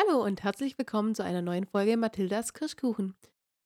Hallo 0.00 0.24
und 0.24 0.42
herzlich 0.44 0.78
willkommen 0.78 1.14
zu 1.14 1.24
einer 1.24 1.42
neuen 1.42 1.66
Folge 1.66 1.96
Mathildas 1.96 2.54
Kirschkuchen. 2.54 3.14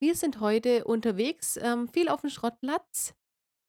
Wir 0.01 0.17
sind 0.17 0.41
heute 0.41 0.85
unterwegs, 0.85 1.57
ähm, 1.63 1.89
viel 1.89 2.09
auf 2.09 2.23
dem 2.23 2.31
Schrottplatz, 2.31 3.15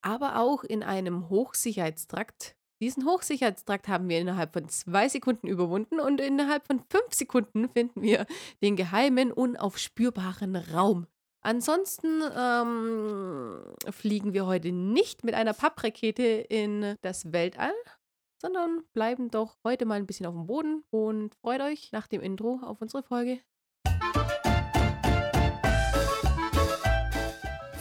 aber 0.01 0.39
auch 0.39 0.63
in 0.63 0.81
einem 0.81 1.29
Hochsicherheitstrakt. 1.29 2.55
Diesen 2.81 3.05
Hochsicherheitstrakt 3.05 3.87
haben 3.87 4.09
wir 4.09 4.19
innerhalb 4.19 4.53
von 4.53 4.67
zwei 4.69 5.07
Sekunden 5.09 5.47
überwunden 5.47 5.99
und 5.99 6.19
innerhalb 6.19 6.65
von 6.65 6.79
fünf 6.89 7.13
Sekunden 7.13 7.69
finden 7.69 8.01
wir 8.01 8.25
den 8.63 8.75
geheimen, 8.75 9.31
unaufspürbaren 9.31 10.55
Raum. 10.55 11.05
Ansonsten 11.41 12.23
ähm, 12.35 13.59
fliegen 13.91 14.33
wir 14.33 14.47
heute 14.47 14.71
nicht 14.71 15.23
mit 15.23 15.35
einer 15.35 15.53
Papprakete 15.53 16.23
in 16.23 16.95
das 17.01 17.31
Weltall, 17.31 17.73
sondern 18.45 18.83
bleiben 18.93 19.31
doch 19.31 19.57
heute 19.63 19.85
mal 19.85 19.95
ein 19.95 20.05
bisschen 20.05 20.27
auf 20.27 20.35
dem 20.35 20.45
Boden 20.45 20.83
und 20.91 21.33
freut 21.33 21.61
euch 21.61 21.91
nach 21.91 22.05
dem 22.05 22.21
Intro 22.21 22.59
auf 22.61 22.79
unsere 22.79 23.01
Folge. 23.01 23.39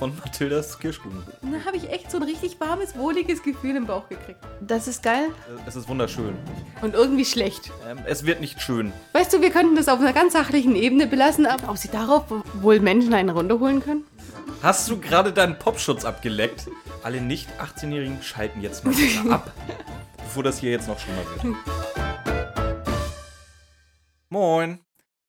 Von 0.04 0.14
Mathildas 0.22 0.78
Kirschkuchen. 0.78 1.22
Da 1.40 1.64
habe 1.64 1.78
ich 1.78 1.88
echt 1.88 2.10
so 2.10 2.18
ein 2.18 2.24
richtig 2.24 2.60
warmes, 2.60 2.94
wohliges 2.94 3.42
Gefühl 3.42 3.74
im 3.74 3.86
Bauch 3.86 4.06
gekriegt. 4.06 4.38
Das 4.60 4.86
ist 4.86 5.02
geil 5.02 5.28
Äh, 5.48 5.62
Es 5.66 5.76
ist 5.76 5.88
wunderschön. 5.88 6.36
und 6.82 6.92
irgendwie 6.92 7.24
schlecht. 7.24 7.70
Ähm, 7.88 7.96
es 8.04 8.26
wird 8.26 8.42
nicht 8.42 8.60
schön. 8.60 8.92
Weißt 9.14 9.32
du, 9.32 9.40
wir 9.40 9.48
könnten 9.48 9.76
das 9.76 9.88
auf 9.88 10.00
einer 10.00 10.12
ganz 10.12 10.34
sachlichen 10.34 10.76
Ebene 10.76 11.06
belassen, 11.06 11.46
aber 11.46 11.70
ob 11.70 11.78
sie 11.78 11.88
darauf 11.88 12.24
wohl 12.60 12.80
Menschen 12.80 13.14
einen 13.14 13.30
runterholen 13.30 13.82
können? 13.82 14.04
Hast 14.62 14.90
du 14.90 15.00
gerade 15.00 15.32
deinen 15.32 15.58
Popschutz 15.58 16.04
abgeleckt? 16.04 16.66
Alle 17.02 17.22
nicht 17.22 17.48
18-Jährigen 17.58 18.22
schalten 18.22 18.60
jetzt 18.60 18.84
mal 18.84 18.92
ab, 19.30 19.52
bevor 20.18 20.42
das 20.42 20.58
hier 20.58 20.70
jetzt 20.72 20.86
noch 20.86 20.98
schlimmer 20.98 21.22
wird. 21.42 21.56
Moin. 24.28 24.80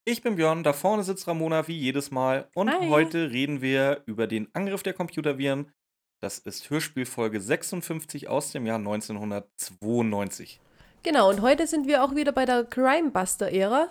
Ich 0.08 0.22
bin 0.22 0.36
Björn, 0.36 0.62
da 0.62 0.72
vorne 0.72 1.04
sitzt 1.04 1.28
Ramona 1.28 1.68
wie 1.68 1.80
jedes 1.80 2.12
Mal 2.12 2.48
und 2.54 2.70
Hi. 2.70 2.90
heute 2.90 3.32
reden 3.32 3.64
wir 3.64 4.04
über 4.06 4.28
den 4.28 4.48
Angriff 4.54 4.84
der 4.84 4.94
Computerviren. 4.94 5.72
Das 6.20 6.38
ist 6.38 6.70
Hörspielfolge 6.70 7.42
56 7.42 8.28
aus 8.28 8.52
dem 8.52 8.68
Jahr 8.68 8.78
1992. 8.78 10.60
Genau, 11.02 11.32
und 11.32 11.42
heute 11.42 11.66
sind 11.66 11.88
wir 11.88 12.04
auch 12.04 12.14
wieder 12.14 12.34
bei 12.34 12.46
der 12.46 12.66
Crimebuster-Ära. 12.66 13.88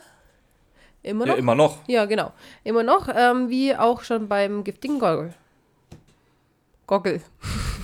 Immer 1.03 1.27
noch? 1.27 1.35
Ja, 1.35 1.39
immer 1.41 1.55
noch. 1.57 1.89
Ja, 1.89 2.05
genau. 2.05 2.33
Immer 2.63 2.85
noch, 2.85 3.09
ähm, 3.13 3.49
wie 3.49 3.75
auch 3.75 4.05
schon 4.05 4.29
beim 4.29 4.63
giftigen 4.63 5.01
Goggle. 5.01 5.35
Goggle. 6.87 7.23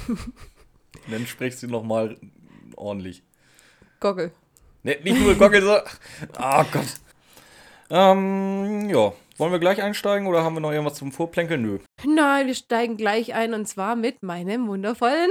Dann 1.10 1.26
sprichst 1.26 1.64
du 1.64 1.66
nochmal 1.66 2.16
ordentlich. 2.76 3.24
Goggle. 3.98 4.30
Ne, 4.84 4.98
nicht 5.02 5.20
nur 5.20 5.34
Goggle, 5.34 5.62
so. 5.62 5.78
Oh 6.38 6.64
Gott. 6.72 7.00
Ähm, 7.90 8.88
ja. 8.88 9.12
Wollen 9.36 9.52
wir 9.52 9.58
gleich 9.58 9.82
einsteigen 9.82 10.26
oder 10.28 10.44
haben 10.44 10.54
wir 10.54 10.60
noch 10.60 10.70
irgendwas 10.70 10.98
zum 10.98 11.12
Vorplänkeln? 11.12 11.62
Nö. 11.62 11.78
Nein, 12.06 12.46
wir 12.46 12.54
steigen 12.54 12.96
gleich 12.96 13.34
ein 13.34 13.54
und 13.54 13.66
zwar 13.66 13.96
mit 13.96 14.22
meinem 14.22 14.68
wundervollen. 14.68 15.30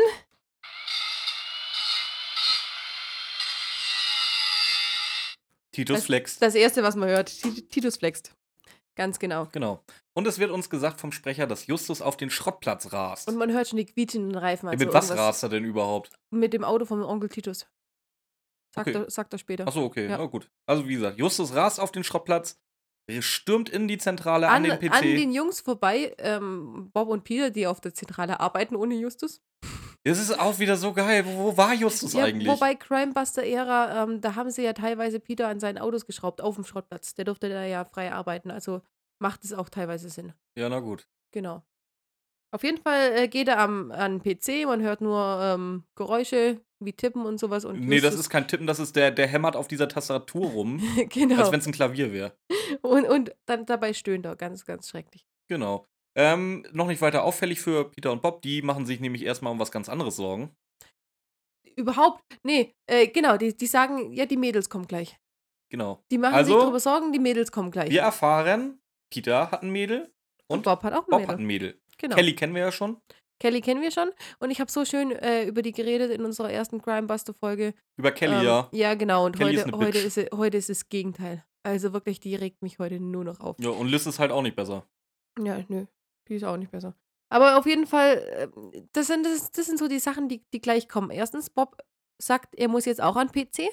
Titus 5.71 6.05
Flex. 6.05 6.39
Das 6.39 6.55
erste, 6.55 6.83
was 6.83 6.95
man 6.95 7.09
hört. 7.09 7.29
Tit- 7.29 7.69
Titus 7.69 7.97
flext. 7.97 8.33
Ganz 8.95 9.19
genau. 9.19 9.47
Genau. 9.51 9.81
Und 10.13 10.27
es 10.27 10.39
wird 10.39 10.51
uns 10.51 10.69
gesagt 10.69 10.99
vom 10.99 11.11
Sprecher, 11.11 11.47
dass 11.47 11.67
Justus 11.67 12.01
auf 12.01 12.17
den 12.17 12.29
Schrottplatz 12.29 12.91
rast. 12.91 13.29
Und 13.29 13.38
man 13.38 13.51
hört 13.51 13.69
schon 13.69 13.77
die 13.77 13.85
quietschenden 13.85 14.35
Reifen. 14.35 14.66
Ja, 14.66 14.71
Also 14.73 14.85
mit 14.85 14.94
was 14.94 15.16
rast 15.16 15.44
er 15.44 15.49
denn 15.49 15.63
überhaupt? 15.63 16.11
Mit 16.31 16.51
dem 16.53 16.63
Auto 16.66 16.85
vom 16.85 17.01
Onkel 17.03 17.29
Titus. 17.29 17.66
Sagt, 18.80 18.89
Okay. 18.95 19.03
er, 19.05 19.09
sagt 19.11 19.33
er 19.33 19.39
später. 19.39 19.67
Achso, 19.67 19.83
okay, 19.83 20.08
Ja. 20.09 20.17
na 20.17 20.25
gut. 20.25 20.49
Also 20.66 20.88
wie 20.88 20.94
gesagt, 20.95 21.17
Justus 21.19 21.53
rast 21.55 21.80
auf 21.80 21.91
den 21.91 22.03
Schrottplatz, 22.03 22.59
stürmt 23.22 23.69
in 23.69 23.88
die 23.88 23.97
Zentrale 23.97 24.47
an, 24.49 24.58
An, 24.58 24.63
den 24.63 24.80
PC. 24.80 24.94
an 24.95 25.03
den 25.03 25.31
Jungs 25.33 25.61
vorbei, 25.61 26.13
ähm, 26.19 26.89
Bob 26.94 27.09
und 27.09 27.23
Peter, 27.23 27.50
die 27.50 27.66
auf 27.67 27.81
der 27.81 27.94
Zentrale 27.94 28.39
arbeiten 28.39 28.75
ohne 28.75 28.95
Justus. 28.95 29.41
Es 30.03 30.17
ist 30.19 30.40
auch 30.40 30.59
wieder 30.59 30.78
so 30.78 30.94
geil. 30.94 31.25
Wo, 31.25 31.38
wo 31.51 31.57
war 31.57 31.73
Justus 31.73 32.13
Ja, 32.13 32.23
eigentlich? 32.25 32.47
wobei 32.47 32.73
Crimebuster-Ära, 32.75 34.03
ähm, 34.03 34.22
da 34.22 34.35
haben 34.35 34.50
sie 34.51 34.63
ja 34.63 34.73
teilweise 34.73 35.19
Peter 35.19 35.47
an 35.47 35.59
seinen 35.59 35.78
Autos 35.78 36.06
geschraubt, 36.06 36.40
auf 36.41 36.56
dem 36.56 36.63
Schrottplatz. 36.63 37.16
Der 37.16 37.25
durfte 37.25 37.50
da 37.50 37.66
ja 37.66 37.84
frei 37.84 38.11
arbeiten, 38.13 38.51
also 38.51 38.81
macht 39.22 39.44
es 39.44 39.53
auch 39.53 39.69
teilweise 39.69 40.09
Sinn. 40.09 40.34
ja, 40.57 40.69
na 40.69 40.79
gut. 40.79 41.07
Genau. 41.31 41.63
Auf 42.51 42.63
jeden 42.63 42.78
Fall 42.81 43.11
äh, 43.16 43.28
geht 43.28 43.47
er 43.47 43.59
am, 43.59 43.91
an 43.91 44.19
den 44.19 44.38
PC, 44.38 44.66
man 44.66 44.81
hört 44.81 45.01
nur 45.01 45.40
ähm, 45.44 45.84
Geräusche 45.96 46.61
wie 46.79 46.94
Tippen 46.94 47.25
und 47.25 47.40
sowas. 47.40 47.66
Und 47.66 47.79
Nee, 47.81 48.00
das 48.00 48.16
ist 48.16 48.29
kein 48.29 48.47
Tippen, 48.47 48.67
das 48.67 48.79
ist 48.79 48.95
der, 48.95 49.12
der 49.12 49.28
hämmert 49.28 49.56
auf 49.56 49.67
dieser 49.67 49.88
Tastatur 49.88 50.47
rum, 50.47 50.81
genau. 51.09 51.40
als 51.40 51.51
wenn 51.51 51.59
es 51.59 51.67
ein 51.67 51.73
Klavier 51.73 52.12
wäre. 52.13 52.35
Und, 52.81 53.06
und 53.06 53.35
dann 53.45 53.66
dabei 53.66 53.94
stöhnt 53.94 54.25
er, 54.25 54.35
ganz, 54.35 54.66
ganz 54.66 54.90
schrecklich. 54.90 55.25
Genau. 55.47 55.85
Ähm, 56.16 56.66
noch 56.72 56.88
nicht 56.88 57.01
weiter 57.01 57.23
auffällig 57.23 57.59
für 57.62 57.90
Peter 57.91 58.12
und 58.12 58.22
Bob, 58.22 58.41
die 58.41 58.62
machen 58.62 58.85
sich 58.85 59.00
nämlich 59.00 59.23
erstmal 59.23 59.53
um 59.53 59.59
was 59.59 59.72
ganz 59.72 59.90
anderes 59.90 60.16
Sorgen. 60.16 60.56
Überhaupt, 61.75 62.22
nee, 62.44 62.73
äh, 62.88 63.07
genau, 63.07 63.38
die, 63.38 63.56
die 63.56 63.67
sagen, 63.67 64.11
ja, 64.13 64.25
die 64.25 64.38
Mädels 64.38 64.69
kommen 64.69 64.88
gleich. 64.88 65.17
Genau. 65.72 66.03
Die 66.11 66.17
machen 66.17 66.34
Also, 66.34 66.53
sich 66.53 66.61
darüber 66.61 66.79
Sorgen, 66.79 67.11
die 67.13 67.19
Mädels 67.19 67.51
kommen 67.51 67.72
gleich. 67.72 67.90
Wir 67.90 68.01
erfahren, 68.01 68.79
Peter 69.13 69.51
hat 69.51 69.61
ein 69.63 69.69
Mädel 69.69 70.11
und 70.47 70.57
und 70.57 70.63
Bob 70.63 70.84
hat 70.84 70.94
auch 70.94 71.07
ein 71.07 71.09
Bob 71.09 71.19
Mädel. 71.19 71.28
hat 71.29 71.40
ein 71.40 71.46
Mädel. 71.46 71.81
Genau. 71.97 72.16
Kelly 72.16 72.35
kennen 72.35 72.56
wir 72.56 72.61
ja 72.63 72.72
schon. 72.72 72.97
Kelly 73.39 73.61
kennen 73.61 73.81
wir 73.81 73.91
schon 73.91 74.09
und 74.39 74.51
ich 74.51 74.59
habe 74.59 74.69
so 74.72 74.85
schön 74.85 75.11
äh, 75.11 75.45
über 75.45 75.61
die 75.61 75.72
geredet 75.72 76.11
in 76.11 76.23
unserer 76.25 76.51
ersten 76.51 76.81
Crimebuster-Folge. 76.81 77.73
Über 77.97 78.11
Kelly, 78.11 78.35
ähm, 78.35 78.44
ja. 78.45 78.69
Ja, 78.72 78.94
genau. 78.95 79.25
Und 79.25 79.38
Kelly 79.38 79.55
ist 79.55 79.66
heute, 79.66 79.77
heute, 79.77 79.97
ist, 80.00 80.17
es- 80.17 80.29
heute 80.35 80.57
ist 80.57 80.69
das 80.69 80.89
Gegenteil. 80.89 81.44
Also 81.63 81.94
wirklich, 81.94 82.19
die 82.19 82.35
regt 82.35 82.61
mich 82.61 82.79
heute 82.79 82.99
nur 82.99 83.23
noch 83.23 83.39
auf. 83.39 83.55
Ja, 83.59 83.69
und 83.69 83.88
Liz 83.88 84.05
ist 84.05 84.19
halt 84.19 84.31
auch 84.31 84.41
nicht 84.41 84.55
besser. 84.55 84.85
Ja, 85.41 85.63
nö. 85.67 85.85
Die 86.28 86.35
ist 86.35 86.44
auch 86.44 86.57
nicht 86.57 86.72
besser. 86.72 86.95
Aber 87.31 87.57
auf 87.57 87.66
jeden 87.66 87.85
Fall, 87.88 88.17
äh, 88.17 88.81
das 88.94 89.07
sind, 89.07 89.25
das, 89.25 89.51
das 89.51 89.66
sind 89.67 89.78
so 89.78 89.88
die 89.88 89.99
Sachen, 89.99 90.29
die, 90.29 90.44
die 90.53 90.61
gleich 90.61 90.88
kommen. 90.89 91.11
Erstens, 91.11 91.49
Bob 91.49 91.78
sagt, 92.22 92.55
er 92.55 92.67
muss 92.69 92.85
jetzt 92.85 93.01
auch 93.01 93.16
an 93.16 93.31
PC. 93.31 93.69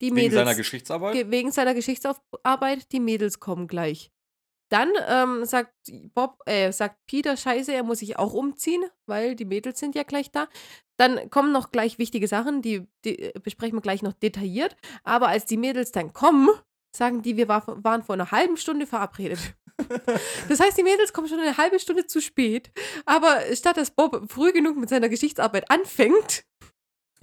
Die 0.00 0.06
Wegen 0.06 0.14
Mädels. 0.14 0.34
seiner 0.34 0.54
Geschichtsarbeit. 0.54 1.14
Ge- 1.14 1.30
wegen 1.30 1.50
seiner 1.52 1.74
Geschichtsarbeit, 1.74 2.92
die 2.92 3.00
Mädels 3.00 3.40
kommen 3.40 3.66
gleich. 3.66 4.10
Dann 4.68 4.90
ähm, 5.08 5.44
sagt 5.44 5.72
Bob, 6.14 6.38
äh, 6.46 6.72
sagt 6.72 6.96
Peter, 7.06 7.36
scheiße, 7.36 7.72
er 7.72 7.84
muss 7.84 8.00
sich 8.00 8.18
auch 8.18 8.32
umziehen, 8.32 8.84
weil 9.06 9.36
die 9.36 9.44
Mädels 9.44 9.78
sind 9.78 9.94
ja 9.94 10.02
gleich 10.02 10.32
da. 10.32 10.48
Dann 10.96 11.30
kommen 11.30 11.52
noch 11.52 11.70
gleich 11.70 11.98
wichtige 11.98 12.26
Sachen, 12.26 12.62
die, 12.62 12.86
die 13.04 13.18
äh, 13.18 13.38
besprechen 13.40 13.76
wir 13.76 13.82
gleich 13.82 14.02
noch 14.02 14.14
detailliert. 14.14 14.76
Aber 15.04 15.28
als 15.28 15.44
die 15.44 15.56
Mädels 15.56 15.92
dann 15.92 16.12
kommen, 16.12 16.48
sagen 16.94 17.22
die, 17.22 17.36
wir 17.36 17.48
war, 17.48 17.64
waren 17.84 18.02
vor 18.02 18.14
einer 18.14 18.30
halben 18.30 18.56
Stunde 18.56 18.86
verabredet. 18.86 19.38
Das 20.48 20.58
heißt, 20.58 20.78
die 20.78 20.82
Mädels 20.82 21.12
kommen 21.12 21.28
schon 21.28 21.38
eine 21.38 21.58
halbe 21.58 21.78
Stunde 21.78 22.06
zu 22.06 22.22
spät. 22.22 22.70
Aber 23.04 23.42
statt 23.52 23.76
dass 23.76 23.90
Bob 23.90 24.24
früh 24.32 24.52
genug 24.52 24.78
mit 24.78 24.88
seiner 24.88 25.10
Geschichtsarbeit 25.10 25.70
anfängt, 25.70 26.44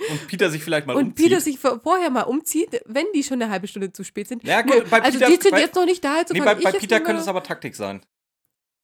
Und 0.09 0.27
Peter 0.27 0.49
sich 0.49 0.63
vielleicht 0.63 0.87
mal 0.87 0.95
und 0.95 1.03
umzieht. 1.07 1.25
Peter 1.29 1.39
sich 1.41 1.59
vor- 1.59 1.79
vorher 1.81 2.09
mal 2.09 2.23
umzieht, 2.23 2.81
wenn 2.85 3.05
die 3.15 3.23
schon 3.23 3.41
eine 3.41 3.51
halbe 3.51 3.67
Stunde 3.67 3.91
zu 3.91 4.03
spät 4.03 4.27
sind. 4.27 4.43
Ja, 4.43 4.61
gut, 4.61 4.73
Nö, 4.75 4.83
bei 4.89 5.01
also 5.01 5.17
Peter- 5.19 5.31
die 5.31 5.41
sind 5.41 5.51
bei- 5.51 5.61
jetzt 5.61 5.75
noch 5.75 5.85
nicht 5.85 6.03
da. 6.03 6.17
Also 6.17 6.33
nee, 6.33 6.39
bei, 6.41 6.55
bei 6.55 6.71
Peter 6.71 6.99
könnte 6.99 7.21
es 7.21 7.27
aber 7.27 7.43
Taktik 7.43 7.75
sein. 7.75 8.01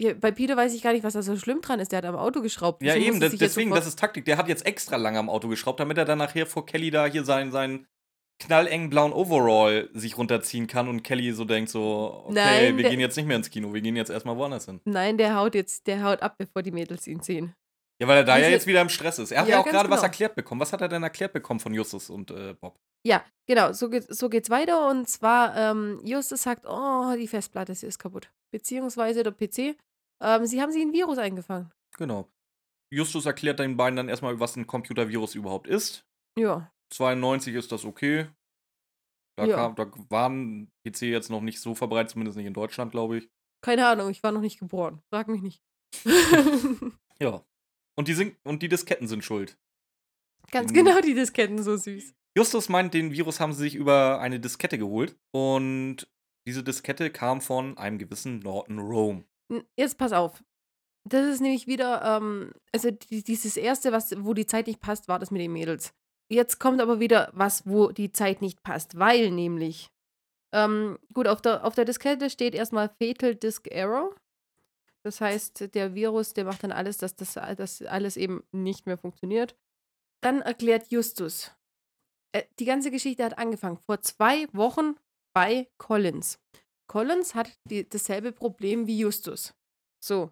Ja, 0.01 0.13
bei 0.13 0.31
Peter 0.31 0.55
weiß 0.55 0.73
ich 0.73 0.81
gar 0.81 0.93
nicht, 0.93 1.03
was 1.03 1.13
da 1.13 1.21
so 1.21 1.35
schlimm 1.35 1.59
dran 1.61 1.79
ist. 1.81 1.91
Der 1.91 1.97
hat 1.97 2.05
am 2.05 2.15
Auto 2.15 2.41
geschraubt. 2.41 2.81
Ja, 2.81 2.95
eben, 2.95 3.19
das, 3.19 3.35
deswegen, 3.35 3.71
das 3.71 3.85
ist 3.85 3.99
Taktik. 3.99 4.23
Der 4.23 4.37
hat 4.37 4.47
jetzt 4.47 4.65
extra 4.65 4.95
lange 4.95 5.19
am 5.19 5.29
Auto 5.29 5.49
geschraubt, 5.49 5.79
damit 5.81 5.97
er 5.97 6.05
dann 6.05 6.19
nachher 6.19 6.45
vor 6.45 6.65
Kelly 6.65 6.89
da 6.89 7.05
hier 7.05 7.25
seinen, 7.25 7.51
seinen 7.51 7.85
knallengen 8.41 8.89
blauen 8.89 9.11
Overall 9.11 9.89
sich 9.93 10.17
runterziehen 10.17 10.67
kann 10.67 10.87
und 10.87 11.03
Kelly 11.03 11.33
so 11.33 11.43
denkt 11.43 11.69
so, 11.69 12.23
okay, 12.27 12.33
Nein, 12.35 12.77
wir 12.77 12.89
gehen 12.89 13.01
jetzt 13.01 13.17
nicht 13.17 13.25
mehr 13.25 13.35
ins 13.35 13.49
Kino, 13.49 13.73
wir 13.73 13.81
gehen 13.81 13.97
jetzt 13.97 14.09
erstmal 14.09 14.37
woanders 14.37 14.63
hin. 14.65 14.79
Nein, 14.85 15.17
der 15.17 15.35
haut 15.35 15.53
jetzt, 15.55 15.87
der 15.87 16.01
haut 16.03 16.21
ab, 16.21 16.35
bevor 16.37 16.63
die 16.63 16.71
Mädels 16.71 17.05
ihn 17.05 17.19
sehen. 17.21 17.53
Ja, 18.01 18.07
weil 18.07 18.17
er 18.17 18.23
da 18.23 18.37
ja 18.37 18.43
Also- 18.45 18.51
jetzt 18.51 18.67
wieder 18.67 18.81
im 18.81 18.89
Stress 18.89 19.19
ist. 19.19 19.31
Er 19.31 19.41
hat 19.41 19.47
ja, 19.49 19.55
Ja, 19.55 19.61
auch 19.61 19.65
gerade 19.65 19.89
was 19.89 19.97
genau. 19.99 20.07
erklärt 20.07 20.35
bekommen. 20.35 20.61
Was 20.61 20.71
hat 20.71 20.81
er 20.81 20.87
denn 20.87 21.03
erklärt 21.03 21.33
bekommen 21.33 21.59
von 21.59 21.73
Justus 21.73 22.09
und 22.09 22.31
äh, 22.31 22.53
Bob? 22.53 22.79
Ja, 23.05 23.25
genau, 23.47 23.71
so, 23.73 23.89
geht, 23.89 24.05
so 24.13 24.29
geht's 24.29 24.49
weiter. 24.49 24.89
Und 24.89 25.07
zwar, 25.09 25.55
ähm, 25.55 26.01
Justus 26.05 26.43
sagt, 26.43 26.65
oh, 26.65 27.13
die 27.17 27.27
Festplatte 27.27 27.75
sie 27.75 27.87
ist 27.87 27.99
kaputt. 27.99 28.31
Beziehungsweise 28.51 29.23
der 29.23 29.31
PC. 29.31 29.77
Ähm, 30.21 30.45
sie 30.45 30.61
haben 30.61 30.71
sich 30.71 30.81
ein 30.81 30.93
Virus 30.93 31.17
eingefangen. 31.17 31.71
Genau. 31.97 32.29
Justus 32.91 33.25
erklärt 33.25 33.59
den 33.59 33.77
beiden 33.77 33.95
dann 33.97 34.09
erstmal, 34.09 34.39
was 34.39 34.55
ein 34.55 34.65
Computervirus 34.67 35.35
überhaupt 35.35 35.67
ist. 35.67 36.05
Ja. 36.37 36.71
92 36.93 37.53
ist 37.55 37.71
das 37.71 37.85
okay. 37.85 38.27
Da, 39.37 39.45
Ja. 39.45 39.55
kam, 39.55 39.75
da 39.75 39.91
war 40.09 40.29
ein 40.29 40.71
PC 40.83 41.03
jetzt 41.03 41.29
noch 41.29 41.41
nicht 41.41 41.59
so 41.61 41.75
verbreitet, 41.75 42.11
zumindest 42.11 42.37
nicht 42.37 42.47
in 42.47 42.53
Deutschland, 42.53 42.91
glaube 42.91 43.17
ich. 43.19 43.29
Keine 43.61 43.87
Ahnung, 43.87 44.09
ich 44.09 44.23
war 44.23 44.31
noch 44.31 44.41
nicht 44.41 44.59
geboren. 44.59 45.01
Frag 45.13 45.27
mich 45.27 45.41
nicht. 45.41 45.61
Ja. 47.21 47.43
Und 47.99 48.07
die, 48.07 48.13
sind, 48.13 48.37
und 48.45 48.63
die 48.63 48.69
Disketten 48.69 49.07
sind 49.09 49.25
schuld. 49.25 49.57
Ganz 50.51 50.71
Mhm. 50.71 50.75
genau, 50.75 51.01
die 51.01 51.13
Disketten, 51.13 51.61
so 51.61 51.75
süß. 51.75 52.13
Justus 52.37 52.69
meint, 52.69 52.93
den 52.93 53.11
Virus 53.11 53.39
haben 53.41 53.51
sie 53.51 53.59
sich 53.63 53.75
über 53.75 54.19
eine 54.21 54.39
Diskette 54.39 54.77
geholt. 54.77 55.17
Und 55.31 56.07
diese 56.47 56.63
Diskette 56.63 57.09
kam 57.11 57.41
von 57.41 57.77
einem 57.77 57.97
gewissen 57.97 58.39
Norton 58.39 58.79
Rome. 58.79 59.25
Jetzt 59.75 59.97
pass 59.97 60.13
auf. 60.13 60.41
Das 61.03 61.25
ist 61.27 61.41
nämlich 61.41 61.67
wieder, 61.67 62.01
ähm, 62.03 62.53
also 62.71 62.89
die, 62.91 63.23
dieses 63.23 63.57
erste, 63.57 63.91
was, 63.91 64.13
wo 64.23 64.33
die 64.33 64.45
Zeit 64.45 64.67
nicht 64.67 64.79
passt, 64.79 65.07
war 65.09 65.19
das 65.19 65.31
mit 65.31 65.41
den 65.41 65.51
Mädels. 65.51 65.93
Jetzt 66.31 66.59
kommt 66.59 66.79
aber 66.81 66.99
wieder 66.99 67.31
was, 67.33 67.65
wo 67.67 67.91
die 67.91 68.11
Zeit 68.11 68.41
nicht 68.41 68.63
passt, 68.63 68.97
weil 68.97 69.31
nämlich 69.31 69.89
Ähm, 70.51 70.97
gut, 71.13 71.27
auf 71.27 71.41
der, 71.41 71.63
auf 71.63 71.75
der 71.75 71.85
Diskette 71.85 72.29
steht 72.31 72.55
erstmal 72.55 72.89
Fatal 72.89 73.35
Disk 73.35 73.67
Error. 73.67 74.15
Das 75.09 75.21
heißt, 75.21 75.73
der 75.73 75.95
Virus, 75.95 76.33
der 76.33 76.45
macht 76.45 76.63
dann 76.63 76.71
alles, 76.71 76.97
dass 76.97 77.15
das 77.15 77.33
dass 77.33 77.81
alles 77.81 78.15
eben 78.15 78.43
nicht 78.51 78.85
mehr 78.85 78.97
funktioniert. 78.97 79.57
Dann 80.21 80.41
erklärt 80.41 80.91
Justus. 80.91 81.51
Äh, 82.31 82.43
die 82.59 82.65
ganze 82.65 82.91
Geschichte 82.91 83.23
hat 83.23 83.37
angefangen 83.37 83.77
vor 83.77 84.01
zwei 84.01 84.47
Wochen 84.53 84.95
bei 85.33 85.67
Collins. 85.79 86.39
Collins 86.87 87.33
hat 87.33 87.57
die, 87.63 87.89
dasselbe 87.89 88.31
Problem 88.31 88.85
wie 88.85 88.99
Justus. 88.99 89.55
So. 90.03 90.31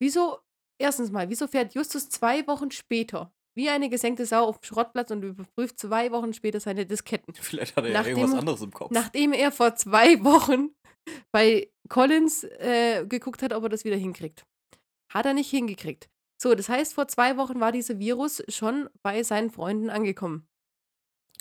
Wieso, 0.00 0.40
erstens 0.80 1.12
mal, 1.12 1.28
wieso 1.30 1.46
fährt 1.46 1.74
Justus 1.74 2.08
zwei 2.08 2.44
Wochen 2.48 2.72
später 2.72 3.32
wie 3.54 3.68
eine 3.70 3.88
gesenkte 3.88 4.26
Sau 4.26 4.44
auf 4.44 4.58
dem 4.58 4.64
Schrottplatz 4.64 5.10
und 5.10 5.22
überprüft 5.22 5.78
zwei 5.78 6.10
Wochen 6.12 6.32
später 6.34 6.60
seine 6.60 6.86
Disketten? 6.86 7.34
Vielleicht 7.40 7.76
hat 7.76 7.84
er 7.84 7.92
Nachdem- 7.92 8.16
ja 8.16 8.18
irgendwas 8.22 8.38
anderes 8.40 8.62
im 8.62 8.72
Kopf. 8.72 8.90
Nachdem 8.90 9.32
er 9.32 9.52
vor 9.52 9.74
zwei 9.76 10.18
Wochen 10.24 10.70
bei 11.32 11.70
Collins 11.88 12.44
äh, 12.44 13.04
geguckt 13.06 13.42
hat, 13.42 13.52
ob 13.52 13.62
er 13.64 13.68
das 13.68 13.84
wieder 13.84 13.96
hinkriegt. 13.96 14.44
Hat 15.12 15.26
er 15.26 15.34
nicht 15.34 15.50
hingekriegt. 15.50 16.08
So, 16.42 16.54
das 16.54 16.68
heißt, 16.68 16.94
vor 16.94 17.08
zwei 17.08 17.36
Wochen 17.36 17.60
war 17.60 17.72
dieser 17.72 17.98
Virus 17.98 18.42
schon 18.48 18.88
bei 19.02 19.22
seinen 19.22 19.50
Freunden 19.50 19.90
angekommen. 19.90 20.48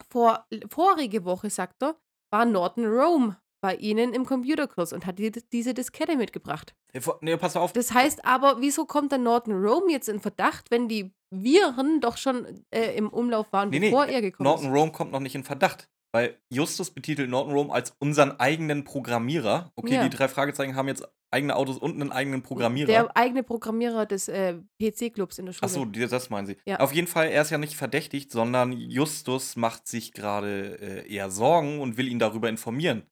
Vor, 0.09 0.45
vorige 0.69 1.23
Woche, 1.25 1.49
sagt 1.49 1.81
er, 1.83 1.97
war 2.31 2.45
Norton 2.45 2.85
Rome 2.85 3.37
bei 3.63 3.75
ihnen 3.75 4.13
im 4.13 4.25
Computerkurs 4.25 4.91
und 4.91 5.05
hat 5.05 5.19
die, 5.19 5.31
diese 5.31 5.73
Diskette 5.73 6.17
mitgebracht. 6.17 6.75
Nee, 6.93 6.99
nee, 7.21 7.37
pass 7.37 7.55
auf. 7.55 7.71
Das 7.71 7.93
heißt 7.93 8.25
aber, 8.25 8.57
wieso 8.59 8.83
kommt 8.83 9.13
dann 9.13 9.23
Norton 9.23 9.53
Rome 9.53 9.89
jetzt 9.89 10.09
in 10.09 10.19
Verdacht, 10.19 10.69
wenn 10.69 10.89
die 10.89 11.13
Viren 11.31 12.01
doch 12.01 12.17
schon 12.17 12.45
äh, 12.71 12.93
im 12.97 13.07
Umlauf 13.07 13.53
waren, 13.53 13.69
Nee, 13.69 13.79
nee, 13.79 13.89
bevor 13.89 14.05
er 14.05 14.21
gekommen 14.21 14.43
Norton 14.49 14.65
ist? 14.67 14.73
Rome 14.73 14.91
kommt 14.91 15.13
noch 15.13 15.21
nicht 15.21 15.35
in 15.35 15.45
Verdacht. 15.45 15.89
Weil 16.11 16.37
Justus 16.49 16.91
betitelt 16.91 17.29
Norton 17.29 17.53
Rome 17.53 17.73
als 17.73 17.95
unseren 17.99 18.37
eigenen 18.37 18.83
Programmierer. 18.83 19.71
Okay, 19.75 19.95
Ja. 19.95 20.03
die 20.03 20.15
drei 20.15 20.27
Fragezeichen 20.27 20.75
haben 20.75 20.89
jetzt 20.89 21.07
eigene 21.31 21.55
Autos 21.55 21.77
und 21.77 21.99
einen 21.99 22.11
eigenen 22.11 22.43
Programmierer. 22.43 22.87
Der 22.87 23.17
eigene 23.17 23.43
Programmierer 23.43 24.05
des 24.05 24.27
äh, 24.27 24.55
PC-Clubs 24.81 25.39
in 25.39 25.45
der 25.47 25.53
Schule. 25.53 25.63
Achso, 25.63 25.85
das 25.85 26.29
meinen 26.29 26.45
Sie. 26.47 26.57
Ja. 26.65 26.81
Auf 26.81 26.93
jeden 26.93 27.07
Fall, 27.07 27.29
er 27.29 27.41
ist 27.41 27.49
ja 27.49 27.57
nicht 27.57 27.75
verdächtigt, 27.75 28.29
sondern 28.31 28.73
Justus 28.73 29.55
macht 29.55 29.87
sich 29.87 30.11
gerade 30.11 30.77
äh, 30.81 31.11
eher 31.11 31.31
Sorgen 31.31 31.79
und 31.79 31.97
will 31.97 32.09
ihn 32.09 32.19
darüber 32.19 32.49
informieren. 32.49 33.07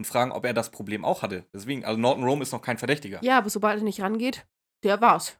Und 0.00 0.06
fragen, 0.06 0.32
ob 0.32 0.46
er 0.46 0.54
das 0.54 0.70
Problem 0.70 1.04
auch 1.04 1.20
hatte. 1.20 1.44
Deswegen, 1.52 1.84
also 1.84 2.00
Norton 2.00 2.24
Rome 2.24 2.40
ist 2.42 2.52
noch 2.52 2.62
kein 2.62 2.78
Verdächtiger. 2.78 3.18
Ja, 3.22 3.36
aber 3.36 3.50
sobald 3.50 3.80
er 3.80 3.84
nicht 3.84 4.00
rangeht, 4.00 4.46
der 4.82 4.98
war's. 5.02 5.38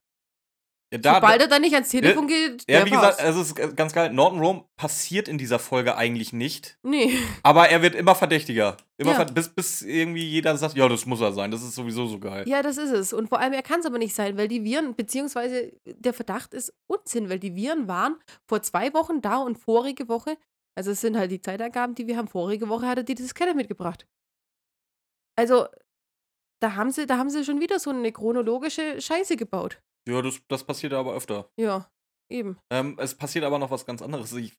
Ja, 0.93 0.99
da, 0.99 1.15
sobald 1.15 1.41
er 1.41 1.49
dann 1.49 1.63
nicht 1.63 1.73
ans 1.73 1.89
Telefon 1.89 2.27
geht, 2.27 2.69
der 2.69 2.81
ja, 2.81 2.85
wie 2.85 2.91
war's. 2.91 3.17
gesagt, 3.17 3.21
also 3.23 3.41
es 3.41 3.53
ist 3.53 3.77
ganz 3.77 3.95
geil. 3.95 4.13
Norton 4.13 4.39
Rome 4.41 4.65
passiert 4.77 5.29
in 5.29 5.39
dieser 5.39 5.59
Folge 5.59 5.97
eigentlich 5.97 6.35
nicht. 6.35 6.77
nee. 6.83 7.17
Aber 7.43 7.71
er 7.71 7.81
wird 7.81 7.95
immer 7.95 8.15
verdächtiger. 8.15 8.77
Immer 8.99 9.13
Ja. 9.13 9.17
ver 9.17 9.25
bis, 9.33 9.49
bis 9.49 9.81
irgendwie 9.81 10.25
jeder 10.29 10.55
sagt, 10.59 10.77
ja, 10.77 10.87
das 10.87 11.07
muss 11.07 11.23
er 11.23 11.33
sein. 11.33 11.51
Das 11.51 11.63
ist 11.63 11.75
sowieso 11.75 12.07
so 12.07 12.19
geil. 12.19 12.45
Ja, 12.47 12.61
das 12.63 12.77
ist 12.77 12.91
es. 12.91 13.15
Und 13.15 13.31
vor 13.31 13.41
allem, 13.41 13.55
er 13.55 13.63
kann 13.63 13.81
es 13.81 13.87
aber 13.87 13.97
nicht 13.97 14.15
sein, 14.15 14.37
weil 14.37 14.49
die 14.49 14.63
Viren, 14.63 14.95
beziehungsweise 14.95 15.73
der 15.87 16.13
Verdacht 16.13 16.53
ist 16.53 16.75
Unsinn, 16.87 17.31
weil 17.31 17.39
die 17.39 17.55
Viren 17.55 17.89
waren 17.89 18.17
vor 18.47 18.61
zwei 18.63 18.93
Wochen 18.93 19.23
da 19.23 19.39
und 19.39 19.57
vorige 19.57 20.07
Woche, 20.11 20.37
also 20.77 20.91
es 20.91 21.01
sind 21.01 21.17
halt 21.17 21.31
die 21.31 21.41
Zeitangaben, 21.41 21.95
die 21.95 22.07
wir 22.07 22.17
haben, 22.19 22.29
vorige 22.29 22.69
Woche 22.69 22.87
hat 22.87 22.99
er 22.99 23.05
die 23.05 23.15
Diskette 23.15 23.55
mitgebracht. 23.55 24.07
Also, 25.41 25.69
da 26.61 26.75
haben 26.75 26.91
sie, 26.91 27.07
da 27.07 27.17
haben 27.17 27.31
sie 27.31 27.45
schon 27.47 27.61
wieder 27.61 27.79
so 27.79 27.89
eine 27.89 28.13
chronologische 28.13 29.01
Scheiße 29.01 29.37
gebaut. 29.39 29.81
Ja, 30.07 30.21
das, 30.21 30.43
das 30.49 30.65
passiert 30.65 30.93
aber 30.93 31.15
öfter. 31.15 31.49
Ja, 31.57 31.91
eben. 32.31 32.59
Ähm, 32.71 32.99
es 33.01 33.15
passiert 33.15 33.47
aber 33.47 33.59
noch 33.59 33.71
was 33.71 33.87
ganz 33.87 34.03
anderes. 34.03 34.35
Ich, 34.35 34.53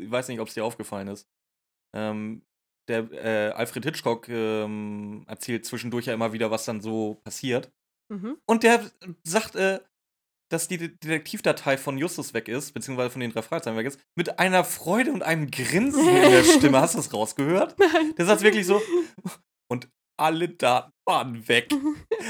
ich 0.00 0.10
weiß 0.10 0.28
nicht, 0.28 0.40
ob 0.40 0.48
es 0.48 0.54
dir 0.54 0.64
aufgefallen 0.64 1.08
ist. 1.08 1.28
Ähm, 1.94 2.46
der 2.88 3.12
äh, 3.12 3.50
Alfred 3.52 3.84
Hitchcock 3.84 4.26
ähm, 4.30 5.24
erzählt 5.28 5.66
zwischendurch 5.66 6.06
ja 6.06 6.14
immer 6.14 6.32
wieder, 6.32 6.50
was 6.50 6.64
dann 6.64 6.80
so 6.80 7.20
passiert. 7.24 7.70
Mhm. 8.10 8.38
Und 8.46 8.62
der 8.62 8.90
sagt, 9.22 9.54
äh, 9.54 9.80
dass 10.50 10.66
die 10.68 10.78
De- 10.78 10.88
Detektivdatei 10.88 11.76
von 11.76 11.98
Justus 11.98 12.32
weg 12.32 12.48
ist, 12.48 12.72
beziehungsweise 12.72 13.10
von 13.10 13.20
den 13.20 13.32
drei 13.32 13.42
Fragezeichen 13.42 13.76
weg 13.76 13.86
ist, 13.86 14.00
mit 14.16 14.38
einer 14.38 14.64
Freude 14.64 15.12
und 15.12 15.22
einem 15.22 15.50
Grinsen 15.50 16.08
in 16.08 16.30
der 16.30 16.44
Stimme. 16.56 16.80
Hast 16.80 16.94
du 16.94 16.98
das 16.98 17.12
rausgehört? 17.12 17.78
Nein. 17.78 18.14
Der 18.16 18.24
sagt 18.24 18.40
wirklich 18.40 18.66
so. 18.66 18.80
Alle 20.22 20.48
Daten 20.48 20.92
waren 21.04 21.48
weg. 21.48 21.68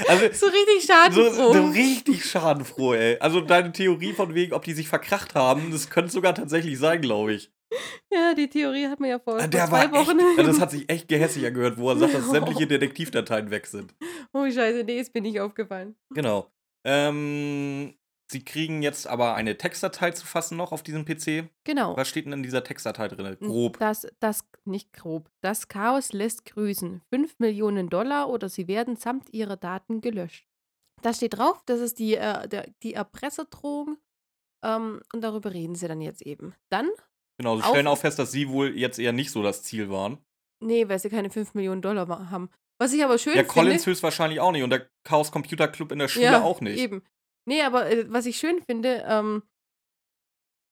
Also, 0.07 0.25
So 0.33 0.45
richtig 0.47 0.81
so, 0.87 0.91
schadenfroh. 0.93 1.53
so 1.53 1.65
richtig 1.67 2.25
schadenfroh, 2.25 2.93
ey. 2.93 3.17
Also 3.19 3.41
deine 3.41 3.71
Theorie 3.71 4.13
von 4.13 4.33
wegen, 4.33 4.51
ob 4.53 4.63
die 4.63 4.73
sich 4.73 4.87
verkracht 4.87 5.35
haben, 5.35 5.69
das 5.71 5.89
könnte 5.91 6.11
sogar 6.11 6.33
tatsächlich 6.33 6.79
sein, 6.79 6.99
glaube 7.01 7.33
ich. 7.33 7.51
ja, 8.11 8.33
die 8.33 8.49
Theorie 8.49 8.87
hat 8.87 8.99
man 8.99 9.11
ja 9.11 9.19
vor, 9.19 9.37
vor 9.39 9.47
Der 9.47 9.67
zwei 9.67 9.91
war 9.91 9.99
echt, 10.01 10.07
Wochen. 10.09 10.19
also 10.37 10.51
das 10.51 10.59
hat 10.59 10.71
sich 10.71 10.89
echt 10.89 11.07
gehässig 11.07 11.45
angehört, 11.45 11.77
wo 11.77 11.89
er 11.91 11.97
sagt, 11.97 12.15
dass 12.15 12.27
sämtliche 12.31 12.65
Detektivdateien 12.65 13.51
weg 13.51 13.67
sind. 13.67 13.93
oh, 14.33 14.49
scheiße, 14.49 14.83
nee, 14.83 14.99
ist 14.99 15.13
mir 15.13 15.21
nicht 15.21 15.39
aufgefallen. 15.39 15.95
Genau. 16.09 16.51
Ähm, 16.85 17.93
sie 18.31 18.43
kriegen 18.43 18.81
jetzt 18.81 19.05
aber 19.07 19.35
eine 19.35 19.57
Textdatei 19.57 20.11
zu 20.11 20.25
fassen 20.25 20.57
noch 20.57 20.71
auf 20.71 20.83
diesem 20.83 21.05
PC. 21.05 21.49
Genau. 21.65 21.95
Was 21.95 22.07
steht 22.07 22.25
denn 22.25 22.33
in 22.33 22.43
dieser 22.43 22.63
Textdatei 22.63 23.07
drin? 23.07 23.37
Grob. 23.39 23.77
Das, 23.79 24.07
das, 24.19 24.45
nicht 24.65 24.91
grob. 24.93 25.29
Das 25.41 25.67
Chaos 25.67 26.13
lässt 26.13 26.45
grüßen. 26.45 27.01
5 27.09 27.39
Millionen 27.39 27.89
Dollar 27.89 28.29
oder 28.29 28.49
sie 28.49 28.67
werden 28.67 28.95
samt 28.95 29.31
ihrer 29.33 29.57
Daten 29.57 30.01
gelöscht. 30.01 30.45
Da 31.01 31.13
steht 31.13 31.37
drauf, 31.37 31.61
das 31.65 31.79
ist 31.81 31.99
die, 31.99 32.15
äh, 32.15 32.47
der, 32.47 32.69
die 32.81 32.93
Erpresserdrohung. 32.93 33.97
Ähm, 34.63 35.01
und 35.13 35.21
darüber 35.21 35.53
reden 35.53 35.75
sie 35.75 35.87
dann 35.87 36.01
jetzt 36.01 36.21
eben. 36.21 36.53
Dann, 36.71 36.89
Genau, 37.37 37.57
sie 37.57 37.63
auf- 37.63 37.69
stellen 37.69 37.87
auch 37.87 37.97
fest, 37.97 38.19
dass 38.19 38.31
sie 38.31 38.47
wohl 38.49 38.77
jetzt 38.77 38.99
eher 38.99 39.11
nicht 39.11 39.31
so 39.31 39.43
das 39.43 39.63
Ziel 39.63 39.89
waren. 39.89 40.17
nee, 40.63 40.87
weil 40.87 40.97
sie 40.99 41.09
keine 41.09 41.29
5 41.29 41.53
Millionen 41.55 41.81
Dollar 41.81 42.29
haben. 42.31 42.49
Was 42.79 42.93
ich 42.93 43.03
aber 43.03 43.17
schön 43.17 43.33
Ja, 43.33 43.39
finde. 43.43 43.53
Collins 43.53 43.85
höchstwahrscheinlich 43.85 44.39
auch 44.39 44.51
nicht 44.53 44.63
und 44.63 44.69
der 44.69 44.87
Chaos 45.05 45.31
Computer 45.31 45.67
Club 45.67 45.91
in 45.91 45.99
der 45.99 46.07
Schule 46.07 46.25
ja, 46.25 46.41
auch 46.41 46.61
nicht. 46.61 46.79
Eben. 46.79 47.03
Nee, 47.47 47.61
aber 47.61 47.89
äh, 47.89 48.05
was 48.11 48.25
ich 48.25 48.37
schön 48.37 48.61
finde, 48.63 49.03
ähm, 49.07 49.43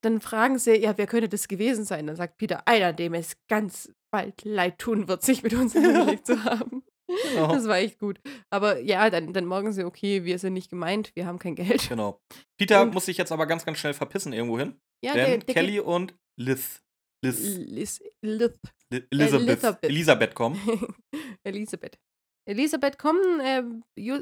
dann 0.04 0.20
fragen 0.22 0.58
sie, 0.58 0.76
ja, 0.78 0.98
wer 0.98 1.06
könnte 1.08 1.30
das 1.30 1.48
gewesen 1.48 1.86
sein? 1.86 2.08
Dann 2.08 2.16
sagt 2.16 2.38
Peter, 2.38 2.68
einer, 2.68 2.92
dem 2.94 3.14
es 3.14 3.36
ganz 3.50 3.92
bald 4.12 4.44
leid 4.44 4.80
tun 4.80 5.08
wird, 5.08 5.22
sich 5.24 5.44
mit 5.44 5.54
uns 5.54 5.76
angelegt 5.76 6.26
zu 6.26 6.44
haben. 6.44 6.84
Genau. 7.08 7.54
Das 7.54 7.68
war 7.68 7.78
echt 7.78 8.00
gut. 8.00 8.20
Aber 8.50 8.80
ja, 8.80 9.10
dann, 9.10 9.34
dann 9.34 9.46
morgen 9.46 9.74
sie, 9.74 9.84
okay, 9.84 10.24
wir 10.24 10.40
sind 10.40 10.54
nicht 10.54 10.70
gemeint, 10.70 11.12
wir 11.16 11.26
haben 11.26 11.40
kein 11.40 11.56
Geld. 11.56 11.88
Genau. 11.90 12.20
Peter 12.58 12.82
Und- 12.84 12.94
muss 12.94 13.06
sich 13.06 13.18
jetzt 13.18 13.32
aber 13.32 13.46
ganz, 13.46 13.66
ganz 13.66 13.78
schnell 13.80 13.94
verpissen 13.94 14.32
irgendwo 14.34 14.58
hin. 14.58 14.80
Ja, 15.04 15.14
denn 15.14 15.26
der, 15.26 15.38
der 15.40 15.54
Kelly 15.56 15.80
und 15.80 16.16
Liz. 16.40 16.82
geht, 17.22 17.34
Liz. 17.38 17.58
Liz, 17.58 18.02
Liz, 18.22 18.60
Li- 18.94 19.08
Elizabeth. 19.12 19.48
Elizabeth. 19.50 19.84
Elisabeth 19.84 20.36
kommen. 20.36 20.96
Elisabeth. 21.44 22.00
Elisabeth 22.46 22.98
kommen, 22.98 23.40
äh, 23.40 23.64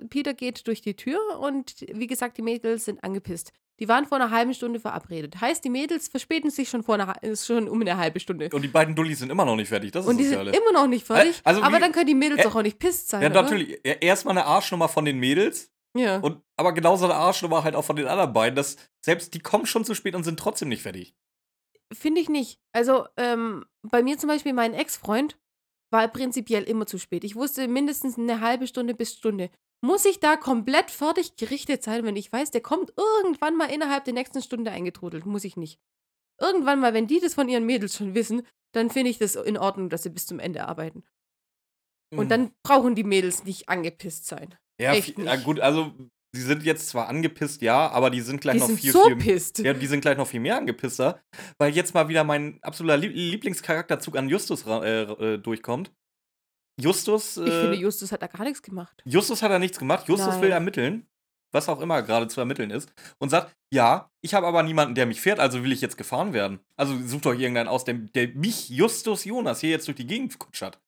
Peter 0.10 0.34
geht 0.34 0.68
durch 0.68 0.82
die 0.82 0.96
Tür 0.96 1.20
und 1.40 1.76
wie 1.92 2.08
gesagt, 2.08 2.38
die 2.38 2.42
Mädels 2.42 2.86
sind 2.86 3.04
angepisst. 3.04 3.52
Die 3.80 3.88
waren 3.88 4.06
vor 4.06 4.18
einer 4.18 4.30
halben 4.30 4.54
Stunde 4.54 4.82
verabredet. 4.82 5.40
Heißt, 5.40 5.64
die 5.64 5.70
Mädels 5.70 6.10
verspäten 6.10 6.50
sich 6.50 6.68
schon, 6.68 6.84
vor 6.84 6.96
einer, 6.96 7.24
ist 7.24 7.46
schon 7.46 7.70
um 7.70 7.80
eine 7.80 7.96
halbe 7.96 8.20
Stunde. 8.20 8.50
Und 8.52 8.62
die 8.62 8.68
beiden 8.68 8.94
Dullis 8.94 9.20
sind 9.20 9.30
immer 9.30 9.46
noch 9.46 9.56
nicht 9.56 9.70
fertig. 9.70 9.92
Das 9.92 10.04
ist 10.04 10.10
Und 10.12 10.18
die 10.18 10.24
das 10.30 10.34
sind 10.34 10.54
immer 10.54 10.74
noch 10.74 10.88
nicht 10.88 11.08
fertig. 11.08 11.38
Äh, 11.38 11.42
also 11.46 11.62
aber 11.62 11.78
wie- 11.78 11.80
dann 11.80 11.92
können 11.94 12.08
die 12.08 12.16
Mädels 12.16 12.42
äh, 12.42 12.44
doch 12.44 12.56
auch 12.58 12.62
nicht 12.62 12.78
pisst 12.78 13.08
sein. 13.08 13.22
Ja, 13.22 13.30
oder? 13.30 13.42
natürlich. 13.44 13.80
Erstmal 13.84 14.38
eine 14.38 14.46
Arschnummer 14.46 14.90
von 14.90 15.06
den 15.06 15.18
Mädels. 15.18 15.72
Ja. 15.96 16.18
Und, 16.20 16.42
aber 16.58 16.74
genauso 16.74 17.06
eine 17.06 17.16
Arschnummer 17.16 17.64
halt 17.64 17.74
auch 17.76 17.86
von 17.86 17.96
den 17.96 18.08
anderen 18.08 18.34
beiden. 18.34 18.56
Dass 18.58 18.76
selbst 19.00 19.34
die 19.34 19.40
kommen 19.40 19.66
schon 19.66 19.86
zu 19.86 19.96
spät 19.96 20.14
und 20.14 20.24
sind 20.26 20.38
trotzdem 20.38 20.68
nicht 20.68 20.82
fertig. 20.82 21.16
Finde 21.94 22.20
ich 22.20 22.28
nicht. 22.28 22.60
Also, 22.74 23.06
ähm, 23.16 23.66
bei 23.82 24.04
mir 24.04 24.18
zum 24.18 24.28
Beispiel, 24.28 24.52
mein 24.54 24.74
Ex-Freund 24.74 25.38
war 25.92 26.08
prinzipiell 26.08 26.64
immer 26.64 26.86
zu 26.86 26.98
spät. 26.98 27.24
Ich 27.24 27.36
wusste 27.36 27.68
mindestens 27.68 28.18
eine 28.18 28.42
halbe 28.42 28.68
Stunde 28.68 28.94
bis 28.94 29.14
Stunde. 29.14 29.50
Muss 29.82 30.06
ich 30.06 30.20
da 30.20 30.36
komplett 30.36 30.92
fertig 30.92 31.36
gerichtet 31.38 31.84
sein, 31.84 32.04
wenn 32.04 32.16
ich 32.16 32.32
weiß, 32.32 32.52
der 32.52 32.62
kommt 32.62 32.94
irgendwann 32.98 33.56
mal 33.56 33.72
innerhalb 33.72 34.04
der 34.04 34.14
nächsten 34.14 34.42
Stunde 34.42 34.72
eingetrudelt? 34.72 35.26
Muss 35.26 35.46
ich 35.46 35.56
nicht. 35.56 35.80
Irgendwann 36.40 36.80
mal, 36.80 36.94
wenn 36.94 37.08
die 37.08 37.20
das 37.20 37.34
von 37.34 37.50
ihren 37.50 37.66
Mädels 37.66 37.96
schon 37.96 38.14
wissen, 38.14 38.46
dann 38.74 38.90
finde 38.90 39.10
ich 39.10 39.18
das 39.18 39.36
in 39.36 39.58
Ordnung, 39.58 39.90
dass 39.90 40.04
sie 40.04 40.10
bis 40.10 40.26
zum 40.26 40.40
Ende 40.40 40.68
arbeiten. 40.68 41.04
Und 42.14 42.26
Mhm. 42.26 42.30
dann 42.30 42.52
brauchen 42.64 42.96
die 42.96 43.04
Mädels 43.04 43.44
nicht 43.44 43.70
angepisst 43.70 44.26
sein. 44.26 44.56
Ja, 44.80 44.94
gut, 45.38 45.60
also 45.60 45.94
sie 46.34 46.42
sind 46.42 46.64
jetzt 46.64 46.90
zwar 46.90 47.08
angepisst, 47.08 47.62
ja, 47.62 47.90
aber 47.90 48.10
die 48.10 48.22
sind 48.22 48.42
gleich 48.42 48.56
Die 48.56 48.60
noch 48.60 48.68
sind 48.68 48.80
viel, 48.80 48.92
so 48.92 49.04
viel 49.06 49.16
pisst. 49.16 49.60
Ja, 49.60 49.74
die 49.74 49.88
sind 49.88 50.02
gleich 50.02 50.18
noch 50.18 50.28
viel 50.28 50.40
mehr 50.40 50.58
angepisster, 50.58 51.22
weil 51.58 51.74
jetzt 51.74 51.94
mal 51.94 52.08
wieder 52.08 52.24
mein 52.24 52.60
absoluter 52.62 52.98
Lieb 52.98 53.14
Lieblingscharakterzug 53.14 54.18
an 54.18 54.30
Justus 54.30 54.66
äh, 54.66 55.02
äh, 55.04 55.38
durchkommt. 55.38 55.92
Justus, 56.80 57.38
Ich 57.38 57.44
finde, 57.44 57.76
äh, 57.76 57.80
Justus 57.80 58.12
hat 58.12 58.22
da 58.22 58.28
gar 58.28 58.44
nichts 58.44 58.62
gemacht. 58.62 59.02
Justus 59.06 59.42
hat 59.42 59.52
da 59.52 59.60
nichts 59.60 59.80
gemacht. 59.80 60.08
Justus 60.08 60.28
Nein. 60.36 60.42
will 60.42 60.52
ermitteln, 60.52 61.08
was 61.52 61.68
auch 61.68 61.82
immer 61.82 62.02
gerade 62.04 62.28
zu 62.28 62.40
ermitteln 62.40 62.72
ist, 62.72 62.94
und 63.20 63.30
sagt: 63.30 63.54
Ja, 63.74 64.10
ich 64.22 64.34
habe 64.34 64.48
aber 64.48 64.64
niemanden, 64.64 64.96
der 64.96 65.06
mich 65.06 65.20
fährt, 65.20 65.40
also 65.40 65.64
will 65.64 65.74
ich 65.74 65.82
jetzt 65.82 65.98
gefahren 65.98 66.32
werden. 66.32 66.60
Also 66.78 66.98
sucht 67.06 67.26
doch 67.26 67.34
irgendeinen 67.34 67.68
aus, 67.68 67.84
der, 67.84 67.96
der 67.96 68.30
mich, 68.30 68.70
Justus 68.70 69.26
Jonas, 69.26 69.60
hier 69.60 69.72
jetzt 69.72 69.88
durch 69.88 69.98
die 69.98 70.08
Gegend 70.08 70.40
kutschert. 70.40 70.80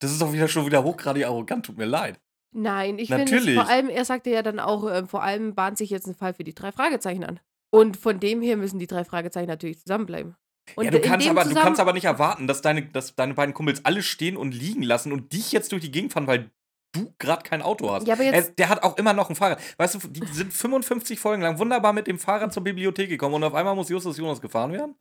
Das 0.00 0.12
ist 0.12 0.20
doch 0.20 0.32
wieder 0.32 0.48
schon 0.48 0.66
wieder 0.66 0.84
hochgradig 0.84 1.24
arrogant, 1.24 1.66
tut 1.66 1.78
mir 1.78 1.86
leid. 1.86 2.20
Nein, 2.56 2.98
ich 2.98 3.08
finde 3.08 3.24
Natürlich. 3.32 3.54
vor 3.56 3.68
allem, 3.68 3.88
er 3.88 4.04
sagte 4.04 4.30
ja 4.30 4.42
dann 4.42 4.60
auch, 4.60 4.88
äh, 4.88 5.04
vor 5.06 5.22
allem 5.22 5.54
bahnt 5.54 5.76
sich 5.76 5.90
jetzt 5.90 6.06
ein 6.06 6.14
Fall 6.14 6.34
für 6.34 6.44
die 6.44 6.54
drei 6.54 6.70
Fragezeichen 6.72 7.24
an. 7.24 7.40
Und 7.70 7.96
von 7.96 8.20
dem 8.20 8.40
her 8.40 8.56
müssen 8.56 8.78
die 8.78 8.86
drei 8.86 9.04
Fragezeichen 9.04 9.48
natürlich 9.48 9.80
zusammenbleiben. 9.80 10.36
Und 10.76 10.84
ja, 10.84 10.90
du 10.92 11.00
kannst, 11.00 11.28
aber, 11.28 11.42
du 11.42 11.48
Zusammen- 11.48 11.64
kannst 11.64 11.80
aber 11.80 11.92
nicht 11.92 12.04
erwarten, 12.04 12.46
dass 12.46 12.62
deine, 12.62 12.82
dass 12.86 13.14
deine 13.16 13.34
beiden 13.34 13.52
Kumpels 13.54 13.84
alle 13.84 14.02
stehen 14.02 14.36
und 14.36 14.52
liegen 14.52 14.82
lassen 14.82 15.12
und 15.12 15.32
dich 15.32 15.50
jetzt 15.52 15.72
durch 15.72 15.82
die 15.82 15.90
Gegend 15.90 16.12
fahren, 16.12 16.26
weil 16.28 16.50
du 16.92 17.12
gerade 17.18 17.42
kein 17.42 17.60
Auto 17.60 17.90
hast. 17.90 18.06
Ja, 18.06 18.14
Er, 18.14 18.42
der 18.42 18.68
hat 18.68 18.82
auch 18.84 18.96
immer 18.96 19.12
noch 19.12 19.28
ein 19.28 19.34
Fahrrad. 19.34 19.60
Weißt 19.76 19.96
du, 19.96 20.08
die 20.08 20.24
sind 20.32 20.52
55 20.54 21.18
Folgen 21.18 21.42
lang 21.42 21.58
wunderbar 21.58 21.92
mit 21.92 22.06
dem 22.06 22.18
Fahrrad 22.20 22.52
zur 22.52 22.62
Bibliothek 22.62 23.08
gekommen 23.10 23.34
und 23.34 23.44
auf 23.44 23.54
einmal 23.54 23.74
muss 23.74 23.88
Justus 23.88 24.16
Jonas 24.16 24.40
gefahren 24.40 24.70
werden? 24.72 24.94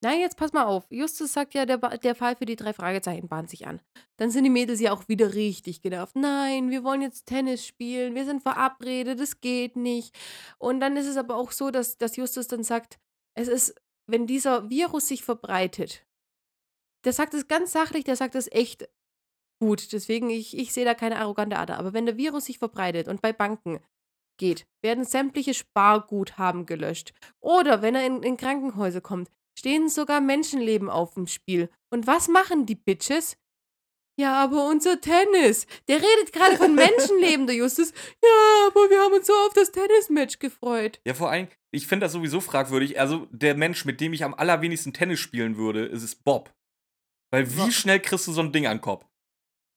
Nein, 0.00 0.20
jetzt 0.20 0.36
pass 0.36 0.52
mal 0.52 0.64
auf. 0.64 0.86
Justus 0.90 1.32
sagt 1.32 1.54
ja, 1.54 1.66
der, 1.66 1.78
der 1.78 2.14
Fall 2.14 2.36
für 2.36 2.46
die 2.46 2.54
drei 2.54 2.72
Fragezeichen 2.72 3.26
bahnt 3.28 3.50
sich 3.50 3.66
an. 3.66 3.80
Dann 4.16 4.30
sind 4.30 4.44
die 4.44 4.50
Mädels 4.50 4.80
ja 4.80 4.92
auch 4.92 5.08
wieder 5.08 5.34
richtig 5.34 5.82
genervt. 5.82 6.14
Nein, 6.14 6.70
wir 6.70 6.84
wollen 6.84 7.02
jetzt 7.02 7.26
Tennis 7.26 7.66
spielen, 7.66 8.14
wir 8.14 8.24
sind 8.24 8.42
verabredet, 8.42 9.18
das 9.18 9.40
geht 9.40 9.74
nicht. 9.74 10.16
Und 10.58 10.78
dann 10.78 10.96
ist 10.96 11.06
es 11.06 11.16
aber 11.16 11.34
auch 11.34 11.50
so, 11.50 11.72
dass, 11.72 11.98
dass 11.98 12.16
Justus 12.16 12.46
dann 12.46 12.62
sagt, 12.62 13.00
es 13.34 13.48
ist, 13.48 13.74
wenn 14.06 14.28
dieser 14.28 14.70
Virus 14.70 15.08
sich 15.08 15.24
verbreitet, 15.24 16.06
der 17.04 17.12
sagt 17.12 17.34
es 17.34 17.48
ganz 17.48 17.72
sachlich, 17.72 18.04
der 18.04 18.16
sagt 18.16 18.36
es 18.36 18.50
echt 18.52 18.88
gut. 19.60 19.92
Deswegen, 19.92 20.30
ich, 20.30 20.56
ich 20.56 20.72
sehe 20.72 20.84
da 20.84 20.94
keine 20.94 21.18
arrogante 21.18 21.58
Ader. 21.58 21.78
Aber 21.78 21.92
wenn 21.92 22.06
der 22.06 22.16
Virus 22.16 22.44
sich 22.44 22.58
verbreitet 22.58 23.08
und 23.08 23.20
bei 23.20 23.32
Banken 23.32 23.80
geht, 24.38 24.66
werden 24.82 25.04
sämtliche 25.04 25.54
Sparguthaben 25.54 26.66
gelöscht. 26.66 27.12
Oder 27.40 27.82
wenn 27.82 27.94
er 27.94 28.06
in, 28.06 28.22
in 28.22 28.36
Krankenhäuser 28.36 29.00
kommt, 29.00 29.30
stehen 29.58 29.88
sogar 29.88 30.20
Menschenleben 30.20 30.88
auf 30.88 31.14
dem 31.14 31.26
Spiel. 31.26 31.68
Und 31.90 32.06
was 32.06 32.28
machen 32.28 32.64
die 32.64 32.76
Bitches? 32.76 33.36
Ja, 34.18 34.42
aber 34.42 34.68
unser 34.68 35.00
Tennis. 35.00 35.66
Der 35.86 35.96
redet 35.96 36.32
gerade 36.32 36.56
von 36.56 36.74
Menschenleben, 36.76 37.46
der 37.46 37.56
Justus. 37.56 37.92
Ja, 38.22 38.68
aber 38.68 38.90
wir 38.90 39.00
haben 39.00 39.14
uns 39.14 39.26
so 39.26 39.32
auf 39.32 39.52
das 39.54 39.70
Tennismatch 39.70 40.38
gefreut. 40.38 41.00
Ja, 41.06 41.14
vor 41.14 41.30
allem, 41.30 41.48
ich 41.70 41.86
finde 41.86 42.06
das 42.06 42.12
sowieso 42.12 42.40
fragwürdig. 42.40 42.98
Also, 42.98 43.26
der 43.30 43.54
Mensch, 43.54 43.84
mit 43.84 44.00
dem 44.00 44.12
ich 44.12 44.24
am 44.24 44.34
allerwenigsten 44.34 44.92
Tennis 44.92 45.20
spielen 45.20 45.56
würde, 45.56 45.86
ist 45.86 46.02
es 46.02 46.16
Bob. 46.16 46.52
Weil 47.30 47.50
wie 47.52 47.60
Bob. 47.60 47.72
schnell 47.72 48.00
kriegst 48.00 48.26
du 48.26 48.32
so 48.32 48.40
ein 48.40 48.52
Ding 48.52 48.66
an 48.66 48.78
den 48.78 48.82
Kopf? 48.82 49.06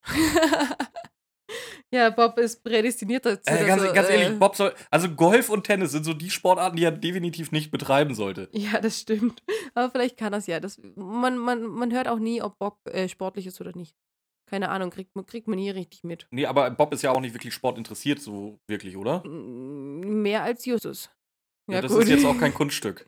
ja, 1.93 2.09
Bob 2.09 2.37
ist 2.37 2.63
prädestiniert 2.63 3.25
dazu. 3.25 3.41
Äh, 3.51 3.65
ganz, 3.65 3.83
er, 3.83 3.93
ganz 3.93 4.09
äh, 4.09 4.21
ehrlich, 4.21 4.39
Bob 4.39 4.55
soll. 4.55 4.73
Also 4.89 5.09
Golf 5.09 5.49
und 5.49 5.65
Tennis 5.65 5.91
sind 5.91 6.03
so 6.05 6.13
die 6.13 6.29
Sportarten, 6.29 6.77
die 6.77 6.83
er 6.83 6.91
definitiv 6.91 7.51
nicht 7.51 7.69
betreiben 7.71 8.15
sollte. 8.15 8.49
Ja, 8.53 8.79
das 8.79 8.99
stimmt. 8.99 9.43
Aber 9.73 9.89
vielleicht 9.91 10.17
kann 10.17 10.31
das 10.31 10.47
ja. 10.47 10.59
Das, 10.59 10.79
man, 10.95 11.37
man, 11.37 11.63
man 11.63 11.91
hört 11.91 12.07
auch 12.07 12.19
nie, 12.19 12.41
ob 12.41 12.57
Bob 12.59 12.77
äh, 12.89 13.07
sportlich 13.09 13.47
ist 13.47 13.59
oder 13.61 13.75
nicht. 13.75 13.95
Keine 14.49 14.69
Ahnung, 14.69 14.89
kriegt, 14.89 15.15
man- 15.15 15.25
kriegt 15.25 15.47
man 15.47 15.57
nie 15.57 15.69
richtig 15.69 16.03
mit. 16.03 16.27
Nee, 16.31 16.45
aber 16.45 16.69
Bob 16.71 16.93
ist 16.93 17.03
ja 17.03 17.11
auch 17.11 17.21
nicht 17.21 17.33
wirklich 17.33 17.53
sportinteressiert, 17.53 18.19
so 18.19 18.59
wirklich, 18.69 18.97
oder? 18.97 19.23
Mm, 19.25 20.21
Mehr 20.21 20.43
als 20.43 20.65
Justus. 20.65 21.09
Ja, 21.69 21.81
das 21.81 21.91
ist 21.93 22.09
jetzt 22.09 22.25
auch 22.25 22.37
kein 22.39 22.53
Kunststück. 22.53 23.05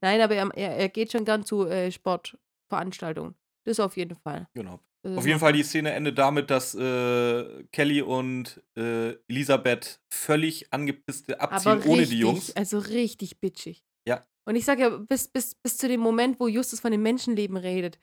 Nein, 0.00 0.20
aber 0.20 0.34
er, 0.36 0.50
er, 0.54 0.76
er 0.76 0.88
geht 0.88 1.10
schon 1.10 1.24
gern 1.24 1.44
zu 1.44 1.66
äh, 1.66 1.90
Sportveranstaltungen. 1.90 3.34
Das 3.64 3.80
auf 3.80 3.96
jeden 3.96 4.16
Fall. 4.16 4.48
Genau. 4.54 4.78
Das 5.02 5.18
Auf 5.18 5.26
jeden 5.26 5.38
Fall, 5.38 5.52
die 5.52 5.62
Szene 5.62 5.92
endet 5.92 6.18
damit, 6.18 6.50
dass 6.50 6.74
äh, 6.74 7.64
Kelly 7.70 8.02
und 8.02 8.62
äh, 8.76 9.12
Elisabeth 9.28 10.00
völlig 10.12 10.72
angepisste 10.72 11.40
abziehen 11.40 11.72
aber 11.72 11.86
ohne 11.86 12.00
richtig, 12.00 12.10
die 12.10 12.18
Jungs. 12.18 12.56
Also 12.56 12.78
richtig 12.78 13.40
bitchig. 13.40 13.84
Ja. 14.06 14.26
Und 14.44 14.56
ich 14.56 14.64
sage 14.64 14.82
ja, 14.82 14.88
bis, 14.88 15.28
bis, 15.28 15.54
bis 15.54 15.78
zu 15.78 15.86
dem 15.86 16.00
Moment, 16.00 16.40
wo 16.40 16.48
Justus 16.48 16.80
von 16.80 16.90
dem 16.90 17.02
Menschenleben 17.02 17.56
redet, 17.56 18.00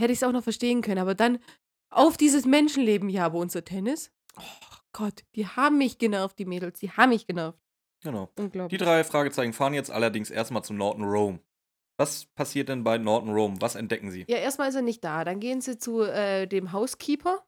hätte 0.00 0.12
ich 0.12 0.20
es 0.20 0.22
auch 0.22 0.32
noch 0.32 0.42
verstehen 0.42 0.80
können. 0.80 1.00
Aber 1.00 1.14
dann 1.14 1.38
auf 1.90 2.16
dieses 2.16 2.46
Menschenleben, 2.46 3.10
ja, 3.10 3.26
aber 3.26 3.38
unser 3.38 3.64
Tennis? 3.64 4.10
Oh 4.38 4.76
Gott, 4.92 5.24
die 5.34 5.46
haben 5.46 5.78
mich 5.78 5.98
genervt, 5.98 6.38
die 6.38 6.44
Mädels. 6.46 6.80
Die 6.80 6.90
haben 6.90 7.10
mich 7.10 7.26
genervt. 7.26 7.58
Genau. 8.02 8.30
Die 8.38 8.42
Unglaublich. 8.42 8.80
drei 8.80 9.04
Fragezeichen 9.04 9.52
fahren 9.52 9.74
jetzt 9.74 9.90
allerdings 9.90 10.30
erstmal 10.30 10.62
zum 10.64 10.76
Norton 10.76 11.04
Rome. 11.04 11.40
Was 11.98 12.26
passiert 12.26 12.68
denn 12.68 12.84
bei 12.84 12.96
Norton 12.96 13.30
Rome? 13.30 13.56
Was 13.60 13.74
entdecken 13.74 14.10
sie? 14.10 14.24
Ja, 14.28 14.36
erstmal 14.38 14.68
ist 14.68 14.76
er 14.76 14.82
nicht 14.82 15.02
da. 15.02 15.24
Dann 15.24 15.40
gehen 15.40 15.60
sie 15.60 15.78
zu 15.78 16.02
äh, 16.02 16.46
dem 16.46 16.72
Housekeeper. 16.72 17.44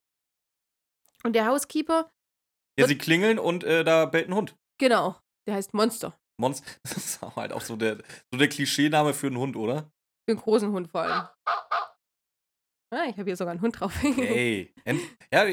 Und 1.23 1.35
der 1.35 1.47
Housekeeper, 1.47 2.11
Ja, 2.79 2.87
sie 2.89 2.99
klingeln 2.99 3.39
und 3.39 3.63
äh, 3.65 3.85
da 3.85 4.07
bellt 4.07 4.29
ein 4.29 4.35
Hund. 4.35 4.57
genau, 4.79 5.17
der 5.47 5.55
heißt 5.55 5.73
Monster. 5.75 6.19
Monster. 6.39 6.65
Das 6.83 6.97
ist 6.97 7.23
auch 7.23 7.37
halt 7.37 7.53
auch 7.53 7.61
so 7.61 7.77
der, 7.77 7.99
so 8.33 8.39
der 8.39 8.49
Klischeename 8.49 9.13
für 9.15 9.27
einen 9.29 9.37
Hund, 9.39 9.55
oder? 9.57 9.93
Für 10.27 10.33
einen 10.33 10.41
großen 10.41 10.73
Hund 10.73 10.89
vor 10.91 11.03
allem. 11.03 11.29
Ah, 12.93 13.05
ich 13.09 13.17
habe 13.19 13.25
hier 13.25 13.37
sogar 13.37 13.53
einen 13.53 13.61
Hund 13.61 13.79
drauf. 13.79 13.95
Ey. 14.03 14.75
End 14.85 15.01
ja, 15.33 15.45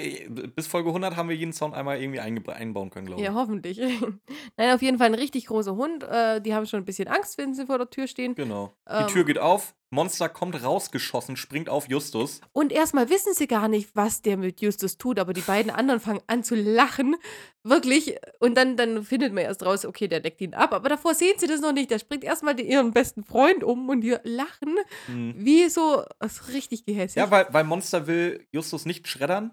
bis 0.56 0.66
Folge 0.66 0.90
100 0.90 1.16
haben 1.16 1.30
wir 1.30 1.36
jeden 1.36 1.54
Sound 1.54 1.76
einmal 1.76 2.02
irgendwie 2.02 2.20
einbauen 2.20 2.90
können, 2.90 3.06
glaube 3.06 3.22
ich. 3.22 3.28
Ja, 3.28 3.36
hoffentlich. 3.36 3.78
Nein, 4.58 4.74
auf 4.74 4.82
jeden 4.82 4.98
Fall 4.98 5.08
ein 5.08 5.14
richtig 5.14 5.46
großer 5.46 5.76
Hund. 5.76 6.04
Äh, 6.04 6.42
die 6.42 6.56
haben 6.56 6.66
schon 6.66 6.82
ein 6.82 6.86
bisschen 6.86 7.08
Angst, 7.08 7.38
wenn 7.38 7.54
sie 7.54 7.68
vor 7.68 7.78
der 7.78 7.92
Tür 7.92 8.08
stehen. 8.08 8.34
Genau. 8.34 8.74
Ähm, 8.90 9.06
Die 9.08 9.14
Tür 9.14 9.24
geht 9.24 9.38
auf, 9.38 9.76
Monster 9.90 10.28
kommt 10.28 10.62
rausgeschossen, 10.64 11.38
springt 11.38 11.70
auf 11.70 11.88
Justus. 11.88 12.42
Und 12.52 12.72
erstmal 12.74 13.10
wissen 13.10 13.34
sie 13.34 13.48
gar 13.48 13.68
nicht, 13.70 13.90
was 13.96 14.22
der 14.22 14.36
mit 14.36 14.60
Justus 14.60 14.98
tut, 14.98 15.18
aber 15.18 15.32
die 15.34 15.42
beiden 15.42 15.72
anderen 15.72 16.00
fangen 16.02 16.22
an 16.28 16.44
zu 16.44 16.56
lachen. 16.56 17.16
Wirklich. 17.64 18.18
Und 18.40 18.56
dann, 18.56 18.76
dann 18.76 19.04
findet 19.04 19.34
man 19.34 19.44
erst 19.46 19.66
raus, 19.66 19.86
okay, 19.86 20.08
der 20.08 20.20
deckt 20.20 20.42
ihn 20.42 20.54
ab. 20.54 20.74
Aber 20.74 20.90
davor 20.90 21.14
sehen 21.16 21.36
sie 21.38 21.48
das 21.48 21.62
noch 21.62 21.72
nicht. 21.74 21.90
Der 21.90 22.00
springt 22.00 22.24
erstmal 22.24 22.56
den- 22.56 22.68
ihren 22.68 22.92
besten 22.92 23.24
Freund 23.24 23.64
um 23.64 23.88
und 23.90 24.02
die 24.02 24.16
lachen. 24.24 24.76
Hm. 25.06 25.34
Wie 25.38 25.70
so, 25.70 26.04
das 26.20 26.34
ist 26.42 26.54
richtig 26.54 26.86
gehässig. 26.86 27.18
Ja, 27.18 27.32
weil, 27.32 27.48
weil 27.52 27.64
Monster 27.64 28.08
will 28.08 28.46
Justus 28.52 28.86
nicht 28.86 29.08
schreddern. 29.08 29.52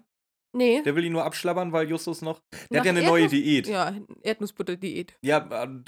Nee. 0.55 0.81
Der 0.83 0.95
will 0.95 1.03
ihn 1.05 1.11
nur 1.13 1.23
abschlabbern, 1.25 1.71
weil 1.71 1.89
Justus 1.89 2.21
noch. 2.21 2.41
Der 2.51 2.59
Nach 2.69 2.79
hat 2.79 2.85
ja 2.85 2.91
eine 2.91 3.03
neue 3.03 3.25
Erdnuss- 3.25 3.29
Diät. 3.29 3.67
Ja, 3.67 3.93
Erdnussbutter-Diät. 4.21 5.17
Ja, 5.21 5.47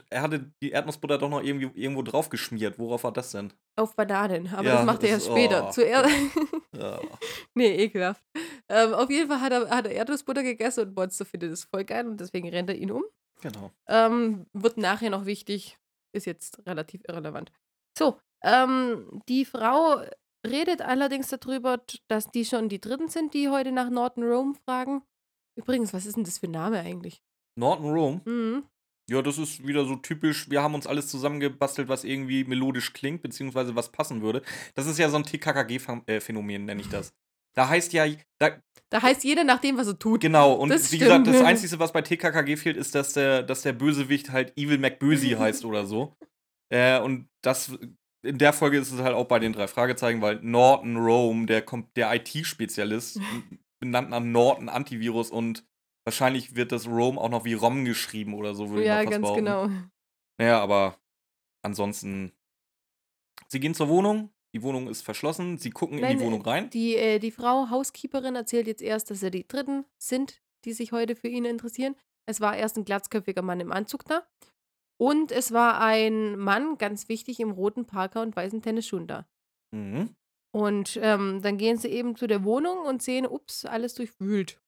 er 0.09 0.21
hatte 0.21 0.51
die 0.61 0.71
Erdnussbutter 0.71 1.17
doch 1.17 1.29
noch 1.29 1.41
irgendwie 1.43 1.69
irgendwo 1.81 2.01
drauf 2.03 2.29
geschmiert. 2.29 2.77
Worauf 2.79 3.03
war 3.03 3.11
das 3.11 3.31
denn? 3.31 3.53
Auf 3.75 3.95
Bananen. 3.95 4.47
Aber 4.53 4.63
Ja, 4.67 4.75
das 4.77 4.85
macht 4.85 5.03
er 5.03 5.09
erst 5.09 5.27
später. 5.27 5.67
oh, 5.67 5.71
Zuerst. 5.71 6.09
Ja. 6.77 6.99
nee, 7.55 7.75
ekelhaft. 7.85 8.21
Ähm, 8.69 8.93
auf 8.93 9.09
jeden 9.09 9.27
Fall 9.29 9.41
hat 9.41 9.51
er, 9.51 9.69
hat 9.69 9.85
er 9.87 9.91
Erdnussbutter 9.93 10.43
gegessen 10.43 10.87
und 10.89 10.95
Monster 10.95 11.25
findet 11.25 11.51
es 11.51 11.63
voll 11.63 11.83
geil 11.85 12.05
und 12.07 12.19
deswegen 12.19 12.49
rennt 12.49 12.69
er 12.69 12.75
ihn 12.75 12.91
um. 12.91 13.03
Genau. 13.41 13.71
Ähm, 13.87 14.45
wird 14.53 14.77
nachher 14.77 15.09
noch 15.09 15.25
wichtig, 15.25 15.77
ist 16.13 16.25
jetzt 16.25 16.59
relativ 16.67 17.01
irrelevant. 17.07 17.51
So, 17.97 18.19
ähm, 18.43 19.21
die 19.27 19.45
Frau 19.45 20.01
redet 20.45 20.81
allerdings 20.81 21.27
darüber, 21.29 21.81
dass 22.07 22.31
die 22.31 22.45
schon 22.45 22.69
die 22.69 22.79
Dritten 22.81 23.09
sind, 23.09 23.33
die 23.33 23.49
heute 23.49 23.71
nach 23.71 23.89
Norton 23.89 24.23
Rome 24.23 24.55
fragen. 24.65 25.03
Übrigens, 25.55 25.93
was 25.93 26.05
ist 26.05 26.15
denn 26.17 26.23
das 26.23 26.37
für 26.39 26.47
ein 26.47 26.51
Name 26.51 26.79
eigentlich? 26.79 27.21
Norton 27.57 27.89
Rome. 27.91 28.21
Mhm. 28.25 28.63
Ja, 29.09 29.21
das 29.21 29.37
ist 29.37 29.65
wieder 29.65 29.85
so 29.85 29.95
typisch. 29.95 30.49
Wir 30.49 30.61
haben 30.61 30.75
uns 30.75 30.85
alles 30.85 31.07
zusammengebastelt, 31.07 31.87
was 31.87 32.03
irgendwie 32.03 32.43
melodisch 32.43 32.91
klingt, 32.93 33.21
beziehungsweise 33.21 33.75
was 33.75 33.91
passen 33.91 34.21
würde. 34.21 34.41
Das 34.75 34.85
ist 34.85 34.99
ja 34.99 35.09
so 35.09 35.15
ein 35.17 35.23
TKKG-Phänomen, 35.23 36.65
nenne 36.65 36.81
ich 36.81 36.89
das. 36.89 37.13
Da 37.55 37.69
heißt 37.69 37.93
ja, 37.93 38.05
da, 38.37 38.61
Da 38.89 39.01
heißt 39.01 39.23
jeder 39.23 39.43
nach 39.43 39.59
dem, 39.59 39.77
was 39.77 39.87
er 39.87 39.97
tut. 39.97 40.21
genau, 40.21 40.53
und 40.53 40.69
Das 40.69 40.91
wie 40.91 40.97
gesagt, 40.99 41.25
das 41.25 41.35
stimmt. 41.35 41.47
Einzige, 41.49 41.79
was 41.79 41.93
bei 41.93 42.01
TKKG 42.01 42.57
fehlt, 42.57 42.77
ist, 42.77 42.93
dass 42.95 43.13
der, 43.13 43.43
dass 43.43 43.61
der 43.63 43.73
Bösewicht 43.73 44.29
halt 44.29 44.55
Evil 44.57 44.77
McBösey 44.77 45.29
heißt 45.39 45.65
oder 45.65 45.85
so. 45.85 46.13
Äh, 46.69 46.99
und 46.99 47.29
das, 47.41 47.71
in 48.27 48.37
der 48.37 48.53
Folge 48.53 48.77
ist 48.77 48.91
es 48.91 48.99
halt 48.99 49.15
auch 49.15 49.25
bei 49.25 49.39
den 49.39 49.53
drei 49.53 49.67
Fragezeichen, 49.67 50.21
weil 50.21 50.39
Norton 50.41 50.97
Rome, 50.97 51.45
der, 51.45 51.63
der 51.95 52.13
IT-Spezialist, 52.13 53.19
benannt 53.79 54.09
nach 54.09 54.19
Norton 54.19 54.69
Antivirus 54.69 55.31
und 55.31 55.65
wahrscheinlich 56.05 56.55
wird 56.55 56.71
das 56.71 56.87
Rome 56.87 57.19
auch 57.19 57.29
noch 57.29 57.45
wie 57.45 57.53
ROM 57.53 57.85
geschrieben 57.85 58.33
oder 58.33 58.53
so, 58.55 58.69
würde 58.69 58.85
ja, 58.85 59.01
ich 59.01 59.09
mal 59.09 59.19
fast 59.19 59.35
ganz 59.35 59.45
behaupten. 59.45 59.69
genau. 59.69 59.89
Naja, 60.39 60.61
aber 60.61 60.97
ansonsten. 61.63 62.31
Sie 63.47 63.59
gehen 63.59 63.73
zur 63.73 63.87
Wohnung. 63.87 64.29
Die 64.53 64.61
Wohnung 64.63 64.87
ist 64.87 65.01
verschlossen. 65.01 65.57
Sie 65.57 65.69
gucken 65.69 65.97
in 65.97 66.03
Nein, 66.03 66.17
die 66.17 66.23
Wohnung 66.23 66.41
rein. 66.41 66.69
Die, 66.69 66.95
äh, 66.95 67.19
die 67.19 67.31
Frau, 67.31 67.69
Housekeeperin, 67.69 68.35
erzählt 68.35 68.67
jetzt 68.67 68.81
erst, 68.81 69.11
dass 69.11 69.23
er 69.23 69.29
die 69.29 69.47
Dritten 69.47 69.85
sind, 69.97 70.41
die 70.65 70.73
sich 70.73 70.91
heute 70.91 71.15
für 71.15 71.27
ihn 71.27 71.45
interessieren. 71.45 71.95
Es 72.25 72.41
war 72.41 72.57
erst 72.57 72.77
ein 72.77 72.85
glatzköpfiger 72.85 73.41
Mann 73.41 73.59
im 73.59 73.71
Anzug 73.71 74.05
da. 74.05 74.27
Und 74.99 75.31
es 75.31 75.51
war 75.51 75.79
ein 75.79 76.37
Mann, 76.37 76.77
ganz 76.77 77.07
wichtig, 77.09 77.39
im 77.39 77.51
roten 77.51 77.85
Parker 77.85 78.21
und 78.21 78.35
weißen 78.35 78.61
Tennisschuhen 78.61 79.07
da. 79.07 79.27
Mhm. 79.71 80.15
Und 80.55 80.97
ähm, 81.01 81.41
dann 81.41 81.57
gehen 81.57 81.77
sie 81.77 81.89
eben 81.89 82.15
zu 82.15 82.25
der 82.25 82.43
Wohnung 82.43 82.79
und 82.85 83.01
sehen, 83.03 83.27
ups, 83.27 83.65
alles 83.65 83.93
durchwühlt. 83.93 84.59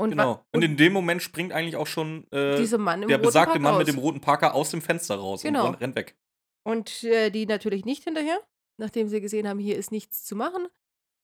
Und, 0.00 0.10
Genau. 0.10 0.44
Und 0.52 0.62
in 0.62 0.76
dem 0.76 0.92
Moment 0.92 1.22
springt 1.22 1.52
eigentlich 1.52 1.76
auch 1.76 1.86
schon 1.86 2.26
äh, 2.32 2.56
der 2.56 3.18
besagte 3.18 3.60
Mann 3.60 3.78
mit 3.78 3.86
aus. 3.86 3.94
dem 3.94 3.98
roten 3.98 4.20
Parker 4.20 4.54
aus 4.54 4.70
dem 4.70 4.82
Fenster 4.82 5.16
raus 5.16 5.42
Genau. 5.42 5.68
und 5.68 5.74
rennt 5.74 5.94
weg. 5.94 6.16
Und 6.64 7.04
äh, 7.04 7.30
die 7.30 7.46
natürlich 7.46 7.84
nicht 7.84 8.02
hinterher. 8.04 8.40
Nachdem 8.80 9.08
sie 9.08 9.20
gesehen 9.20 9.46
haben, 9.46 9.58
hier 9.60 9.76
ist 9.76 9.92
nichts 9.92 10.24
zu 10.24 10.34
machen, 10.34 10.66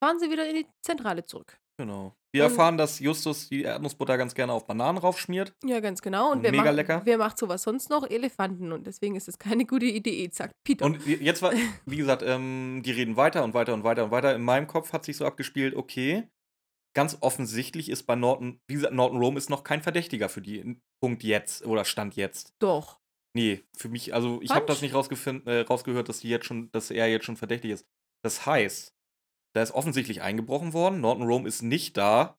fahren 0.03 0.21
sie 0.21 0.31
wieder 0.31 0.49
in 0.49 0.55
die 0.57 0.67
Zentrale 0.83 1.25
zurück. 1.25 1.59
Genau. 1.79 2.15
Wir 2.33 2.45
Und- 2.45 2.51
erfahren, 2.51 2.77
dass 2.77 2.99
Justus 2.99 3.49
die 3.49 3.63
Erdnussbutter 3.63 4.19
ganz 4.19 4.35
gerne 4.35 4.53
auf 4.53 4.67
Bananen 4.67 4.99
raufschmiert. 4.99 5.55
Ja, 5.65 5.81
ganz 5.81 6.03
genau. 6.03 6.33
Und 6.33 6.39
Und 6.39 6.43
wer, 6.43 6.51
mega 6.51 6.65
macht, 6.65 6.75
lecker. 6.75 7.01
wer 7.05 7.19
macht 7.19 7.39
sowas 7.39 7.63
sonst 7.63 7.89
noch? 7.89 8.09
Elefanten. 8.11 8.73
Und 8.73 8.87
deswegen 8.87 9.15
ist 9.17 9.29
es 9.29 9.39
keine 9.39 9.65
gute 9.65 9.87
Idee, 9.87 10.29
sagt 10.33 10.53
Peter. 10.65 10.85
Und 10.85 11.07
jetzt 11.07 11.41
war, 11.41 11.53
wie 11.87 11.97
gesagt, 11.97 12.23
ähm, 12.27 12.83
die 12.85 12.91
reden 12.91 13.17
weiter 13.17 13.45
und 13.45 13.55
weiter 13.55 13.73
und 13.75 13.85
weiter 13.85 14.05
und 14.05 14.11
weiter. 14.11 14.35
In 14.35 14.43
meinem 14.43 14.67
Kopf 14.67 14.93
hat 14.93 15.05
sich 15.05 15.17
so 15.17 15.25
abgespielt, 15.25 15.75
okay, 15.75 16.29
ganz 16.95 17.17
offensichtlich 17.21 17.89
ist 17.89 18.03
bei 18.05 18.17
Norton, 18.17 18.61
wie 18.67 18.75
gesagt, 18.75 18.93
Norton 18.93 19.19
Rome 19.19 19.39
ist 19.39 19.49
noch 19.51 19.63
kein 19.63 19.83
Verdächtiger 19.83 20.29
für 20.29 20.43
die 20.43 20.81
Punkt 21.01 21.23
jetzt 21.23 21.65
oder 21.65 21.85
Stand 21.85 22.17
jetzt. 22.17 22.55
Doch. 22.59 22.99
Nee, 23.37 23.63
für 23.77 23.89
mich, 23.89 24.15
also 24.15 24.41
ich 24.43 24.51
habe 24.51 24.67
das 24.67 24.83
nicht 24.83 24.93
äh, 24.95 25.61
rausgehört, 25.61 26.09
dass, 26.09 26.21
die 26.21 26.29
jetzt 26.29 26.47
schon, 26.47 26.71
dass 26.73 26.91
er 26.91 27.07
jetzt 27.09 27.25
schon 27.25 27.37
verdächtig 27.37 27.71
ist. 27.71 27.87
Das 28.25 28.47
heißt, 28.47 28.95
da 29.59 29.63
ist 29.63 29.73
offensichtlich 29.73 30.23
eingebrochen 30.23 30.73
worden. 30.73 31.01
Norton 31.01 31.27
Rome 31.27 31.49
ist 31.49 31.63
nicht 31.63 31.97
da. 31.97 32.39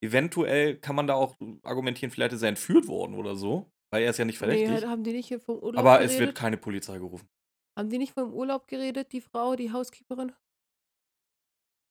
Eventuell 0.00 0.76
kann 0.76 0.94
man 0.94 1.06
da 1.06 1.14
auch 1.14 1.36
argumentieren, 1.62 2.10
vielleicht 2.10 2.34
ist 2.34 2.42
er 2.42 2.50
entführt 2.50 2.86
worden 2.86 3.14
oder 3.14 3.34
so, 3.34 3.72
weil 3.90 4.02
er 4.02 4.10
ist 4.10 4.18
ja 4.18 4.24
nicht 4.24 4.38
verdächtig. 4.38 4.68
Nee, 4.68 4.86
haben 4.86 5.02
die 5.02 5.12
nicht 5.12 5.28
hier 5.28 5.40
vom 5.40 5.56
Urlaub 5.56 5.78
aber 5.78 5.96
geredet? 5.96 6.12
es 6.12 6.20
wird 6.20 6.34
keine 6.36 6.56
Polizei 6.56 6.98
gerufen. 6.98 7.28
haben 7.76 7.88
die 7.88 7.98
nicht 7.98 8.12
vom 8.12 8.32
Urlaub 8.32 8.68
geredet, 8.68 9.12
die 9.12 9.20
Frau, 9.20 9.56
die 9.56 9.72
Housekeeperin? 9.72 10.32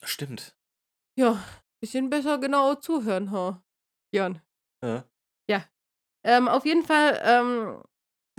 Stimmt. 0.03 0.55
Ja, 1.17 1.43
bisschen 1.81 2.09
besser 2.09 2.37
genau 2.37 2.75
zuhören, 2.75 3.31
ha. 3.31 3.63
Jan. 4.13 4.41
Ja. 4.81 5.05
Ähm, 6.23 6.49
auf 6.49 6.65
jeden 6.65 6.83
Fall 6.83 7.19
ähm, 7.23 7.81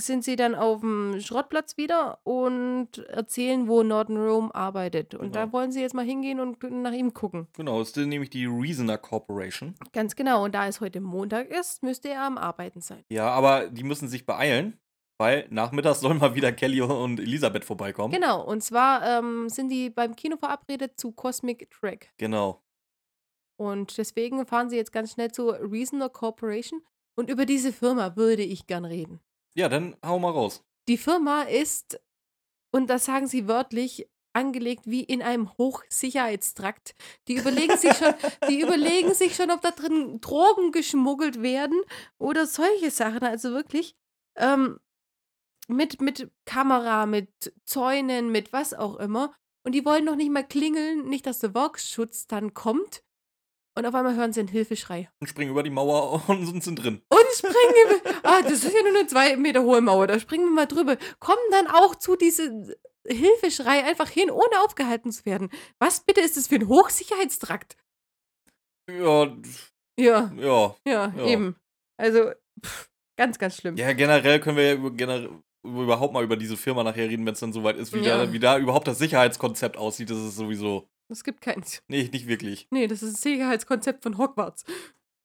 sind 0.00 0.22
sie 0.24 0.36
dann 0.36 0.54
auf 0.54 0.80
dem 0.80 1.20
Schrottplatz 1.20 1.76
wieder 1.76 2.20
und 2.24 2.98
erzählen, 3.08 3.66
wo 3.66 3.82
Norton 3.82 4.16
Rome 4.16 4.54
arbeitet. 4.54 5.14
Und 5.14 5.34
da 5.34 5.42
Genau. 5.44 5.52
wollen 5.52 5.72
sie 5.72 5.80
jetzt 5.80 5.94
mal 5.94 6.04
hingehen 6.04 6.38
und 6.40 6.62
nach 6.62 6.92
ihm 6.92 7.12
gucken. 7.12 7.48
Genau, 7.56 7.80
es 7.80 7.88
ist 7.90 7.96
nämlich 7.96 8.30
die 8.30 8.46
Reasoner 8.46 8.96
Corporation. 8.98 9.74
Ganz 9.92 10.14
genau. 10.14 10.44
Und 10.44 10.54
da 10.54 10.68
es 10.68 10.80
heute 10.80 11.00
Montag 11.00 11.48
ist, 11.50 11.82
müsste 11.82 12.08
er 12.10 12.22
am 12.22 12.38
Arbeiten 12.38 12.80
sein. 12.80 13.04
Ja, 13.10 13.28
aber 13.30 13.68
die 13.68 13.82
müssen 13.82 14.06
sich 14.08 14.24
beeilen, 14.24 14.78
weil 15.18 15.46
nachmittags 15.50 16.00
sollen 16.00 16.18
mal 16.18 16.34
wieder 16.36 16.52
Kelly 16.52 16.80
und 16.80 17.18
Elisabeth 17.18 17.64
vorbeikommen. 17.64 18.14
Genau. 18.14 18.44
Und 18.44 18.62
zwar 18.62 19.04
ähm, 19.18 19.48
sind 19.48 19.68
die 19.68 19.90
beim 19.90 20.14
Kino 20.14 20.36
verabredet 20.36 20.92
zu 20.98 21.10
Cosmic 21.10 21.70
Track. 21.72 22.10
Genau. 22.18 22.62
Und 23.60 23.98
deswegen 23.98 24.46
fahren 24.46 24.70
sie 24.70 24.76
jetzt 24.76 24.92
ganz 24.92 25.12
schnell 25.12 25.32
zu 25.32 25.48
Reasoner 25.50 26.08
Corporation. 26.08 26.82
Und 27.16 27.28
über 27.30 27.46
diese 27.46 27.72
Firma 27.72 28.14
würde 28.14 28.42
ich 28.44 28.68
gern 28.68 28.84
reden. 28.84 29.18
Ja, 29.54 29.68
dann 29.68 29.96
hau 30.04 30.18
mal 30.18 30.30
raus. 30.30 30.64
Die 30.88 30.98
Firma 30.98 31.42
ist, 31.42 32.00
und 32.70 32.88
das 32.88 33.04
sagen 33.04 33.26
sie 33.26 33.48
wörtlich, 33.48 34.08
angelegt 34.32 34.82
wie 34.86 35.02
in 35.02 35.22
einem 35.22 35.50
Hochsicherheitstrakt. 35.58 36.94
Die 37.26 37.34
überlegen 37.34 37.76
sich 37.76 37.92
schon, 37.94 38.14
die 38.48 38.60
überlegen 38.62 39.12
sich 39.14 39.34
schon, 39.34 39.50
ob 39.50 39.60
da 39.62 39.70
drin 39.70 40.20
Drogen 40.20 40.70
geschmuggelt 40.70 41.42
werden 41.42 41.80
oder 42.18 42.46
solche 42.46 42.90
Sachen. 42.90 43.24
Also 43.24 43.50
wirklich 43.50 43.96
ähm, 44.36 44.78
mit, 45.66 46.00
mit 46.00 46.30
Kamera, 46.44 47.06
mit 47.06 47.52
Zäunen, 47.64 48.30
mit 48.30 48.52
was 48.52 48.74
auch 48.74 48.96
immer. 48.96 49.34
Und 49.64 49.72
die 49.72 49.84
wollen 49.84 50.04
noch 50.04 50.16
nicht 50.16 50.30
mal 50.30 50.46
klingeln, 50.46 51.08
nicht, 51.08 51.26
dass 51.26 51.40
der 51.40 51.52
Volksschutz 51.52 52.26
dann 52.26 52.54
kommt. 52.54 53.02
Und 53.78 53.86
auf 53.86 53.94
einmal 53.94 54.16
hören 54.16 54.32
sie 54.32 54.40
einen 54.40 54.48
Hilfeschrei. 54.48 55.08
Und 55.20 55.28
springen 55.28 55.52
über 55.52 55.62
die 55.62 55.70
Mauer 55.70 56.20
und 56.28 56.62
sind 56.64 56.82
drin. 56.82 57.00
Und 57.08 57.26
springen 57.32 57.74
über. 57.86 58.10
Ah, 58.24 58.42
das 58.42 58.64
ist 58.64 58.74
ja 58.74 58.82
nur 58.82 58.98
eine 58.98 59.06
zwei 59.06 59.36
Meter 59.36 59.62
hohe 59.62 59.80
Mauer. 59.80 60.08
Da 60.08 60.18
springen 60.18 60.46
wir 60.46 60.50
mal 60.50 60.66
drüber. 60.66 60.96
Kommen 61.20 61.38
dann 61.52 61.68
auch 61.68 61.94
zu 61.94 62.16
diese 62.16 62.76
Hilfeschrei 63.06 63.84
einfach 63.84 64.08
hin, 64.08 64.30
ohne 64.32 64.62
aufgehalten 64.64 65.12
zu 65.12 65.24
werden. 65.26 65.48
Was 65.78 66.00
bitte 66.00 66.20
ist 66.20 66.36
das 66.36 66.48
für 66.48 66.56
ein 66.56 66.66
Hochsicherheitstrakt? 66.66 67.76
Ja, 68.90 69.32
Ja, 69.96 70.32
ja. 70.36 70.74
ja, 70.84 71.12
Ja. 71.16 71.24
eben. 71.24 71.54
Also, 71.98 72.32
pff, 72.64 72.90
ganz, 73.16 73.38
ganz 73.38 73.56
schlimm. 73.58 73.76
Ja, 73.76 73.92
generell 73.92 74.40
können 74.40 74.56
wir 74.56 74.64
ja 74.66 74.74
über, 74.74 74.90
generell, 74.90 75.30
über, 75.64 75.82
überhaupt 75.82 76.12
mal 76.14 76.24
über 76.24 76.36
diese 76.36 76.56
Firma 76.56 76.82
nachher 76.82 77.08
reden, 77.08 77.24
wenn 77.26 77.34
es 77.34 77.40
dann 77.40 77.52
soweit 77.52 77.76
ist, 77.76 77.92
wie, 77.94 78.00
Ja. 78.00 78.24
da, 78.26 78.32
wie 78.32 78.40
da 78.40 78.58
überhaupt 78.58 78.88
das 78.88 78.98
Sicherheitskonzept 78.98 79.76
aussieht. 79.76 80.10
Das 80.10 80.18
ist 80.18 80.34
sowieso. 80.36 80.88
Es 81.08 81.24
gibt 81.24 81.40
keins. 81.40 81.82
Nee, 81.88 82.08
nicht 82.12 82.26
wirklich. 82.28 82.66
Nee, 82.70 82.86
das 82.86 83.02
ist 83.02 83.14
das 83.14 83.22
Sicherheitskonzept 83.22 84.02
von 84.02 84.18
Hogwarts. 84.18 84.64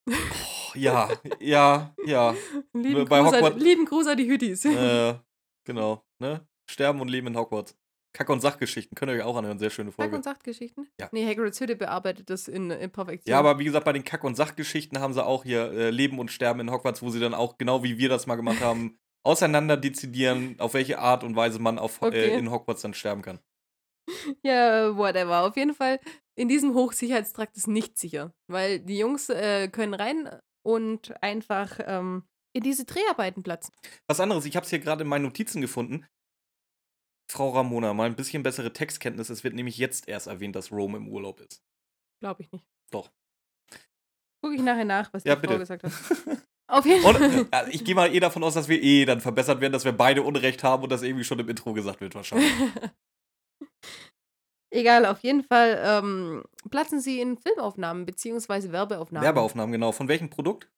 Oh, 0.10 0.14
ja, 0.76 1.10
ja, 1.40 1.94
ja. 2.06 2.36
Lieben, 2.74 3.06
bei 3.06 3.20
Gruß, 3.22 3.34
an, 3.34 3.40
Hogwarts- 3.44 3.58
lieben 3.64 3.86
Gruß 3.86 4.08
an 4.08 4.18
die 4.18 4.28
Hüttis. 4.30 4.66
äh, 4.66 5.16
genau. 5.66 6.04
Ne? 6.20 6.46
Sterben 6.70 7.00
und 7.02 7.10
Leben 7.10 7.28
in 7.28 7.38
Hogwarts. 7.38 7.76
Kack- 8.16 8.30
und 8.30 8.42
Sachgeschichten 8.42 8.96
könnt 8.96 9.12
ihr 9.12 9.16
euch 9.18 9.24
auch 9.24 9.36
anhören. 9.36 9.58
Sehr 9.60 9.70
schöne 9.72 9.90
Kack- 9.90 9.96
Folge. 9.96 10.16
und 10.18 10.24
Sachtgeschichten? 10.24 10.88
Ja. 11.00 11.10
Nee, 11.12 11.26
Hagrids 11.26 11.60
Hütte 11.60 11.76
bearbeitet 11.76 12.30
das 12.30 12.48
in, 12.48 12.70
in 12.70 12.92
Perfektion. 12.92 13.32
Ja, 13.32 13.40
aber 13.40 13.58
wie 13.60 13.64
gesagt, 13.64 13.86
bei 13.86 13.94
den 13.94 14.04
Kack- 14.04 14.24
und 14.24 14.36
Sachgeschichten 14.36 15.00
haben 15.00 15.14
sie 15.14 15.26
auch 15.26 15.44
hier 15.44 15.72
äh, 15.72 15.90
Leben 15.90 16.20
und 16.20 16.32
Sterben 16.32 16.60
in 16.60 16.72
Hogwarts, 16.72 17.02
wo 17.02 17.10
sie 17.10 17.20
dann 17.20 17.34
auch, 17.34 17.58
genau 17.58 17.84
wie 17.84 17.98
wir 17.98 18.10
das 18.10 18.28
mal 18.28 18.36
gemacht 18.36 18.62
haben, 18.62 18.98
auseinander 19.24 19.78
dezidieren, 19.78 20.56
auf 20.60 20.74
welche 20.76 21.00
Art 21.00 21.24
und 21.24 21.36
Weise 21.36 21.58
man 21.60 21.80
auf, 21.80 22.02
Okay. 22.02 22.30
äh, 22.34 22.38
in 22.38 22.52
Hogwarts 22.52 22.82
dann 22.84 22.94
sterben 22.94 23.22
kann. 23.24 23.40
Ja, 24.44 24.96
whatever. 24.98 25.44
Auf 25.44 25.56
jeden 25.56 25.74
Fall, 25.74 26.00
in 26.36 26.48
diesem 26.50 26.74
Hochsicherheitstrakt 26.74 27.56
ist 27.58 27.68
nicht 27.68 27.98
sicher. 27.98 28.34
Weil 28.48 28.80
die 28.80 28.98
Jungs 28.98 29.30
äh, 29.30 29.68
können 29.70 29.94
rein 29.94 30.30
und 30.66 31.14
einfach 31.24 31.80
ähm, 31.86 32.24
in 32.54 32.64
diese 32.64 32.86
Dreharbeiten 32.86 33.44
platzen. 33.44 33.74
Was 34.08 34.20
anderes, 34.20 34.46
ich 34.46 34.56
habe 34.56 34.64
es 34.66 34.70
hier 34.70 34.80
gerade 34.80 35.04
in 35.04 35.08
meinen 35.10 35.24
Notizen 35.24 35.62
gefunden. 35.62 36.06
Frau 37.32 37.50
Ramona, 37.52 37.94
mal 37.94 38.06
ein 38.06 38.16
bisschen 38.16 38.44
bessere 38.44 38.74
Textkenntnis. 38.74 39.30
Es 39.30 39.44
wird 39.44 39.56
nämlich 39.56 39.78
jetzt 39.78 40.08
erst 40.08 40.28
erwähnt, 40.28 40.56
dass 40.56 40.72
Rome 40.72 40.98
im 40.98 41.08
Urlaub 41.08 41.40
ist. 41.40 41.64
Glaube 42.22 42.42
ich 42.44 42.52
nicht. 42.52 42.66
Doch. 42.92 43.12
Gucke 44.42 44.56
ich 44.56 44.62
nachher 44.62 44.86
nach, 44.86 45.12
was 45.14 45.24
Ja, 45.24 45.36
die 45.36 45.42
bitte. 45.42 45.54
Frau 45.54 45.60
gesagt 45.60 45.84
hat. 45.84 45.92
Auf 46.68 46.86
jeden 46.86 47.02
Fall. 47.02 47.48
äh, 47.52 47.70
ich 47.72 47.84
gehe 47.86 47.96
mal 47.96 48.14
eh 48.14 48.20
davon 48.20 48.44
aus, 48.44 48.54
dass 48.56 48.68
wir 48.68 48.82
eh 48.82 49.06
dann 49.06 49.22
verbessert 49.22 49.62
werden, 49.62 49.74
dass 49.74 49.86
wir 49.86 49.92
beide 49.94 50.22
Unrecht 50.24 50.64
haben 50.64 50.84
und 50.84 50.92
das 50.92 51.02
irgendwie 51.02 51.24
schon 51.24 51.40
im 51.40 51.50
Intro 51.50 51.74
gesagt 51.74 52.02
wird, 52.02 52.14
wahrscheinlich. 52.16 52.52
Egal, 54.72 55.06
auf 55.06 55.20
jeden 55.20 55.44
Fall 55.44 55.80
ähm, 55.84 56.44
platzen 56.72 57.00
sie 57.00 57.20
in 57.22 57.38
Filmaufnahmen 57.38 58.06
beziehungsweise 58.06 58.72
Werbeaufnahmen. 58.72 59.24
Werbeaufnahmen, 59.24 59.72
genau. 59.72 59.92
Von 59.92 60.08
welchem 60.08 60.30
Produkt? 60.32 60.72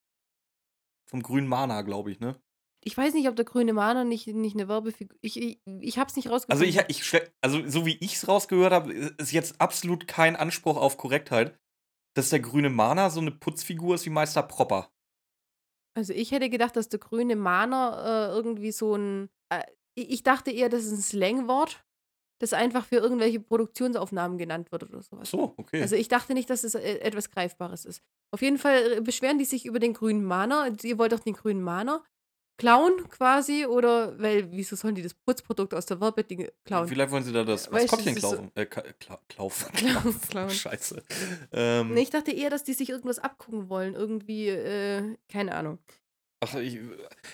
Vom 1.09 1.23
grünen 1.23 1.47
Mana, 1.47 1.81
glaube 1.81 2.11
ich, 2.11 2.19
ne? 2.19 2.35
Ich 2.83 2.95
weiß 2.97 3.13
nicht, 3.13 3.27
ob 3.29 3.35
der 3.35 3.45
grüne 3.45 3.73
Mana 3.73 4.03
nicht, 4.03 4.27
nicht 4.27 4.55
eine 4.55 4.67
Werbefigur. 4.67 5.17
Ich, 5.21 5.41
ich, 5.41 5.59
ich 5.65 5.97
habe 5.97 6.09
es 6.09 6.15
nicht 6.15 6.29
Also, 6.29 6.45
rausgefunden. 6.45 6.85
ich, 6.89 7.13
ich, 7.13 7.21
also 7.41 7.67
so 7.67 7.85
wie 7.85 7.97
ich 7.99 8.15
es 8.15 8.27
rausgehört 8.27 8.73
habe, 8.73 8.93
ist 8.93 9.31
jetzt 9.31 9.59
absolut 9.61 10.07
kein 10.07 10.35
Anspruch 10.35 10.77
auf 10.77 10.97
Korrektheit, 10.97 11.57
dass 12.15 12.29
der 12.29 12.41
grüne 12.41 12.69
Mana 12.69 13.09
so 13.09 13.21
eine 13.21 13.31
Putzfigur 13.31 13.95
ist 13.95 14.05
wie 14.05 14.09
Meister 14.11 14.43
Propper. 14.43 14.91
Also 15.97 16.11
ich 16.13 16.31
hätte 16.31 16.49
gedacht, 16.49 16.75
dass 16.75 16.89
der 16.89 16.99
grüne 16.99 17.37
Mana 17.37 18.27
äh, 18.27 18.35
irgendwie 18.35 18.71
so 18.71 18.95
ein. 18.95 19.29
Äh, 19.49 19.63
ich 19.97 20.09
ich 20.11 20.23
dachte 20.23 20.51
eher, 20.51 20.67
das 20.67 20.83
ist 20.83 20.91
ein 20.91 21.01
Slangwort, 21.01 21.84
das 22.39 22.53
einfach 22.53 22.85
für 22.85 22.97
irgendwelche 22.97 23.39
Produktionsaufnahmen 23.39 24.37
genannt 24.37 24.71
wird 24.71 24.83
oder 24.83 25.01
sowas. 25.01 25.29
so, 25.29 25.53
okay. 25.57 25.81
Also 25.81 25.95
ich 25.95 26.07
dachte 26.07 26.33
nicht, 26.33 26.49
dass 26.49 26.63
es 26.63 26.75
äh, 26.75 26.99
etwas 26.99 27.31
Greifbares 27.31 27.85
ist. 27.85 28.01
Auf 28.31 28.41
jeden 28.41 28.57
Fall 28.57 28.97
äh, 28.97 29.01
beschweren 29.01 29.39
die 29.39 29.45
sich 29.45 29.65
über 29.65 29.79
den 29.79 29.93
grünen 29.93 30.23
Mana. 30.23 30.67
Ihr 30.83 30.97
wollt 30.97 31.11
doch 31.13 31.19
den 31.19 31.33
grünen 31.33 31.61
Mana 31.61 32.03
klauen 32.57 33.09
quasi 33.09 33.65
oder 33.65 34.17
weil 34.17 34.49
wieso 34.53 34.77
sollen 34.77 34.95
die 34.95 35.01
das 35.01 35.13
Putzprodukt 35.13 35.73
aus 35.73 35.85
der 35.87 35.99
Werbedinge 35.99 36.53
klauen? 36.63 36.87
Vielleicht 36.87 37.11
wollen 37.11 37.23
sie 37.23 37.33
da 37.33 37.43
das 37.43 37.69
Maskottchen 37.69 38.15
das 38.15 38.23
ist 38.23 38.29
so- 38.29 38.35
klaufen. 38.37 38.51
Äh, 38.55 38.65
klaufen. 38.65 39.71
Klauen, 39.75 40.01
Klaufen. 40.01 40.21
klauen. 40.29 40.49
Scheiße. 40.49 41.03
Ähm, 41.51 41.93
Nee, 41.93 42.03
ich 42.03 42.09
dachte 42.11 42.31
eher, 42.31 42.49
dass 42.49 42.63
die 42.63 42.73
sich 42.73 42.89
irgendwas 42.89 43.19
abgucken 43.19 43.67
wollen. 43.69 43.93
Irgendwie, 43.93 44.47
äh, 44.47 45.17
keine 45.29 45.53
Ahnung. 45.53 45.79
Ach, 46.41 46.55
ich, 46.55 46.79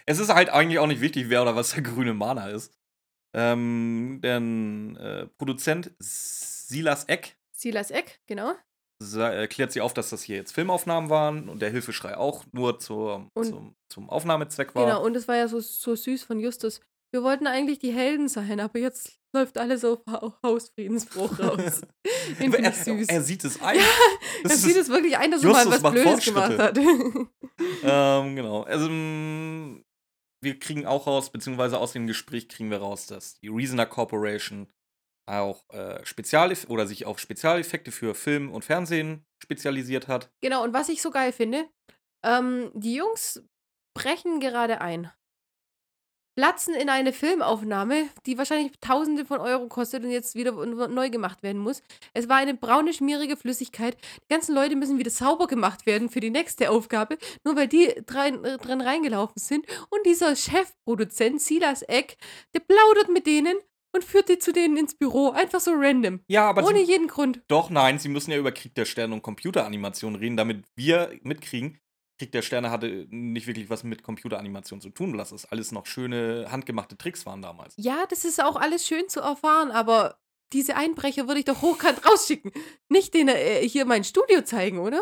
es 0.07 0.17
ist 0.19 0.33
halt 0.33 0.49
eigentlich 0.49 0.79
auch 0.79 0.87
nicht 0.87 1.01
wichtig, 1.01 1.25
wer 1.29 1.41
oder 1.43 1.55
was 1.55 1.71
der 1.73 1.83
grüne 1.83 2.13
Mana 2.15 2.49
ist. 2.49 2.73
Ähm, 3.33 4.19
denn 4.23 4.95
äh, 4.97 5.27
Produzent 5.37 5.91
Silas 5.99 7.05
Eck 7.05 7.37
Silas 7.53 7.91
Eck, 7.91 8.19
genau. 8.27 8.53
sa- 8.99 9.33
äh, 9.33 9.47
klärt 9.47 9.71
sie 9.71 9.81
auf, 9.81 9.93
dass 9.93 10.09
das 10.09 10.23
hier 10.23 10.35
jetzt 10.37 10.51
Filmaufnahmen 10.51 11.09
waren 11.09 11.47
und 11.47 11.61
der 11.61 11.69
Hilfeschrei 11.69 12.17
auch 12.17 12.43
nur 12.51 12.79
zur, 12.79 13.29
Und- 13.33 13.45
zum, 13.45 13.75
zum 13.89 14.09
Aufnahmezweck 14.09 14.75
war. 14.75 14.85
Genau, 14.85 15.03
und 15.05 15.15
es 15.15 15.27
war 15.27 15.35
ja 15.37 15.47
so, 15.47 15.59
so 15.59 15.95
süß 15.95 16.23
von 16.23 16.39
Justus. 16.39 16.81
Wir 17.13 17.23
wollten 17.23 17.45
eigentlich 17.47 17.79
die 17.79 17.91
Helden 17.91 18.27
sein, 18.29 18.59
aber 18.59 18.79
jetzt 18.79 19.19
läuft 19.33 19.57
alles 19.57 19.83
auf 19.85 19.99
Ha- 20.09 20.33
Hausfriedensbruch 20.43 21.39
raus. 21.39 21.81
Den 22.39 22.53
er, 22.53 22.71
süß. 22.73 23.07
er 23.09 23.21
sieht 23.21 23.43
es 23.45 23.61
ein. 23.61 23.77
Ja, 23.77 23.83
er 24.43 24.51
ist- 24.51 24.61
sieht 24.63 24.75
es 24.77 24.89
wirklich 24.89 25.17
ein, 25.17 25.29
dass 25.31 25.43
er 25.43 25.51
mal 25.51 25.65
was 25.69 25.91
Blödes 25.91 26.25
gemacht 26.25 26.57
hat. 26.57 26.77
ähm, 27.83 28.35
genau. 28.35 28.63
Also, 28.63 28.89
mh, 28.89 29.81
wir 30.41 30.59
kriegen 30.59 30.85
auch 30.85 31.07
raus, 31.07 31.31
beziehungsweise 31.31 31.79
aus 31.79 31.93
dem 31.93 32.07
Gespräch 32.07 32.49
kriegen 32.49 32.71
wir 32.71 32.79
raus, 32.79 33.07
dass 33.07 33.35
die 33.35 33.47
Reasoner 33.47 33.85
Corporation 33.85 34.67
auch 35.27 35.69
äh, 35.69 36.03
Spezialef 36.05 36.65
oder 36.67 36.87
sich 36.87 37.05
auf 37.05 37.19
Spezialeffekte 37.19 37.91
für 37.91 38.15
Film 38.15 38.51
und 38.51 38.65
Fernsehen 38.65 39.25
spezialisiert 39.41 40.07
hat. 40.07 40.31
genau, 40.41 40.63
und 40.63 40.73
was 40.73 40.89
ich 40.89 41.01
so 41.01 41.11
geil 41.11 41.31
finde, 41.31 41.69
ähm, 42.23 42.71
die 42.73 42.95
Jungs 42.95 43.43
brechen 43.95 44.39
gerade 44.39 44.81
ein. 44.81 45.11
Platzen 46.41 46.73
in 46.73 46.89
eine 46.89 47.13
Filmaufnahme, 47.13 48.09
die 48.25 48.35
wahrscheinlich 48.35 48.71
Tausende 48.81 49.25
von 49.25 49.39
Euro 49.41 49.67
kostet 49.67 50.03
und 50.03 50.09
jetzt 50.09 50.33
wieder 50.33 50.53
neu 50.87 51.11
gemacht 51.11 51.43
werden 51.43 51.61
muss. 51.61 51.83
Es 52.15 52.29
war 52.29 52.37
eine 52.37 52.55
braune, 52.55 52.93
schmierige 52.93 53.37
Flüssigkeit. 53.37 53.95
Die 54.23 54.33
ganzen 54.33 54.55
Leute 54.55 54.75
müssen 54.75 54.97
wieder 54.97 55.11
sauber 55.11 55.45
gemacht 55.45 55.85
werden 55.85 56.09
für 56.09 56.19
die 56.19 56.31
nächste 56.31 56.71
Aufgabe, 56.71 57.19
nur 57.43 57.55
weil 57.55 57.67
die 57.67 57.93
drin, 58.07 58.43
äh, 58.43 58.57
drin 58.57 58.81
reingelaufen 58.81 59.39
sind. 59.39 59.67
Und 59.91 60.03
dieser 60.07 60.35
Chefproduzent, 60.35 61.39
Silas 61.39 61.83
Eck, 61.83 62.17
der 62.55 62.61
plaudert 62.61 63.09
mit 63.09 63.27
denen 63.27 63.57
und 63.93 64.03
führt 64.03 64.27
die 64.27 64.39
zu 64.39 64.51
denen 64.51 64.77
ins 64.77 64.95
Büro. 64.95 65.29
Einfach 65.29 65.59
so 65.59 65.73
random. 65.75 66.21
Ja, 66.27 66.49
aber 66.49 66.65
Ohne 66.65 66.79
sie, 66.79 66.91
jeden 66.91 67.07
Grund. 67.07 67.43
doch, 67.49 67.69
nein, 67.69 67.99
sie 67.99 68.09
müssen 68.09 68.31
ja 68.31 68.37
über 68.37 68.51
Krieg 68.51 68.73
der 68.73 68.85
Sterne 68.85 69.13
und 69.13 69.21
Computeranimation 69.21 70.15
reden, 70.15 70.37
damit 70.37 70.65
wir 70.75 71.19
mitkriegen, 71.21 71.77
Krieg 72.21 72.31
der 72.31 72.43
Sterne 72.43 72.69
hatte 72.69 73.07
nicht 73.09 73.47
wirklich 73.47 73.71
was 73.71 73.83
mit 73.83 74.03
Computeranimation 74.03 74.79
zu 74.79 74.91
tun, 74.91 75.17
dass 75.17 75.31
das 75.31 75.45
alles 75.45 75.71
noch 75.71 75.87
schöne 75.87 76.45
handgemachte 76.51 76.95
Tricks 76.95 77.25
waren 77.25 77.41
damals. 77.41 77.73
Ja, 77.77 78.05
das 78.11 78.25
ist 78.25 78.39
auch 78.43 78.57
alles 78.57 78.85
schön 78.85 79.09
zu 79.09 79.21
erfahren, 79.21 79.71
aber 79.71 80.19
diese 80.53 80.75
Einbrecher 80.75 81.27
würde 81.27 81.39
ich 81.39 81.45
doch 81.45 81.63
hochkant 81.63 82.05
rausschicken. 82.05 82.51
Nicht 82.89 83.15
denen 83.15 83.35
äh, 83.35 83.67
hier 83.67 83.85
mein 83.85 84.03
Studio 84.03 84.43
zeigen, 84.43 84.77
oder? 84.77 85.01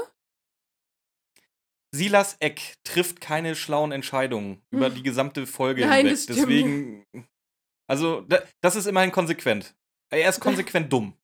Silas 1.93 2.37
Eck 2.39 2.77
trifft 2.85 3.19
keine 3.19 3.53
schlauen 3.55 3.91
Entscheidungen 3.91 4.61
über 4.71 4.85
Hm. 4.87 4.95
die 4.95 5.03
gesamte 5.03 5.45
Folge 5.45 5.81
Nein, 5.85 6.05
hinweg. 6.05 6.13
das 6.13 6.23
stimmt. 6.23 6.39
Deswegen, 6.39 7.05
also 7.89 8.21
da, 8.21 8.39
das 8.61 8.77
ist 8.77 8.85
immerhin 8.85 9.11
konsequent. 9.11 9.75
Er 10.09 10.29
ist 10.29 10.39
konsequent 10.39 10.93
dumm. 10.93 11.15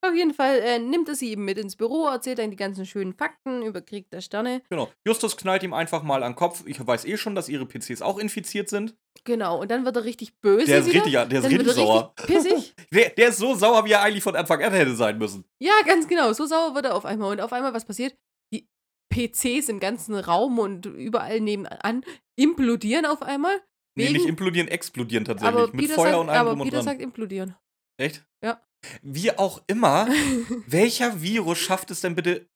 Auf 0.00 0.14
jeden 0.14 0.32
Fall 0.32 0.58
äh, 0.60 0.78
nimmt 0.78 1.08
er 1.08 1.14
sie 1.16 1.30
eben 1.30 1.44
mit 1.44 1.58
ins 1.58 1.74
Büro, 1.76 2.06
erzählt 2.06 2.38
dann 2.38 2.50
die 2.50 2.56
ganzen 2.56 2.86
schönen 2.86 3.12
Fakten 3.14 3.62
über 3.62 3.80
Krieg 3.80 4.08
der 4.10 4.20
Sterne. 4.20 4.62
Genau. 4.70 4.88
Justus 5.06 5.36
knallt 5.36 5.62
ihm 5.64 5.74
einfach 5.74 6.02
mal 6.02 6.22
an 6.22 6.32
den 6.32 6.36
Kopf. 6.36 6.62
Ich 6.66 6.84
weiß 6.84 7.04
eh 7.04 7.16
schon, 7.16 7.34
dass 7.34 7.48
ihre 7.48 7.66
PCs 7.66 8.00
auch 8.02 8.18
infiziert 8.18 8.68
sind. 8.68 8.94
Genau, 9.24 9.60
und 9.60 9.70
dann 9.70 9.84
wird 9.84 9.96
er 9.96 10.04
richtig 10.04 10.38
böse. 10.40 10.66
Der 10.66 10.78
ist 10.78 10.86
wieder. 10.86 11.04
richtig, 11.04 11.12
der 11.12 11.24
ist 11.24 11.32
dann 11.44 11.52
richtig 11.52 11.66
er 11.68 11.74
sauer. 11.74 12.14
richtig 12.18 12.36
pissig. 12.36 12.74
Der, 12.92 13.10
der 13.10 13.28
ist 13.28 13.38
so 13.38 13.54
sauer, 13.54 13.84
wie 13.84 13.92
er 13.92 14.02
eigentlich 14.02 14.22
von 14.22 14.36
Anfang 14.36 14.62
an 14.62 14.72
hätte 14.72 14.94
sein 14.94 15.18
müssen. 15.18 15.44
Ja, 15.60 15.72
ganz 15.84 16.06
genau. 16.08 16.32
So 16.32 16.46
sauer 16.46 16.74
wird 16.74 16.86
er 16.86 16.94
auf 16.94 17.04
einmal. 17.04 17.32
Und 17.32 17.40
auf 17.40 17.52
einmal, 17.52 17.74
was 17.74 17.84
passiert? 17.84 18.16
Die 18.54 18.66
PCs 19.12 19.68
im 19.68 19.80
ganzen 19.80 20.14
Raum 20.14 20.58
und 20.60 20.86
überall 20.86 21.40
nebenan 21.40 22.04
implodieren 22.38 23.04
auf 23.06 23.22
einmal. 23.22 23.60
Nee, 23.96 24.04
Wegen- 24.04 24.12
nicht 24.14 24.26
implodieren, 24.26 24.68
explodieren 24.68 25.24
tatsächlich. 25.24 25.56
aber 25.56 25.66
mit 25.72 25.76
Peter, 25.76 25.94
Feuer 25.96 26.04
sagt, 26.12 26.18
und 26.20 26.28
allem 26.28 26.38
aber 26.40 26.50
drum 26.50 26.60
und 26.60 26.64
Peter 26.70 26.82
sagt 26.82 27.02
implodieren. 27.02 27.56
Echt? 27.98 28.26
Ja. 28.42 28.62
Wie 29.02 29.36
auch 29.36 29.62
immer, 29.66 30.06
welcher 30.66 31.20
Virus 31.20 31.58
schafft 31.58 31.90
es 31.90 32.00
denn 32.00 32.14
bitte, 32.14 32.40
die 32.40 32.46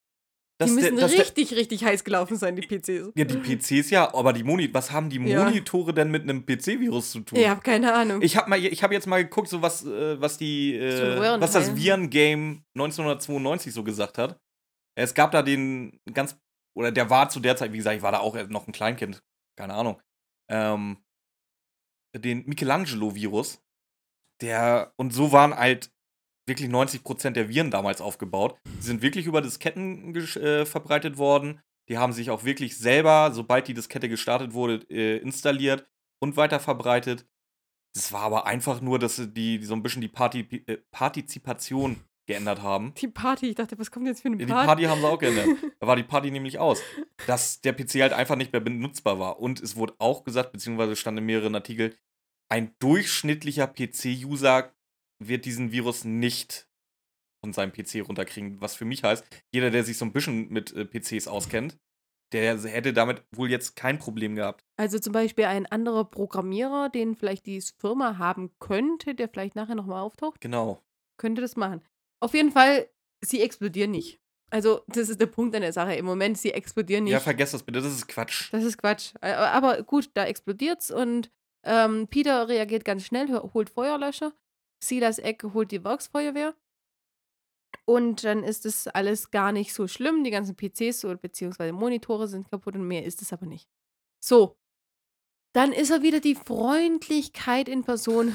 dass, 0.58 0.74
der, 0.76 0.92
müssen 0.92 0.96
der, 0.96 1.18
richtig, 1.18 1.54
richtig 1.54 1.84
heiß 1.84 2.04
gelaufen 2.04 2.36
sein, 2.36 2.54
die 2.54 2.62
PCs. 2.62 3.12
Ja, 3.16 3.24
die 3.24 3.38
PCs 3.38 3.90
ja, 3.90 4.14
aber 4.14 4.32
die 4.32 4.44
Moni 4.44 4.72
was 4.72 4.92
haben 4.92 5.10
die 5.10 5.16
Ja. 5.16 5.44
Monitore 5.44 5.92
denn 5.92 6.10
mit 6.10 6.22
einem 6.22 6.46
PC-Virus 6.46 7.10
zu 7.10 7.20
tun? 7.20 7.38
Ich 7.38 7.48
hab 7.48 7.64
keine 7.64 7.92
Ahnung. 7.92 8.22
Ich 8.22 8.36
habe 8.36 8.50
habe 8.52 8.94
jetzt 8.94 9.06
mal 9.06 9.24
geguckt, 9.24 9.48
so 9.48 9.60
was, 9.62 9.84
äh, 9.84 10.20
was 10.20 10.38
die, 10.38 10.76
äh, 10.76 11.40
was 11.40 11.52
das 11.52 11.74
Viren-Game 11.74 12.64
1992 12.74 13.72
so 13.72 13.82
gesagt 13.82 14.18
hat. 14.18 14.38
Es 14.94 15.14
gab 15.14 15.32
da 15.32 15.42
den 15.42 15.98
ganz, 16.12 16.36
oder 16.76 16.92
der 16.92 17.10
war 17.10 17.28
zu 17.28 17.40
der 17.40 17.56
Zeit, 17.56 17.72
wie 17.72 17.78
gesagt, 17.78 17.96
ich 17.96 18.02
war 18.02 18.12
da 18.12 18.18
auch 18.18 18.36
noch 18.48 18.66
ein 18.68 18.72
Kleinkind, 18.72 19.22
keine 19.58 19.74
Ahnung, 19.74 20.00
ähm, 20.50 20.98
den 22.14 22.44
Michelangelo-Virus, 22.46 23.62
der, 24.42 24.92
und 24.96 25.12
so 25.12 25.32
waren 25.32 25.56
halt 25.56 25.90
wirklich 26.46 26.68
90% 26.68 27.30
der 27.30 27.48
Viren 27.48 27.70
damals 27.70 28.00
aufgebaut. 28.00 28.58
Die 28.78 28.82
sind 28.82 29.00
wirklich 29.02 29.26
über 29.26 29.40
Disketten 29.40 30.14
äh, 30.14 30.66
verbreitet 30.66 31.16
worden. 31.16 31.60
Die 31.88 31.98
haben 31.98 32.12
sich 32.12 32.30
auch 32.30 32.44
wirklich 32.44 32.76
selber, 32.78 33.30
sobald 33.32 33.68
die 33.68 33.74
Diskette 33.74 34.08
gestartet 34.08 34.52
wurde, 34.52 34.84
äh, 34.90 35.18
installiert 35.18 35.86
und 36.20 36.36
weiter 36.36 36.60
verbreitet. 36.60 37.26
Das 37.94 38.12
war 38.12 38.22
aber 38.22 38.46
einfach 38.46 38.80
nur, 38.80 38.98
dass 38.98 39.16
sie 39.16 39.28
die, 39.28 39.58
die 39.58 39.64
so 39.66 39.74
ein 39.74 39.82
bisschen 39.82 40.00
die 40.00 40.08
Parti 40.08 40.40
äh, 40.66 40.78
Partizipation 40.90 42.02
geändert 42.26 42.62
haben. 42.62 42.94
die 42.94 43.08
Party, 43.08 43.48
ich 43.48 43.56
dachte, 43.56 43.78
was 43.78 43.90
kommt 43.90 44.06
jetzt 44.06 44.22
für 44.22 44.28
eine 44.28 44.40
Ja, 44.40 44.46
Party? 44.46 44.60
Die 44.62 44.66
Party 44.66 44.82
haben 44.84 45.00
sie 45.00 45.08
auch 45.08 45.18
geändert. 45.18 45.48
Da 45.80 45.86
war 45.88 45.96
die 45.96 46.04
Party 46.04 46.30
nämlich 46.30 46.58
aus. 46.60 46.80
Dass 47.26 47.60
der 47.60 47.72
PC 47.72 47.94
halt 48.00 48.12
einfach 48.12 48.36
nicht 48.36 48.52
mehr 48.52 48.60
benutzbar 48.60 49.18
war. 49.18 49.40
Und 49.40 49.60
es 49.60 49.74
wurde 49.74 49.94
auch 49.98 50.22
gesagt, 50.22 50.52
beziehungsweise 50.52 50.94
stand 50.94 51.18
in 51.18 51.26
mehreren 51.26 51.56
Artikeln, 51.56 51.92
ein 52.52 52.74
durchschnittlicher 52.80 53.66
PC-User 53.66 54.74
wird 55.18 55.46
diesen 55.46 55.72
Virus 55.72 56.04
nicht 56.04 56.68
von 57.42 57.54
seinem 57.54 57.72
PC 57.72 58.06
runterkriegen. 58.06 58.60
Was 58.60 58.74
für 58.74 58.84
mich 58.84 59.02
heißt, 59.04 59.24
jeder, 59.54 59.70
der 59.70 59.84
sich 59.84 59.96
so 59.96 60.04
ein 60.04 60.12
bisschen 60.12 60.50
mit 60.50 60.70
äh, 60.74 60.84
PCs 60.84 61.28
auskennt, 61.28 61.78
der 62.32 62.58
hätte 62.60 62.92
damit 62.92 63.24
wohl 63.34 63.50
jetzt 63.50 63.74
kein 63.74 63.98
Problem 63.98 64.34
gehabt. 64.34 64.66
Also 64.76 64.98
zum 64.98 65.14
Beispiel 65.14 65.46
ein 65.46 65.64
anderer 65.64 66.04
Programmierer, 66.04 66.90
den 66.90 67.16
vielleicht 67.16 67.46
die 67.46 67.62
Firma 67.78 68.18
haben 68.18 68.50
könnte, 68.58 69.14
der 69.14 69.30
vielleicht 69.30 69.54
nachher 69.54 69.74
nochmal 69.74 70.02
auftaucht, 70.02 70.38
Genau. 70.42 70.82
könnte 71.16 71.40
das 71.40 71.56
machen. 71.56 71.80
Auf 72.20 72.34
jeden 72.34 72.52
Fall, 72.52 72.86
sie 73.24 73.40
explodieren 73.40 73.92
nicht. 73.92 74.20
Also, 74.50 74.82
das 74.88 75.08
ist 75.08 75.18
der 75.22 75.26
Punkt 75.26 75.56
an 75.56 75.62
der 75.62 75.72
Sache. 75.72 75.94
Im 75.94 76.04
Moment, 76.04 76.36
sie 76.36 76.52
explodieren 76.52 77.04
nicht. 77.04 77.14
Ja, 77.14 77.20
vergesst 77.20 77.54
das 77.54 77.62
bitte, 77.62 77.80
das 77.80 77.94
ist 77.94 78.08
Quatsch. 78.08 78.52
das 78.52 78.62
ist 78.62 78.76
Quatsch. 78.76 79.14
Aber 79.22 79.82
gut, 79.84 80.10
da 80.12 80.26
explodiert's 80.26 80.90
und 80.90 81.30
ähm, 81.64 82.08
Peter 82.08 82.48
reagiert 82.48 82.84
ganz 82.84 83.04
schnell, 83.04 83.28
holt 83.54 83.70
Feuerlöscher. 83.70 84.32
Silas 84.82 85.18
Eck 85.18 85.44
holt 85.54 85.70
die 85.70 85.84
Werksfeuerwehr. 85.84 86.54
Und 87.84 88.24
dann 88.24 88.44
ist 88.44 88.66
es 88.66 88.88
alles 88.88 89.30
gar 89.30 89.52
nicht 89.52 89.72
so 89.72 89.88
schlimm. 89.88 90.24
Die 90.24 90.30
ganzen 90.30 90.56
PCs 90.56 91.04
oder 91.04 91.16
beziehungsweise 91.16 91.72
Monitore 91.72 92.28
sind 92.28 92.50
kaputt 92.50 92.74
und 92.74 92.86
mehr 92.86 93.04
ist 93.04 93.22
es 93.22 93.32
aber 93.32 93.46
nicht. 93.46 93.68
So. 94.22 94.56
Dann 95.54 95.72
ist 95.72 95.90
er 95.90 96.02
wieder 96.02 96.20
die 96.20 96.34
Freundlichkeit 96.34 97.68
in 97.68 97.84
Person. 97.84 98.34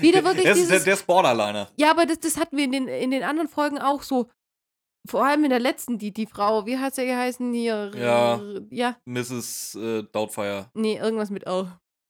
Wieder 0.00 0.24
wirklich 0.24 0.44
der, 0.44 0.52
ist, 0.52 0.58
der, 0.58 0.68
dieses. 0.68 0.84
der 0.84 0.94
ist 0.94 1.06
Borderliner. 1.06 1.70
Ja, 1.76 1.90
aber 1.90 2.06
das, 2.06 2.18
das 2.20 2.36
hatten 2.36 2.56
wir 2.56 2.64
in 2.64 2.72
den, 2.72 2.88
in 2.88 3.10
den 3.10 3.22
anderen 3.22 3.48
Folgen 3.48 3.78
auch 3.78 4.02
so. 4.02 4.28
Vor 5.08 5.24
allem 5.24 5.44
in 5.44 5.50
der 5.50 5.60
letzten, 5.60 5.98
die, 5.98 6.12
die 6.12 6.26
Frau, 6.26 6.66
wie 6.66 6.78
hat 6.78 6.96
sie 6.96 7.06
geheißen 7.06 7.52
hier? 7.52 7.92
Ja. 7.94 8.40
Ja, 8.70 8.96
Mrs. 9.04 9.76
Äh, 9.76 10.02
Doubtfire. 10.10 10.68
nee, 10.74 10.96
irgendwas 10.98 11.30
mit 11.30 11.46
O. 11.46 11.68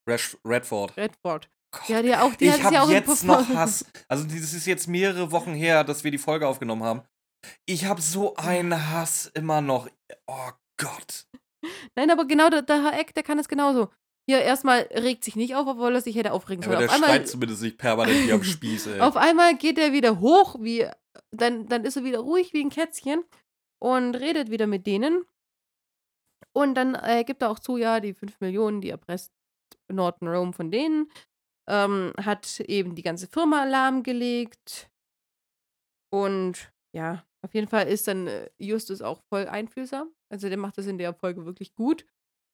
Redford. 0.08 0.96
Redford. 0.96 1.50
Gott, 1.72 1.88
Ja, 1.88 2.02
die 2.02 2.14
auch, 2.14 2.34
die 2.34 2.50
hat 2.50 2.58
ich 2.58 2.64
ja 2.70 2.80
habe 2.80 2.92
im 2.92 2.96
jetzt 2.96 3.24
noch 3.24 3.48
Hass. 3.48 3.84
Also, 4.08 4.24
das 4.24 4.52
ist 4.52 4.66
jetzt 4.66 4.86
mehrere 4.86 5.30
Wochen 5.32 5.52
her, 5.54 5.84
dass 5.84 6.04
wir 6.04 6.10
die 6.10 6.18
Folge 6.18 6.46
aufgenommen 6.46 6.82
haben. 6.84 7.02
Ich 7.66 7.84
habe 7.84 8.00
so 8.00 8.34
einen 8.36 8.90
Hass 8.90 9.30
immer 9.34 9.60
noch. 9.60 9.88
Oh 10.26 10.50
Gott. 10.78 11.26
Nein, 11.96 12.10
aber 12.10 12.24
genau 12.26 12.48
der, 12.48 12.62
der 12.62 12.82
Herr 12.82 12.98
Eck, 12.98 13.14
der 13.14 13.22
kann 13.22 13.38
es 13.38 13.48
genauso. 13.48 13.88
Hier 14.28 14.40
erstmal 14.40 14.80
regt 14.92 15.22
sich 15.24 15.36
nicht 15.36 15.54
auf, 15.54 15.66
obwohl 15.66 15.94
er 15.94 16.00
sich 16.00 16.16
hätte 16.16 16.32
aufregen 16.32 16.64
Aber 16.64 16.74
sollen. 16.74 16.80
der 16.80 16.88
Auf 16.88 16.94
einmal, 16.94 17.10
schreit 17.10 17.28
zumindest 17.28 17.62
nicht 17.62 17.78
permanent 17.78 18.26
wie 18.26 18.32
am 18.32 18.42
Spieß, 18.44 18.86
ey. 18.88 19.00
auf 19.00 19.16
einmal 19.16 19.56
geht 19.56 19.78
er 19.78 19.92
wieder 19.92 20.18
hoch, 20.18 20.56
wie, 20.60 20.88
dann, 21.30 21.68
dann 21.68 21.84
ist 21.84 21.96
er 21.96 22.02
wieder 22.04 22.18
ruhig 22.18 22.52
wie 22.52 22.64
ein 22.64 22.70
Kätzchen 22.70 23.24
und 23.80 24.16
redet 24.16 24.50
wieder 24.50 24.66
mit 24.66 24.86
denen. 24.86 25.24
Und 26.52 26.74
dann 26.74 26.94
äh, 26.96 27.22
gibt 27.24 27.42
er 27.42 27.50
auch 27.50 27.58
zu, 27.58 27.76
ja, 27.76 28.00
die 28.00 28.14
5 28.14 28.40
Millionen, 28.40 28.80
die 28.80 28.90
erpresst 28.90 29.32
Norton 29.90 30.28
Rome 30.28 30.52
von 30.52 30.70
denen, 30.70 31.10
ähm, 31.68 32.12
hat 32.22 32.60
eben 32.60 32.94
die 32.94 33.02
ganze 33.02 33.26
Firma 33.26 33.64
lahmgelegt. 33.64 34.90
Und 36.10 36.72
ja, 36.92 37.24
auf 37.42 37.54
jeden 37.54 37.68
Fall 37.68 37.88
ist 37.88 38.08
dann 38.08 38.26
äh, 38.26 38.50
Justus 38.58 39.02
auch 39.02 39.22
voll 39.28 39.46
einfühlsam. 39.46 40.10
Also 40.28 40.48
der 40.48 40.58
macht 40.58 40.78
das 40.78 40.86
in 40.86 40.98
der 40.98 41.14
Folge 41.14 41.44
wirklich 41.44 41.74
gut 41.74 42.06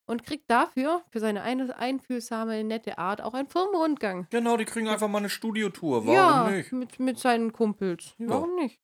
und 0.07 0.25
kriegt 0.25 0.51
dafür, 0.51 1.03
für 1.11 1.21
seine 1.21 1.43
ein 1.43 1.71
einfühlsame, 1.71 2.65
nette 2.65 2.99
Art, 2.99 3.21
auch 3.21 3.35
einen 3.35 3.49
Firmenrundgang. 3.49 4.27
Genau, 4.31 4.57
die 4.57 4.65
kriegen 4.65 4.89
einfach 4.89 5.09
mal 5.09 5.19
eine 5.19 5.31
Studiotour. 5.31 6.07
Warum 6.07 6.15
ja, 6.15 6.51
nicht? 6.51 6.73
Mit, 6.73 6.99
mit 6.99 7.19
seinen 7.19 7.53
Kumpels. 7.53 8.15
Ja. 8.19 8.29
Warum 8.29 8.55
nicht? 8.57 8.81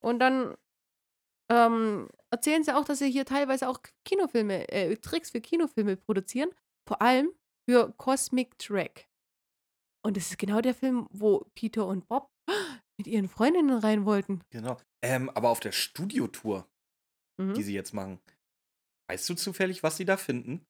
Und 0.00 0.20
dann 0.20 0.54
ähm, 1.50 2.08
erzählen 2.30 2.62
sie 2.62 2.76
auch, 2.76 2.84
dass 2.84 2.98
sie 2.98 3.10
hier 3.10 3.24
teilweise 3.24 3.68
auch 3.68 3.80
Kinofilme, 4.04 4.68
äh, 4.68 4.96
Tricks 4.96 5.30
für 5.30 5.40
Kinofilme 5.40 5.96
produzieren. 5.96 6.50
Vor 6.86 7.00
allem 7.02 7.30
für 7.68 7.92
Cosmic 7.98 8.58
Track. 8.58 9.06
Und 10.02 10.16
das 10.16 10.30
ist 10.30 10.38
genau 10.38 10.60
der 10.60 10.74
Film, 10.74 11.06
wo 11.10 11.44
Peter 11.54 11.86
und 11.86 12.08
Bob 12.08 12.30
mit 12.98 13.06
ihren 13.06 13.28
Freundinnen 13.28 13.78
rein 13.78 14.06
wollten. 14.06 14.40
Genau. 14.50 14.78
Ähm, 15.02 15.28
aber 15.30 15.50
auf 15.50 15.60
der 15.60 15.72
Studiotour, 15.72 16.66
Mhm. 17.40 17.54
die 17.54 17.62
sie 17.62 17.74
jetzt 17.74 17.92
machen, 17.94 18.18
weißt 19.08 19.28
du 19.28 19.34
zufällig, 19.34 19.82
was 19.84 19.96
sie 19.96 20.04
da 20.04 20.16
finden? 20.16 20.66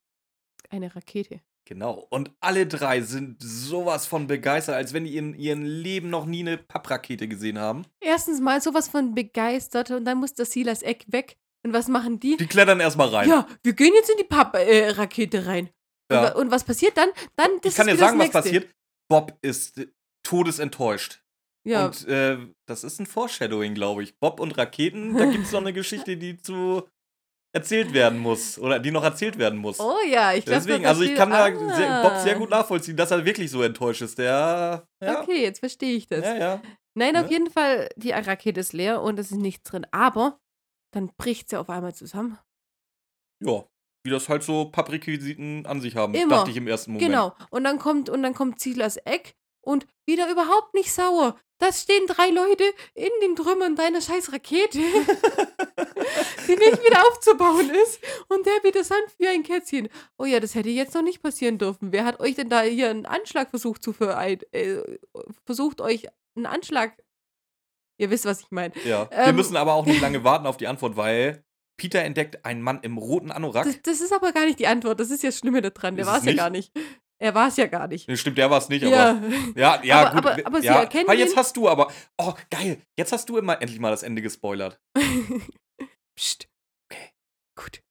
Eine 0.68 0.94
Rakete. 0.94 1.40
Genau. 1.66 2.06
Und 2.10 2.30
alle 2.40 2.66
drei 2.66 3.00
sind 3.00 3.36
sowas 3.40 4.06
von 4.06 4.26
begeistert, 4.26 4.74
als 4.74 4.92
wenn 4.92 5.04
die 5.04 5.16
in 5.16 5.34
ihrem 5.34 5.62
Leben 5.62 6.10
noch 6.10 6.26
nie 6.26 6.40
eine 6.40 6.58
Papprakete 6.58 7.26
gesehen 7.28 7.58
haben. 7.58 7.86
Erstens 8.00 8.40
mal 8.40 8.60
sowas 8.60 8.88
von 8.88 9.14
begeistert 9.14 9.90
und 9.92 10.04
dann 10.04 10.18
muss 10.18 10.34
der 10.34 10.44
Silas 10.46 10.82
Eck 10.82 11.04
weg. 11.08 11.38
Und 11.64 11.72
was 11.72 11.88
machen 11.88 12.20
die? 12.20 12.36
Die 12.36 12.46
klettern 12.46 12.80
erstmal 12.80 13.08
rein. 13.08 13.28
Ja, 13.28 13.46
wir 13.62 13.72
gehen 13.72 13.92
jetzt 13.94 14.10
in 14.10 14.16
die 14.18 14.24
Papp-Rakete 14.24 15.46
rein. 15.46 15.70
Ja. 16.10 16.32
Und, 16.32 16.42
und 16.42 16.50
was 16.50 16.64
passiert 16.64 16.96
dann? 16.96 17.10
Dann 17.36 17.50
ich 17.62 17.74
kann 17.74 17.86
dir 17.86 17.96
sagen, 17.96 18.18
was 18.18 18.30
passiert. 18.30 18.70
Bob 19.10 19.36
ist 19.42 19.80
todesenttäuscht. 20.22 21.22
Ja, 21.66 21.86
Und 21.86 22.06
äh, 22.08 22.38
das 22.66 22.84
ist 22.84 22.98
ein 23.00 23.06
Foreshadowing, 23.06 23.74
glaube 23.74 24.02
ich. 24.02 24.18
Bob 24.18 24.40
und 24.40 24.56
Raketen, 24.56 25.16
da 25.16 25.24
gibt 25.30 25.44
es 25.44 25.52
noch 25.52 25.60
eine 25.60 25.72
Geschichte, 25.72 26.16
die 26.16 26.38
zu 26.38 26.88
erzählt 27.54 27.92
werden 27.92 28.18
muss. 28.18 28.58
Oder 28.58 28.78
die 28.78 28.90
noch 28.90 29.04
erzählt 29.04 29.38
werden 29.38 29.58
muss. 29.58 29.80
oh 29.80 29.96
ja, 30.08 30.32
ich 30.34 30.44
glaube, 30.44 30.60
Deswegen, 30.60 30.86
also 30.86 31.02
ich 31.02 31.14
kann 31.14 31.30
da 31.30 31.46
sehr, 31.76 32.02
Bob 32.02 32.18
sehr 32.22 32.34
gut 32.36 32.50
nachvollziehen, 32.50 32.96
dass 32.96 33.10
er 33.10 33.24
wirklich 33.24 33.50
so 33.50 33.62
enttäuscht 33.62 34.02
ist. 34.02 34.18
Der, 34.18 34.86
ja, 35.02 35.20
Okay, 35.22 35.42
jetzt 35.42 35.60
verstehe 35.60 35.96
ich 35.96 36.06
das. 36.06 36.24
ja, 36.24 36.36
ja. 36.36 36.62
Nein, 36.94 37.16
auf 37.16 37.30
jeden 37.30 37.48
Fall, 37.48 37.88
die 37.96 38.10
Rakete 38.10 38.58
ist 38.60 38.72
leer 38.72 39.00
und 39.02 39.18
es 39.18 39.30
ist 39.30 39.38
nichts 39.38 39.70
drin. 39.70 39.86
Aber 39.92 40.40
dann 40.92 41.10
bricht 41.16 41.48
sie 41.48 41.56
auf 41.56 41.70
einmal 41.70 41.94
zusammen. 41.94 42.38
Ja, 43.40 43.64
wie 44.04 44.10
das 44.10 44.28
halt 44.28 44.42
so 44.42 44.66
Papprequisiten 44.66 45.66
an 45.66 45.80
sich 45.80 45.96
haben, 45.96 46.14
Immer. 46.14 46.36
dachte 46.36 46.50
ich 46.50 46.56
im 46.56 46.66
ersten 46.68 46.92
Moment. 46.92 47.10
Genau. 47.10 47.34
Und 47.50 47.64
dann 47.64 47.78
kommt, 47.78 48.08
und 48.08 48.22
dann 48.22 48.34
kommt 48.34 48.60
Silas 48.60 48.96
Eck 48.98 49.34
und 49.60 49.86
wieder 50.06 50.30
überhaupt 50.30 50.74
nicht 50.74 50.92
sauer. 50.92 51.36
Da 51.60 51.72
stehen 51.72 52.06
drei 52.06 52.30
Leute 52.30 52.62
in 52.94 53.10
den 53.20 53.34
Trümmern 53.34 53.74
deiner 53.74 54.00
scheiß 54.00 54.32
Rakete, 54.32 54.78
die 54.78 56.56
nicht 56.56 56.84
wieder 56.84 57.06
aufzubauen 57.08 57.68
ist. 57.70 58.00
Und 58.28 58.46
der 58.46 58.60
bitte 58.62 58.84
sanft 58.84 59.18
wie 59.18 59.26
ein 59.28 59.42
Kätzchen. 59.42 59.88
Oh 60.18 60.24
ja, 60.24 60.38
das 60.40 60.54
hätte 60.54 60.68
jetzt 60.70 60.94
noch 60.94 61.02
nicht 61.02 61.20
passieren 61.22 61.58
dürfen. 61.58 61.92
Wer 61.92 62.04
hat 62.04 62.20
euch 62.20 62.36
denn 62.36 62.48
da 62.48 62.62
hier 62.62 62.90
einen 62.90 63.06
Anschlag 63.06 63.50
versucht 63.50 63.82
zu 63.82 63.92
verein 63.92 64.38
äh, 64.52 64.78
versucht 65.44 65.80
euch 65.80 66.06
einen 66.36 66.46
Anschlag. 66.46 66.92
Ihr 68.00 68.10
wisst, 68.10 68.24
was 68.26 68.40
ich 68.40 68.50
meine. 68.50 68.72
Ja. 68.84 69.10
Wir 69.10 69.18
Ähm, 69.18 69.36
müssen 69.36 69.56
aber 69.56 69.74
auch 69.74 69.84
nicht 69.84 70.00
lange 70.00 70.22
warten 70.22 70.46
auf 70.46 70.56
die 70.56 70.68
Antwort, 70.68 70.96
weil 70.96 71.44
Peter 71.78 72.02
entdeckt 72.02 72.44
einen 72.44 72.60
Mann 72.60 72.80
im 72.82 72.98
roten 72.98 73.30
Anorak. 73.30 73.64
Das, 73.64 73.80
das 73.82 74.00
ist 74.00 74.12
aber 74.12 74.32
gar 74.32 74.44
nicht 74.44 74.58
die 74.58 74.66
Antwort. 74.66 74.98
Das 75.00 75.10
ist 75.10 75.22
ja 75.22 75.28
das 75.30 75.38
Schlimme 75.38 75.62
daran. 75.62 75.96
Der 75.96 76.04
war 76.06 76.18
es 76.18 76.24
ja 76.24 76.34
gar 76.34 76.50
nicht. 76.50 76.72
Er 77.20 77.34
war 77.34 77.48
es 77.48 77.56
ja 77.56 77.66
gar 77.66 77.88
nicht. 77.88 78.08
Stimmt, 78.18 78.38
der 78.38 78.48
war 78.50 78.58
es 78.58 78.68
nicht, 78.68 78.84
aber. 78.84 78.94
Ja. 78.94 79.22
Ja, 79.56 79.82
ja, 79.84 80.00
Aber- 80.10 80.20
gut. 80.20 80.30
aber- 80.30 80.46
aber 80.46 80.60
sie 80.60 80.66
ja. 80.66 80.80
erkennen 80.80 81.08
Ah, 81.08 81.14
jetzt 81.14 81.36
hast 81.36 81.56
du 81.56 81.68
aber. 81.68 81.90
Oh, 82.16 82.34
geil. 82.50 82.80
Jetzt 82.96 83.12
hast 83.12 83.28
du 83.28 83.38
immer 83.38 83.60
endlich 83.60 83.80
mal 83.80 83.90
das 83.90 84.02
Ende 84.04 84.22
gespoilert. 84.22 84.78
Psst. 86.16 86.48
Okay. 86.90 87.10
Gut. 87.56 87.82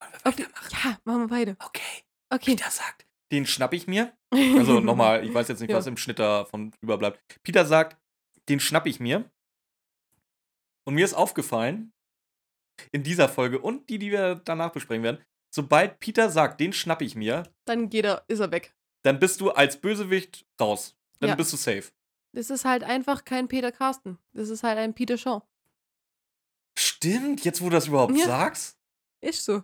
Wollen 0.00 0.12
wir 0.12 0.24
weitermachen? 0.44 0.78
ja, 0.84 0.98
machen 1.04 1.20
wir 1.20 1.30
weiter. 1.30 1.56
Okay. 1.64 2.02
Okay. 2.32 2.50
Peter 2.56 2.70
sagt, 2.70 3.06
den 3.32 3.46
schnapp 3.46 3.72
ich 3.72 3.86
mir. 3.86 4.12
Also 4.58 4.80
nochmal, 4.80 5.24
ich 5.24 5.32
weiß 5.32 5.48
jetzt 5.48 5.60
nicht, 5.60 5.70
Ja. 5.70 5.76
was 5.78 5.86
im 5.86 5.96
Schnitt 5.96 6.18
davon 6.18 6.72
überbleibt. 6.82 7.20
Peter 7.44 7.64
sagt, 7.64 7.96
den 8.48 8.60
schnapp 8.60 8.86
ich 8.86 9.00
mir. 9.00 9.30
Und 10.86 10.94
mir 10.94 11.04
ist 11.04 11.14
aufgefallen, 11.14 11.92
in 12.92 13.02
dieser 13.02 13.28
Folge 13.28 13.58
und 13.60 13.88
die, 13.88 13.98
die 13.98 14.10
wir 14.10 14.36
danach 14.36 14.72
besprechen 14.72 15.02
werden, 15.02 15.24
sobald 15.50 16.00
Peter 16.00 16.30
sagt, 16.30 16.60
den 16.60 16.72
schnapp 16.72 17.02
ich 17.02 17.14
mir, 17.14 17.44
Dann 17.64 17.88
geht 17.90 18.04
er, 18.04 18.24
ist 18.28 18.40
er 18.40 18.50
weg. 18.50 18.74
dann 19.02 19.18
bist 19.18 19.40
du 19.40 19.50
als 19.50 19.80
Bösewicht 19.80 20.46
raus. 20.60 20.96
Dann 21.20 21.30
Ja. 21.30 21.34
bist 21.34 21.52
du 21.52 21.56
safe. 21.56 21.84
Das 22.32 22.50
ist 22.50 22.64
halt 22.66 22.84
einfach 22.84 23.24
kein 23.24 23.48
Peter 23.48 23.72
Carsten. 23.72 24.18
Das 24.34 24.50
ist 24.50 24.62
halt 24.62 24.76
ein 24.78 24.92
Peter 24.94 25.16
Shaw. 25.16 25.42
Stimmt, 26.78 27.44
jetzt 27.44 27.60
wo 27.60 27.66
du 27.66 27.70
das 27.72 27.86
überhaupt 27.86 28.16
Ja. 28.16 28.26
sagst. 28.26 28.76
Ist 29.22 29.44
so. 29.44 29.62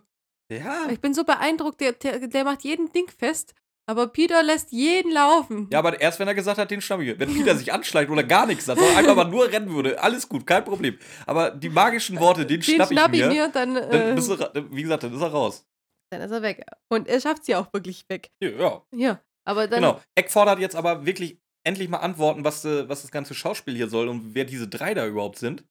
Ja. 0.49 0.87
Ich 0.89 0.99
bin 0.99 1.13
so 1.13 1.23
beeindruckt, 1.23 1.79
der, 1.81 1.93
der, 1.93 2.27
der 2.27 2.43
macht 2.43 2.63
jeden 2.63 2.91
Ding 2.91 3.07
fest, 3.09 3.53
aber 3.85 4.07
Peter 4.07 4.41
lässt 4.43 4.71
jeden 4.71 5.11
laufen. 5.11 5.67
Ja, 5.71 5.79
aber 5.79 5.99
erst 5.99 6.19
wenn 6.19 6.27
er 6.27 6.33
gesagt 6.35 6.57
hat, 6.57 6.71
den 6.71 6.81
schnapp 6.81 6.99
ich 7.01 7.07
mir. 7.07 7.19
Wenn 7.19 7.33
Peter 7.33 7.55
sich 7.55 7.71
anschleicht 7.73 8.09
oder 8.09 8.23
gar 8.23 8.45
nichts 8.45 8.65
sagt, 8.65 8.79
sondern 8.79 8.97
einfach 8.97 9.15
mal 9.15 9.25
nur 9.29 9.51
rennen 9.51 9.73
würde, 9.73 10.01
alles 10.01 10.27
gut, 10.29 10.45
kein 10.47 10.63
Problem. 10.63 10.97
Aber 11.25 11.51
die 11.51 11.69
magischen 11.69 12.19
Worte, 12.19 12.45
den, 12.45 12.61
Den 12.61 12.75
schnapp, 12.75 12.89
schnapp 12.89 13.13
ich 13.13 13.25
mir, 13.25 13.49
dann, 13.49 13.75
dann, 13.75 14.11
äh, 14.11 14.13
bist 14.15 14.29
du, 14.29 14.33
ra- 14.35 14.51
wie 14.71 14.83
gesagt, 14.83 15.03
dann 15.03 15.13
ist 15.13 15.21
er 15.21 15.27
raus. 15.31 15.65
dann 16.11 16.21
ist 16.21 16.31
er 16.31 16.41
weg. 16.41 16.65
Und 16.89 17.07
er 17.07 17.19
schafft 17.19 17.45
sie 17.45 17.55
auch 17.55 17.71
wirklich 17.73 18.05
weg. 18.09 18.29
Ja, 18.41 18.49
ja. 18.49 18.81
Ja, 18.91 19.21
aber 19.45 19.67
dann. 19.67 19.81
genau. 19.81 20.01
Eck 20.15 20.31
fordert 20.31 20.59
jetzt 20.59 20.75
aber 20.75 21.05
wirklich 21.05 21.39
endlich 21.65 21.89
mal 21.89 21.97
Antworten, 21.99 22.43
was, 22.43 22.63
äh, 22.65 22.87
was 22.89 23.01
das 23.01 23.11
ganze 23.11 23.33
Schauspiel 23.33 23.75
hier 23.75 23.87
soll 23.89 24.07
und 24.07 24.33
wer 24.35 24.45
diese 24.45 24.67
drei 24.67 24.93
da 24.93 25.05
überhaupt 25.07 25.39
sind. 25.39 25.63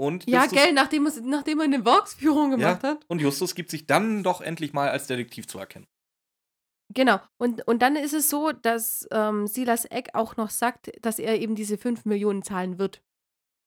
Und 0.00 0.28
Ja, 0.28 0.42
Justus, 0.44 0.58
gell, 0.62 0.72
nachdem, 0.74 1.08
nachdem 1.24 1.58
er 1.60 1.64
eine 1.64 1.84
Worksführung 1.84 2.52
gemacht 2.52 2.82
Ja. 2.82 2.90
hat. 2.90 3.04
Und 3.08 3.20
Justus 3.20 3.54
gibt 3.54 3.70
sich 3.70 3.86
dann 3.86 4.22
doch 4.22 4.40
endlich 4.40 4.72
mal 4.72 4.88
als 4.90 5.06
Detektiv 5.08 5.48
zu 5.48 5.58
erkennen. 5.58 5.86
Genau. 6.94 7.20
Und, 7.36 7.66
und 7.66 7.82
dann 7.82 7.96
ist 7.96 8.14
es 8.14 8.30
so, 8.30 8.52
dass 8.52 9.06
ähm, 9.10 9.46
Silas 9.46 9.84
Eck 9.84 10.10
auch 10.14 10.36
noch 10.36 10.50
sagt, 10.50 10.90
dass 11.04 11.18
er 11.18 11.38
eben 11.38 11.54
diese 11.54 11.76
5 11.76 12.04
Millionen 12.06 12.42
zahlen 12.42 12.78
wird. 12.78 13.02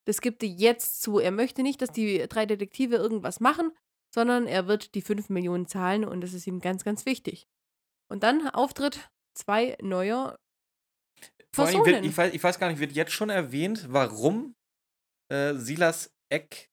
Das 0.06 0.20
gibt 0.20 0.42
er 0.42 0.48
jetzt 0.48 1.02
zu. 1.02 1.18
Er 1.18 1.30
möchte 1.30 1.62
nicht, 1.62 1.80
dass 1.80 1.90
die 1.90 2.26
drei 2.28 2.46
Detektive 2.46 2.96
irgendwas 2.96 3.38
machen, 3.38 3.70
sondern 4.12 4.46
er 4.46 4.66
wird 4.66 4.94
die 4.94 5.02
5 5.02 5.28
Millionen 5.28 5.66
zahlen 5.66 6.04
und 6.04 6.20
das 6.20 6.32
ist 6.32 6.46
ihm 6.46 6.60
ganz, 6.60 6.82
ganz 6.82 7.06
wichtig. 7.06 7.46
Und 8.10 8.24
dann 8.24 8.48
Auftritt 8.48 9.10
zwei 9.34 9.76
neuer 9.80 10.36
allem 11.56 11.74
wird, 11.74 11.84
Personen. 11.84 12.04
ich, 12.04 12.16
weiß, 12.16 12.34
ich 12.34 12.42
weiß 12.42 12.58
gar 12.58 12.68
nicht, 12.68 12.80
wird 12.80 12.92
jetzt 12.92 13.12
schon 13.12 13.30
erwähnt, 13.30 13.86
warum 13.88 14.54
äh, 15.30 15.54
Silas 15.54 16.12
Eck 16.28 16.70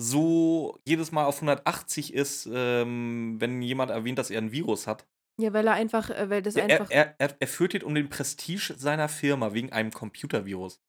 so 0.00 0.78
jedes 0.86 1.10
Mal 1.10 1.24
auf 1.24 1.36
180 1.36 2.14
ist, 2.14 2.48
ähm, 2.52 3.36
wenn 3.40 3.60
jemand 3.62 3.90
erwähnt, 3.90 4.18
dass 4.18 4.30
er 4.30 4.40
ein 4.40 4.52
Virus 4.52 4.86
hat. 4.86 5.06
Ja, 5.40 5.52
weil 5.52 5.66
er 5.66 5.74
einfach, 5.74 6.10
äh, 6.10 6.28
weil 6.30 6.42
das 6.42 6.56
Er, 6.56 6.64
einfach. 6.64 6.90
er, 6.90 7.14
er, 7.18 7.36
er 7.38 7.46
fürchtet 7.48 7.84
um 7.84 7.94
den 7.94 8.08
Prestige 8.08 8.74
seiner 8.76 9.08
Firma 9.08 9.52
wegen 9.52 9.72
einem 9.72 9.92
Computervirus. 9.92 10.80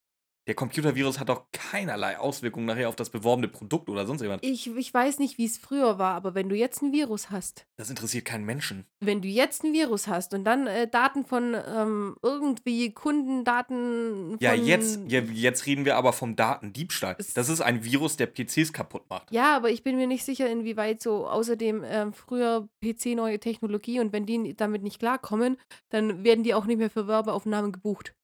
Der 0.50 0.56
Computervirus 0.56 1.20
hat 1.20 1.30
doch 1.30 1.46
keinerlei 1.52 2.18
Auswirkungen 2.18 2.66
nachher 2.66 2.90
auf 2.90 2.96
das 2.96 3.12
beworbene 3.12 3.48
Produkt 3.48 3.88
oder 3.88 4.08
sonst 4.08 4.24
jemand. 4.24 4.44
ich, 4.44 4.66
ich 4.76 4.92
weiß 4.92 5.20
nicht, 5.20 5.38
wie 5.38 5.46
es 5.46 5.60
früher 5.60 6.00
war, 6.00 6.16
aber 6.16 6.34
wenn 6.34 6.50
du 6.50 6.56
jetzt 6.56 6.82
ein 6.82 6.92
Virus 6.92 7.30
hast, 7.30 7.68
Das 7.78 7.92
interessiert 7.92 8.26
keinen 8.26 8.46
Menschen. 8.46 8.88
wenn 9.00 9.22
du 9.22 9.28
jetzt 9.28 9.64
ein 9.64 9.74
Virus 9.74 10.08
hast 10.08 10.34
und 10.34 10.46
dann 10.46 10.66
äh, 10.66 10.88
Daten 10.90 11.24
von 11.24 11.56
ähm, 11.68 12.16
irgendwie 12.24 12.92
Kundendaten 12.92 14.32
von 14.32 14.38
Ja, 14.40 14.56
jetzt, 14.56 15.00
ja, 15.08 15.20
jetzt 15.22 15.68
reden 15.68 15.86
wir 15.86 15.98
aber 15.98 16.14
vom 16.14 16.36
Datendiebstahl. 16.36 17.16
Das 17.36 17.48
ist 17.48 17.62
ein 17.62 17.84
Virus, 17.84 18.18
der 18.18 18.26
PCs 18.26 18.74
kaputt 18.74 19.04
macht. 19.08 19.32
Ja, 19.32 19.56
aber 19.56 19.70
ich 19.70 19.84
bin 19.84 19.98
mir 19.98 20.08
nicht 20.08 20.26
sicher, 20.26 20.50
inwieweit 20.50 21.00
so 21.00 21.28
außerdem 21.28 21.84
ähm, 21.86 22.12
früher 22.12 22.68
PC 22.84 23.16
neue 23.16 23.40
Technologie 23.40 24.00
und 24.00 24.14
wenn 24.14 24.26
die 24.26 24.56
damit 24.56 24.82
nicht 24.82 24.98
klarkommen, 24.98 25.58
dann 25.90 26.24
werden 26.24 26.44
die 26.44 26.56
auch 26.56 26.66
nicht 26.66 26.80
mehr 26.80 26.90
für 26.90 27.08
Werbeaufnahmen 27.08 27.72
gebucht. 27.72 28.16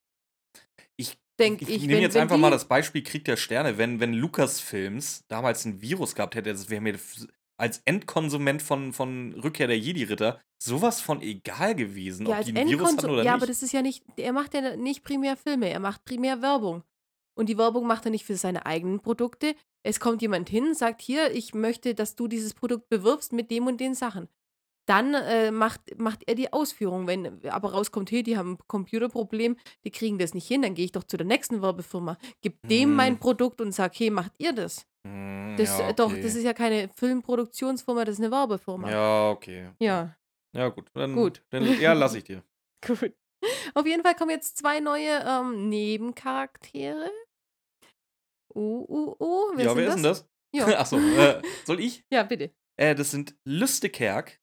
Ich 0.97 1.19
Denk 1.39 1.61
ich, 1.61 1.69
ich, 1.69 1.81
nehme 1.81 2.01
jetzt 2.01 2.15
wenn 2.15 2.23
einfach 2.23 2.37
mal 2.37 2.51
das 2.51 2.65
Beispiel 2.65 3.03
Krieg 3.03 3.25
der 3.25 3.35
Sterne. 3.35 3.77
Wenn, 3.77 3.99
wenn 3.99 4.13
Lucasfilms 4.13 5.25
damals 5.27 5.65
ein 5.65 5.81
Virus 5.81 6.15
gehabt 6.15 6.35
hätte, 6.35 6.51
das 6.51 6.69
wäre 6.69 6.81
mir 6.81 6.97
als 7.57 7.81
Endkonsument 7.85 8.61
von, 8.61 8.93
von 8.93 9.33
Rückkehr 9.33 9.67
der 9.67 9.79
Jedi-Ritter 9.79 10.41
sowas 10.61 11.01
von 11.01 11.21
egal 11.21 11.75
gewesen, 11.75 12.25
Ja, 12.27 12.39
ob 12.39 12.45
die 12.45 12.55
ein 12.55 12.67
Virus 12.67 12.97
hatten 12.97 13.09
oder 13.09 13.23
Ja, 13.23 13.33
nicht. 13.33 13.43
aber 13.43 13.47
das 13.47 13.63
ist 13.63 13.71
ja 13.71 13.81
nicht, 13.81 14.03
er 14.17 14.33
macht 14.33 14.53
ja 14.53 14.75
nicht 14.75 15.03
primär 15.03 15.37
Filme, 15.37 15.69
er 15.69 15.79
macht 15.79 16.05
primär 16.05 16.41
Werbung. 16.41 16.83
Und 17.37 17.49
die 17.49 17.57
Werbung 17.57 17.85
macht 17.85 18.05
er 18.05 18.11
nicht 18.11 18.25
für 18.25 18.37
seine 18.37 18.65
eigenen 18.65 19.01
Produkte. 19.01 19.55
Es 19.83 19.99
kommt 19.99 20.21
jemand 20.21 20.49
hin, 20.49 20.73
sagt 20.73 21.01
hier, 21.01 21.31
ich 21.31 21.53
möchte, 21.53 21.93
dass 21.93 22.15
du 22.15 22.27
dieses 22.27 22.53
Produkt 22.53 22.89
bewirbst 22.89 23.33
mit 23.33 23.51
dem 23.51 23.67
und 23.67 23.79
den 23.79 23.93
Sachen. 23.93 24.29
Dann 24.85 25.13
äh, 25.15 25.51
macht, 25.51 25.81
macht 25.97 26.21
er 26.27 26.35
die 26.35 26.53
Ausführung. 26.53 27.07
Wenn 27.07 27.43
aber 27.47 27.71
rauskommt, 27.73 28.11
hey, 28.11 28.21
die 28.23 28.37
haben 28.37 28.53
ein 28.53 28.57
Computerproblem, 28.67 29.57
die 29.83 29.91
kriegen 29.91 30.17
das 30.19 30.33
nicht 30.33 30.47
hin, 30.47 30.61
dann 30.61 30.75
gehe 30.75 30.85
ich 30.85 30.91
doch 30.91 31.03
zu 31.03 31.17
der 31.17 31.25
nächsten 31.25 31.61
Werbefirma, 31.61 32.17
gib 32.41 32.61
dem 32.67 32.89
Hm. 32.89 32.95
mein 32.95 33.19
Produkt 33.19 33.61
und 33.61 33.71
sag, 33.71 33.97
hey, 33.99 34.09
macht 34.11 34.33
ihr 34.37 34.53
das? 34.53 34.85
Hm, 35.07 35.55
Das 35.57 35.77
ja, 35.79 35.89
äh, 35.89 35.93
doch, 35.93 36.11
okay. 36.11 36.21
das 36.21 36.35
ist 36.35 36.43
ja 36.43 36.53
keine 36.53 36.89
Filmproduktionsfirma, 36.95 38.05
das 38.05 38.19
ist 38.19 38.23
eine 38.23 38.31
Werbefirma. 38.31 38.89
Ja, 38.91 39.29
okay. 39.29 39.71
ja. 39.79 40.15
Ja, 40.55 40.69
gut. 40.69 40.89
Dann, 40.93 41.13
Gut. 41.15 41.43
Dann, 41.49 41.65
ja, 41.81 41.93
lass 41.93 42.13
ich 42.15 42.23
dir. 42.23 42.41
Gut. 42.85 43.13
Auf 43.73 43.85
jeden 43.85 44.03
Fall 44.03 44.15
kommen 44.15 44.31
jetzt 44.31 44.57
zwei 44.57 44.79
neue 44.79 45.21
ähm, 45.27 45.67
Nebencharaktere. 45.69 47.11
Uh, 48.53 48.85
uh, 48.87 49.15
uh. 49.19 49.51
Wer 49.55 49.65
ja, 49.65 49.75
wer 49.75 49.85
das? 49.85 49.95
ist 49.95 49.95
denn 49.95 50.03
das? 50.03 50.29
Ja. 50.55 50.65
Achso, 50.79 50.97
äh, 50.97 51.41
soll 51.65 51.79
ich? 51.81 52.05
ja, 52.11 52.23
bitte. 52.23 52.51
Äh, 52.77 52.95
das 52.95 53.11
sind 53.11 53.35
Lys 53.43 53.79
de 53.81 53.89
Kerk 53.89 54.39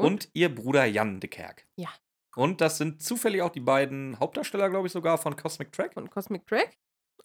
und? 0.00 0.06
Und? 0.06 0.30
ihr 0.34 0.54
Bruder 0.54 0.84
Jan 0.84 1.20
de 1.20 1.28
Kerk. 1.30 1.66
Ja. 1.76 1.88
Und 2.36 2.60
das 2.60 2.78
sind 2.78 3.02
zufällig 3.02 3.42
auch 3.42 3.50
die 3.50 3.60
beiden 3.60 4.18
Hauptdarsteller, 4.18 4.70
glaube 4.70 4.86
ich, 4.86 4.92
sogar 4.92 5.18
von 5.18 5.36
Cosmic 5.36 5.72
Track. 5.72 5.94
Von 5.94 6.10
Cosmic 6.10 6.46
Track. 6.46 6.76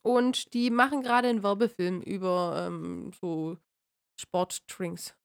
Und 0.02 0.54
die 0.54 0.70
machen 0.70 1.02
gerade 1.02 1.28
einen 1.28 1.44
Werbefilm 1.44 2.02
über 2.02 2.66
ähm, 2.68 3.12
so 3.20 3.58
Sportdrinks. 4.20 5.16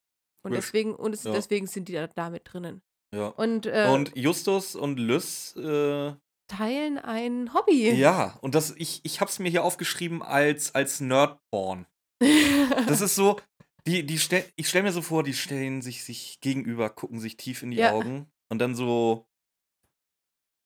Und 0.43 0.53
deswegen, 0.53 0.95
und 0.95 1.13
es, 1.13 1.25
ja. 1.25 1.33
deswegen 1.33 1.67
sind 1.67 1.89
die 1.89 1.93
da, 1.93 2.07
da 2.07 2.31
mit 2.31 2.43
drinnen. 2.51 2.83
Ja. 3.15 3.29
Und, 3.29 3.67
äh, 3.67 3.89
Und 3.91 4.17
Justus 4.17 4.75
und 4.77 4.99
Lys, 4.99 5.55
äh, 5.57 6.15
teilen 6.49 6.99
ein 6.99 7.53
Hobby. 7.55 7.91
ja, 7.93 8.39
und 8.41 8.55
das, 8.55 8.75
ich, 8.77 9.01
ich 9.05 9.21
hab's 9.21 9.39
mir 9.39 9.51
hier 9.51 9.65
aufgeschrieben 9.65 10.23
als, 10.23 10.75
als 10.75 11.01
Nerdporn. 11.01 11.87
Das 12.87 13.01
ist 13.01 13.15
so, 13.15 13.37
die, 13.87 14.05
die 14.05 14.19
stell, 14.19 14.45
ich 14.57 14.69
stell 14.69 14.83
mir 14.83 14.93
so 14.93 15.03
vor, 15.03 15.23
die 15.23 15.35
stellen 15.35 15.83
sich, 15.83 16.05
sich 16.05 16.41
gegenüber, 16.41 16.91
gucken 16.91 17.21
sich 17.21 17.37
tief 17.37 17.63
in 17.63 17.71
die 17.71 17.79
Ja. 17.79 17.93
Augen 17.93 18.31
und 18.49 18.59
dann 18.59 18.75
so, 18.75 19.27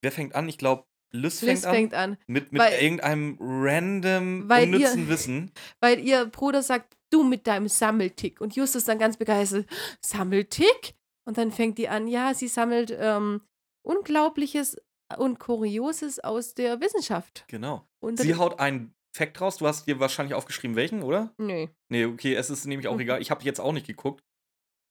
wer 0.02 0.12
fängt 0.12 0.34
an? 0.34 0.48
Ich 0.48 0.58
glaube, 0.58 0.84
Lys 1.12 1.40
fängt 1.40 1.50
Liz 1.52 1.64
an. 1.64 1.74
fängt 1.74 1.94
an. 1.94 2.18
Mit, 2.26 2.52
mit 2.52 2.60
Weil- 2.60 2.82
irgendeinem 2.82 3.36
random, 3.40 4.48
Weil 4.48 4.68
ihr- 4.68 4.74
unnützen 4.76 5.08
Wissen. 5.08 5.52
Weil 5.80 6.00
ihr 6.00 6.26
Bruder 6.26 6.62
sagt, 6.62 6.96
du 7.10 7.22
mit 7.22 7.46
deinem 7.46 7.68
Sammeltick. 7.68 8.40
Und 8.40 8.56
Justus 8.56 8.84
dann 8.84 8.98
ganz 8.98 9.16
begeistert, 9.16 9.68
Sammeltick? 10.04 10.94
Und 11.26 11.38
dann 11.38 11.52
fängt 11.52 11.78
die 11.78 11.88
an, 11.88 12.08
ja, 12.08 12.34
sie 12.34 12.48
sammelt 12.48 12.92
ähm, 12.98 13.42
Unglaubliches 13.82 14.76
und 15.16 15.38
Kurioses 15.38 16.18
aus 16.18 16.54
der 16.54 16.80
Wissenschaft. 16.80 17.44
Genau. 17.48 17.86
Und 18.00 18.18
Sie 18.18 18.34
haut 18.34 18.58
einen 18.58 18.94
Fact 19.16 19.40
raus. 19.40 19.56
Du 19.58 19.66
hast 19.66 19.86
dir 19.86 20.00
wahrscheinlich 20.00 20.34
aufgeschrieben, 20.34 20.76
welchen, 20.76 21.02
oder? 21.02 21.32
Nö. 21.38 21.68
Nee, 21.88 22.04
okay, 22.06 22.34
es 22.34 22.50
ist 22.50 22.66
nämlich 22.66 22.88
auch 22.88 22.94
Mhm. 22.94 23.00
egal. 23.00 23.22
Ich 23.22 23.30
habe 23.30 23.44
jetzt 23.44 23.60
auch 23.60 23.72
nicht 23.72 23.86
geguckt. 23.86 24.22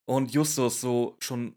Und 0.09 0.31
Justus 0.33 0.81
so 0.81 1.15
schon 1.19 1.55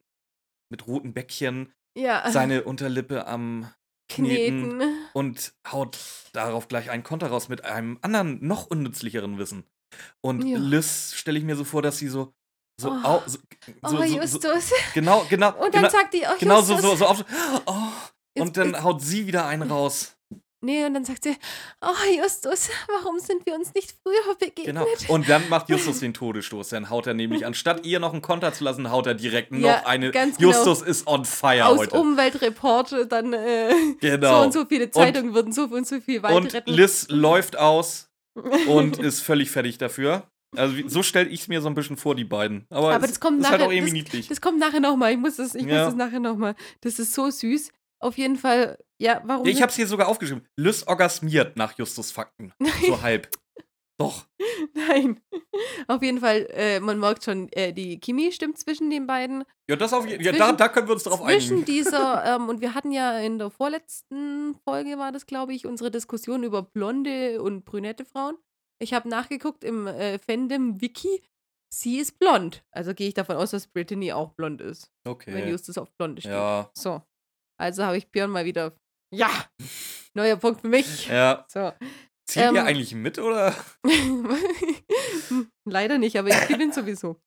mit 0.70 0.86
roten 0.86 1.12
Bäckchen, 1.14 1.72
Ja, 1.96 2.28
seine 2.30 2.64
Unterlippe 2.64 3.26
am 3.26 3.72
Kneten, 4.08 4.78
Kneten. 4.78 4.94
und 5.14 5.54
haut 5.70 5.98
darauf 6.32 6.68
gleich 6.68 6.90
einen 6.90 7.02
Konter 7.02 7.28
raus 7.28 7.48
mit 7.48 7.64
einem 7.64 7.98
anderen, 8.02 8.44
noch 8.46 8.66
unnützlicheren 8.66 9.38
Wissen. 9.38 9.64
Und 10.20 10.44
Ja. 10.46 10.58
Liz 10.58 11.14
stelle 11.14 11.38
ich 11.38 11.44
mir 11.44 11.56
so 11.56 11.64
vor, 11.64 11.82
dass 11.82 11.98
sie 11.98 12.08
so, 12.08 12.32
so, 12.80 12.90
Oh. 12.90 13.00
au, 13.04 13.22
so, 13.26 13.38
so, 13.38 13.72
Oh, 13.82 13.88
so, 13.88 13.96
so 13.96 14.02
Justus. 14.04 14.72
genau, 14.94 15.24
genau, 15.28 15.50
Und 15.54 15.74
dann 15.74 15.82
genau, 15.82 15.88
sagt 15.90 16.14
die, 16.14 16.22
oh, 16.28 16.36
genau 16.38 16.58
Justus. 16.60 16.82
so, 16.82 16.88
so, 16.90 16.96
so 16.96 17.06
auf, 17.06 17.24
oh, 17.66 18.40
und 18.42 18.56
dann 18.56 18.82
haut 18.84 19.00
sie 19.02 19.26
wieder 19.26 19.46
einen 19.46 19.70
raus. 19.70 20.15
Nee, 20.66 20.84
und 20.84 20.94
dann 20.94 21.04
sagt 21.04 21.24
sie, 21.24 21.34
oh 21.80 22.20
Justus, 22.22 22.68
warum 22.88 23.18
sind 23.18 23.46
wir 23.46 23.54
uns 23.54 23.72
nicht 23.74 23.94
früher 24.02 24.34
begegnet? 24.38 24.66
Genau. 24.66 24.86
Und 25.08 25.28
dann 25.28 25.48
macht 25.48 25.68
Justus 25.70 26.00
den 26.00 26.12
Todesstoß. 26.12 26.68
Dann 26.70 26.90
haut 26.90 27.06
er 27.06 27.14
nämlich, 27.14 27.46
anstatt 27.46 27.86
ihr 27.86 28.00
noch 28.00 28.12
einen 28.12 28.20
Konter 28.22 28.52
zu 28.52 28.64
lassen, 28.64 28.90
haut 28.90 29.06
er 29.06 29.14
direkt 29.14 29.52
noch 29.52 29.60
Ja, 29.60 29.86
eine. 29.86 30.10
ganz 30.10 30.36
genau. 30.36 30.50
Justus 30.50 30.82
ist 30.82 31.06
on 31.06 31.24
fire 31.24 31.66
Aus 31.66 31.78
heute. 31.78 31.96
Umweltreport 31.98 32.94
dann 33.10 33.32
äh, 33.32 33.72
Genau. 34.00 34.38
so 34.40 34.44
und 34.44 34.52
so 34.52 34.64
viele 34.66 34.90
Zeitungen 34.90 35.32
würden 35.34 35.52
so 35.52 35.62
und 35.64 35.86
so 35.86 36.00
viel 36.00 36.22
Wald 36.22 36.34
Und 36.36 36.52
retten. 36.54 36.70
Liz 36.72 37.06
läuft 37.08 37.56
aus 37.58 38.08
und 38.68 38.98
ist 38.98 39.20
völlig 39.20 39.50
fertig 39.50 39.78
dafür. 39.78 40.24
Also 40.56 40.74
so 40.86 41.02
stelle 41.02 41.28
ich 41.28 41.40
es 41.42 41.48
mir 41.48 41.60
so 41.60 41.68
ein 41.68 41.74
bisschen 41.74 41.96
vor, 41.96 42.14
die 42.14 42.24
beiden. 42.24 42.66
Aber, 42.70 42.94
Aber 42.94 43.04
es 43.04 43.10
das 43.12 43.20
kommt 43.20 43.40
ist 43.40 43.50
halt 43.50 43.60
nachher- 43.60 43.66
auch 43.68 43.72
irgendwie 43.72 44.02
das- 44.02 44.12
niedlich. 44.12 44.28
Das 44.28 44.40
kommt 44.40 44.58
nachher 44.58 44.80
nochmal. 44.80 45.12
Ich 45.12 45.18
muss 45.18 45.36
das, 45.36 45.54
ich 45.54 45.64
Ja. 45.66 45.84
muss 45.84 45.86
das 45.88 45.94
nachher 45.96 46.20
nochmal. 46.20 46.54
Das 46.80 46.98
ist 46.98 47.12
so 47.14 47.28
süß. 47.30 47.70
Auf 48.00 48.18
jeden 48.18 48.36
Fall, 48.36 48.78
ja, 49.00 49.22
warum? 49.24 49.46
Ja, 49.46 49.52
ich 49.52 49.62
habe 49.62 49.70
es 49.70 49.76
hier 49.76 49.86
sogar 49.86 50.08
aufgeschrieben. 50.08 50.46
Liz 50.56 50.84
orgasmiert 50.86 51.56
nach 51.56 51.76
Justus 51.78 52.12
Fakten. 52.12 52.52
So 52.86 53.00
halb. 53.02 53.28
Doch. 53.98 54.26
Nein. 54.74 55.20
Auf 55.88 56.02
jeden 56.02 56.20
Fall, 56.20 56.46
äh, 56.50 56.80
man 56.80 57.00
merkt 57.00 57.24
schon, 57.24 57.48
äh, 57.52 57.72
die 57.72 57.98
Chemie 57.98 58.30
stimmt 58.30 58.58
zwischen 58.58 58.90
den 58.90 59.06
beiden. 59.06 59.44
Ja, 59.70 59.76
das 59.76 59.94
auf 59.94 60.06
ja, 60.06 60.18
da, 60.18 60.32
Zwischen- 60.46 60.56
da 60.58 60.68
können 60.68 60.86
wir 60.88 60.92
uns 60.92 61.04
drauf 61.04 61.22
zwischen 61.22 61.52
einigen. 61.58 61.64
dieser, 61.72 62.36
ähm, 62.36 62.48
und 62.50 62.60
wir 62.60 62.74
hatten 62.74 62.92
ja 62.92 63.18
in 63.18 63.38
der 63.38 63.48
vorletzten 63.48 64.54
Folge, 64.68 64.98
war 64.98 65.12
das, 65.12 65.24
glaube 65.26 65.54
ich, 65.54 65.66
unsere 65.66 65.90
Diskussion 65.90 66.42
über 66.42 66.62
blonde 66.62 67.40
und 67.40 67.64
brünette 67.64 68.04
Frauen. 68.04 68.36
Ich 68.78 68.92
habe 68.92 69.08
nachgeguckt 69.08 69.64
im 69.64 69.86
äh, 69.86 70.18
Fandom-Wiki. 70.18 71.22
Sie 71.72 71.98
ist 71.98 72.18
blond. 72.18 72.64
Also 72.72 72.92
gehe 72.92 73.08
ich 73.08 73.14
davon 73.14 73.36
aus, 73.36 73.50
dass 73.52 73.66
Brittany 73.66 74.12
auch 74.12 74.32
blond 74.34 74.60
ist, 74.60 74.92
wenn 75.04 75.12
Okay. 75.12 75.50
Justus 75.50 75.78
auf 75.78 75.90
blonde 75.96 76.20
steht. 76.20 76.32
Ja. 76.32 76.70
So. 76.76 77.02
Also 77.58 77.84
habe 77.84 77.96
ich 77.96 78.10
Björn 78.10 78.30
mal 78.30 78.44
wieder. 78.44 78.76
Ja! 79.14 79.30
Neuer 80.14 80.36
Punkt 80.36 80.62
für 80.62 80.68
mich. 80.68 81.08
Ja. 81.08 81.44
So. 81.48 81.72
Zieht 82.28 82.42
Ähm, 82.42 82.54
ihr 82.56 82.64
eigentlich 82.64 82.94
mit 82.94 83.18
oder? 83.18 83.54
Leider 85.64 85.98
nicht, 85.98 86.18
aber 86.18 86.28
ich 86.28 86.48
gewinne 86.48 86.72
sowieso. 86.72 87.20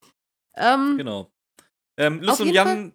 Ähm, 0.56 0.98
Genau. 0.98 1.32
Ähm, 1.98 2.28
Auf 2.28 2.40
und 2.40 2.48
jeden 2.48 2.56
Jan, 2.56 2.94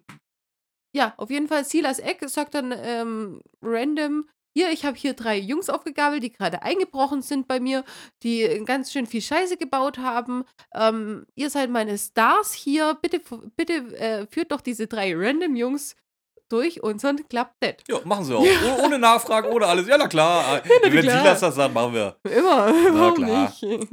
Ja, 0.95 1.13
auf 1.17 1.29
jeden 1.29 1.47
Fall, 1.47 1.65
Silas 1.65 1.99
Eck 1.99 2.27
sagt 2.27 2.55
dann 2.55 2.73
ähm, 2.75 3.41
random, 3.61 4.27
hier, 4.57 4.71
ich 4.71 4.85
habe 4.85 4.95
hier 4.97 5.13
drei 5.13 5.37
Jungs 5.37 5.69
aufgegabelt, 5.69 6.23
die 6.23 6.31
gerade 6.31 6.61
eingebrochen 6.61 7.21
sind 7.21 7.47
bei 7.47 7.59
mir, 7.59 7.83
die 8.23 8.63
ganz 8.65 8.91
schön 8.91 9.05
viel 9.05 9.21
Scheiße 9.21 9.57
gebaut 9.57 9.97
haben. 9.97 10.45
Ähm, 10.73 11.25
ihr 11.35 11.49
seid 11.49 11.69
meine 11.69 11.97
Stars 11.97 12.53
hier, 12.53 12.97
bitte, 13.01 13.21
bitte 13.55 13.73
äh, 13.97 14.27
führt 14.27 14.51
doch 14.51 14.61
diese 14.61 14.87
drei 14.87 15.13
random 15.15 15.55
Jungs 15.55 15.95
durch 16.51 16.83
unseren 16.83 17.27
Club 17.27 17.51
Dead. 17.63 17.75
ja, 17.87 17.99
machen 18.05 18.25
sie 18.25 18.35
auch. 18.35 18.41
Oh- 18.45 18.83
Ohne 18.85 18.99
Nachfrage, 18.99 19.51
ohne 19.51 19.65
alles. 19.65 19.87
Ja, 19.87 19.97
na 19.97 20.07
klar. 20.07 20.61
Wenn 20.83 20.91
klar. 21.01 21.21
Silas 21.21 21.39
das 21.39 21.55
sagt, 21.55 21.73
machen 21.73 21.93
wir. 21.93 22.17
Immer, 22.23 22.67
warum 22.93 23.15
klar. 23.15 23.53
nicht? 23.61 23.87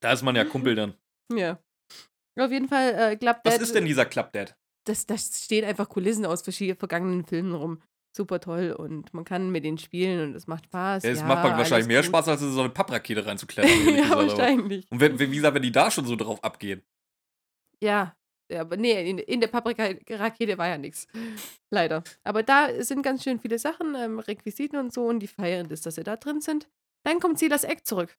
Da 0.00 0.12
ist 0.12 0.22
man 0.22 0.36
ja 0.36 0.44
Kumpel 0.44 0.74
dann. 0.74 0.94
Ja. 1.34 1.58
Auf 2.38 2.50
jeden 2.50 2.68
Fall, 2.68 2.94
äh, 3.12 3.16
Club 3.16 3.38
Was 3.44 3.54
Dead. 3.54 3.62
ist 3.62 3.74
denn 3.74 3.84
dieser 3.86 4.04
Club 4.06 4.32
Dad? 4.32 4.56
das, 4.86 5.06
das 5.06 5.44
stehen 5.44 5.64
einfach 5.64 5.88
Kulissen 5.88 6.26
aus 6.26 6.42
verschiedenen 6.42 6.76
vergangenen 6.78 7.24
Filmen 7.24 7.54
rum. 7.54 7.80
Super 8.16 8.38
toll 8.38 8.72
und 8.72 9.12
man 9.14 9.24
kann 9.24 9.50
mit 9.50 9.64
denen 9.64 9.78
spielen 9.78 10.20
und 10.28 10.34
es 10.36 10.46
macht 10.46 10.66
Spaß. 10.66 11.02
Ja, 11.04 11.10
es 11.10 11.20
ja, 11.20 11.26
macht 11.26 11.42
wahrscheinlich 11.44 11.88
mehr 11.88 12.00
gut. 12.02 12.06
Spaß, 12.08 12.28
als 12.28 12.42
in 12.42 12.52
so 12.52 12.60
eine 12.60 12.68
Papprakete 12.68 13.24
reinzuklettern. 13.26 13.96
ja, 13.96 14.10
wahrscheinlich. 14.10 14.86
Und 14.90 15.00
wenn, 15.00 15.18
wie 15.18 15.34
gesagt, 15.34 15.54
wenn 15.54 15.62
die 15.62 15.72
da 15.72 15.90
schon 15.90 16.04
so 16.04 16.14
drauf 16.14 16.44
abgehen. 16.44 16.82
Ja. 17.82 18.14
Ja, 18.54 18.62
aber 18.62 18.76
nee, 18.76 19.08
in, 19.10 19.18
in 19.18 19.40
der 19.40 19.48
Paprika-Rakete 19.48 20.56
war 20.58 20.68
ja 20.68 20.78
nichts. 20.78 21.06
Leider. 21.70 22.02
Aber 22.22 22.42
da 22.42 22.82
sind 22.82 23.02
ganz 23.02 23.22
schön 23.24 23.38
viele 23.38 23.58
Sachen, 23.58 23.94
ähm, 23.94 24.18
Requisiten 24.18 24.76
und 24.78 24.92
so 24.92 25.04
und 25.06 25.20
die 25.20 25.26
feiern 25.26 25.68
das, 25.68 25.82
dass 25.82 25.96
sie 25.96 26.02
da 26.04 26.16
drin 26.16 26.40
sind. 26.40 26.68
Dann 27.04 27.20
kommt 27.20 27.38
Silas 27.38 27.64
Eck 27.64 27.86
zurück. 27.86 28.16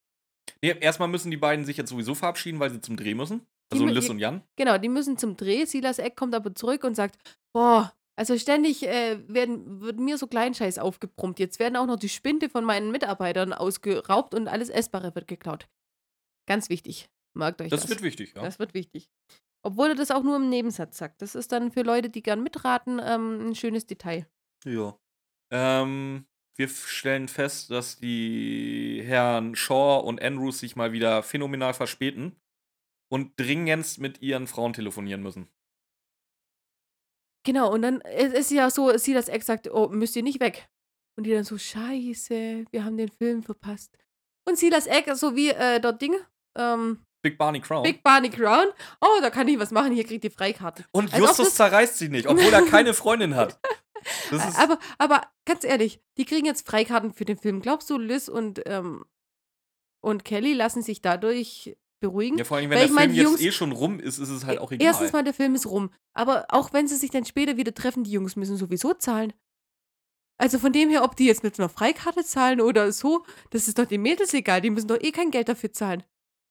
Nee, 0.62 0.76
erstmal 0.80 1.08
müssen 1.08 1.30
die 1.30 1.36
beiden 1.36 1.64
sich 1.64 1.76
jetzt 1.76 1.90
sowieso 1.90 2.14
verabschieden, 2.14 2.60
weil 2.60 2.70
sie 2.70 2.80
zum 2.80 2.96
Dreh 2.96 3.14
müssen. 3.14 3.40
Die 3.72 3.74
Also 3.78 3.84
mü- 3.84 3.90
Liz 3.92 4.04
die- 4.04 4.10
und 4.12 4.18
Jan. 4.20 4.42
Genau, 4.56 4.78
die 4.78 4.88
müssen 4.88 5.18
zum 5.18 5.36
Dreh. 5.36 5.64
Silas 5.64 5.98
Eck 5.98 6.14
kommt 6.16 6.34
aber 6.36 6.54
zurück 6.54 6.84
und 6.84 6.94
sagt, 6.94 7.16
boah, 7.52 7.92
also 8.14 8.38
ständig 8.38 8.86
äh, 8.86 9.18
werden, 9.28 9.80
wird 9.80 9.98
mir 9.98 10.18
so 10.18 10.26
Kleinscheiß 10.28 10.78
aufgebrummt. 10.78 11.38
Jetzt 11.40 11.58
werden 11.58 11.76
auch 11.76 11.86
noch 11.86 11.98
die 11.98 12.08
Spinde 12.08 12.48
von 12.48 12.64
meinen 12.64 12.92
Mitarbeitern 12.92 13.52
ausgeraubt 13.52 14.34
und 14.34 14.46
alles 14.46 14.68
Essbare 14.68 15.14
wird 15.16 15.26
geklaut. 15.26 15.68
Ganz 16.46 16.70
wichtig. 16.70 17.08
Merkt 17.34 17.60
euch 17.60 17.68
das. 17.70 17.80
Das 17.80 17.90
wird 17.90 18.02
wichtig, 18.02 18.32
ja. 18.34 18.42
Das 18.42 18.58
wird 18.58 18.72
wichtig. 18.72 19.10
Obwohl 19.66 19.88
er 19.88 19.94
das 19.96 20.12
auch 20.12 20.22
nur 20.22 20.36
im 20.36 20.48
Nebensatz 20.48 20.96
sagt. 20.96 21.20
Das 21.22 21.34
ist 21.34 21.50
dann 21.50 21.72
für 21.72 21.82
Leute, 21.82 22.08
die 22.08 22.22
gern 22.22 22.40
mitraten, 22.40 23.00
ähm, 23.02 23.48
ein 23.48 23.54
schönes 23.56 23.84
Detail. 23.84 24.28
Ja. 24.64 24.96
Ähm, 25.50 26.24
wir 26.56 26.68
stellen 26.68 27.26
fest, 27.26 27.72
dass 27.72 27.98
die 27.98 29.02
Herren 29.04 29.56
Shaw 29.56 30.04
und 30.06 30.22
Andrews 30.22 30.60
sich 30.60 30.76
mal 30.76 30.92
wieder 30.92 31.24
phänomenal 31.24 31.74
verspäten 31.74 32.36
und 33.10 33.32
dringendst 33.40 33.98
mit 33.98 34.22
ihren 34.22 34.46
Frauen 34.46 34.72
telefonieren 34.72 35.20
müssen. 35.20 35.48
Genau, 37.44 37.72
und 37.72 37.82
dann 37.82 38.02
es 38.02 38.32
ist 38.34 38.52
ja 38.52 38.70
so, 38.70 38.96
Silas 38.96 39.28
Eck 39.28 39.42
sagt, 39.42 39.68
oh, 39.68 39.88
müsst 39.88 40.14
ihr 40.14 40.22
nicht 40.22 40.38
weg. 40.38 40.68
Und 41.18 41.24
die 41.24 41.32
dann 41.32 41.42
so, 41.42 41.58
scheiße, 41.58 42.66
wir 42.70 42.84
haben 42.84 42.98
den 42.98 43.10
Film 43.10 43.42
verpasst. 43.42 43.98
Und 44.46 44.58
Silas 44.58 44.86
Eck, 44.86 45.12
so 45.16 45.34
wie 45.34 45.48
äh, 45.50 45.80
dort 45.80 46.00
Ding, 46.00 46.14
ähm, 46.56 47.04
Big 47.22 47.38
Barney 47.38 47.60
Crown. 47.60 47.82
Big 47.82 48.02
Barney 48.02 48.30
Crown. 48.30 48.66
Oh, 49.00 49.18
da 49.20 49.30
kann 49.30 49.48
ich 49.48 49.58
was 49.58 49.70
machen, 49.72 49.92
hier 49.92 50.04
kriegt 50.04 50.24
ihr 50.24 50.30
Freikarte. 50.30 50.84
und 50.92 51.12
Als 51.12 51.22
ob 51.22 51.28
Justus 51.28 51.54
zerreißt 51.56 51.98
sie 51.98 52.08
nicht, 52.08 52.26
obwohl 52.28 52.52
er 52.52 52.62
keine 52.62 52.94
Freundin 52.94 53.34
hat. 53.34 53.58
Aber, 54.56 54.78
aber 54.98 55.22
ganz 55.46 55.64
ehrlich, 55.64 56.00
die 56.16 56.24
kriegen 56.24 56.46
jetzt 56.46 56.64
Freikarten 56.68 57.12
für 57.12 57.24
den 57.24 57.36
Film. 57.36 57.60
Glaubst 57.60 57.90
du, 57.90 57.98
Liz 57.98 58.28
und, 58.28 58.62
ähm, 58.66 59.04
und 60.00 60.24
Kelly 60.24 60.52
lassen 60.52 60.80
sich 60.82 61.02
dadurch 61.02 61.76
beruhigen? 61.98 62.38
ja, 62.38 62.44
vor 62.44 62.58
allem, 62.58 62.70
wenn 62.70 62.78
weil 62.78 62.86
der 62.88 62.96
Film 62.96 63.10
die 63.12 63.16
jetzt 63.18 63.24
Jungs- 63.30 63.40
eh 63.40 63.50
schon 63.50 63.72
rum 63.72 63.98
ist, 63.98 64.18
ist 64.18 64.28
es 64.28 64.44
halt 64.46 64.60
auch 64.60 64.70
egal. 64.70 64.86
Erstens 64.86 65.12
mal, 65.12 65.24
der 65.24 65.34
Film 65.34 65.56
ist 65.56 65.66
rum. 65.66 65.90
Aber 66.12 66.46
auch 66.50 66.72
wenn 66.72 66.86
sie 66.86 66.94
sich 66.94 67.10
dann 67.10 67.24
später 67.24 67.56
wieder 67.56 67.74
treffen, 67.74 68.04
die 68.04 68.12
Jungs 68.12 68.36
müssen 68.36 68.56
sowieso 68.56 68.94
zahlen. 68.94 69.32
Also 70.38 70.60
von 70.60 70.72
dem 70.72 70.88
her, 70.90 71.02
ob 71.02 71.16
die 71.16 71.24
jetzt 71.26 71.42
mit 71.42 71.58
einer 71.58 71.68
Freikarte 71.70 72.22
zahlen 72.22 72.60
oder 72.60 72.92
so, 72.92 73.24
das 73.50 73.66
ist 73.66 73.76
doch 73.78 73.86
den 73.86 74.02
Mädels 74.02 74.32
egal. 74.34 74.60
Die 74.60 74.70
müssen 74.70 74.86
doch 74.88 75.00
eh 75.00 75.10
kein 75.10 75.32
Geld 75.32 75.48
dafür 75.48 75.72
zahlen. 75.72 76.04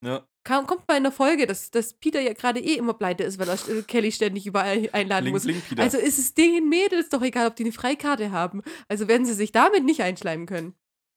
ja. 0.03 0.27
Kam, 0.45 0.65
kommt 0.67 0.87
mal 0.87 0.95
in 0.95 1.03
der 1.03 1.11
Folge, 1.11 1.47
dass, 1.47 1.71
dass 1.71 1.93
Peter 1.95 2.21
ja 2.21 2.31
gerade 2.33 2.59
eh 2.61 2.75
immer 2.75 2.93
pleite 2.93 3.23
ist, 3.23 3.37
weil 3.39 3.49
er 3.49 3.55
äh, 3.67 3.81
Kelly 3.81 4.11
ständig 4.13 4.45
überall 4.45 4.87
einladen 4.93 5.25
Link, 5.25 5.33
muss. 5.35 5.43
Link. 5.43 5.61
Also 5.77 5.97
ist 5.97 6.17
es 6.19 6.33
den 6.35 6.69
Mädels 6.69 7.09
doch 7.09 7.21
egal, 7.23 7.47
ob 7.47 7.55
die 7.57 7.63
eine 7.63 7.71
Freikarte 7.73 8.31
haben. 8.31 8.61
Also 8.87 9.07
werden 9.09 9.25
sie 9.25 9.33
sich 9.33 9.51
damit 9.51 9.83
nicht 9.83 10.01
einschleimen 10.03 10.45
können. 10.45 10.73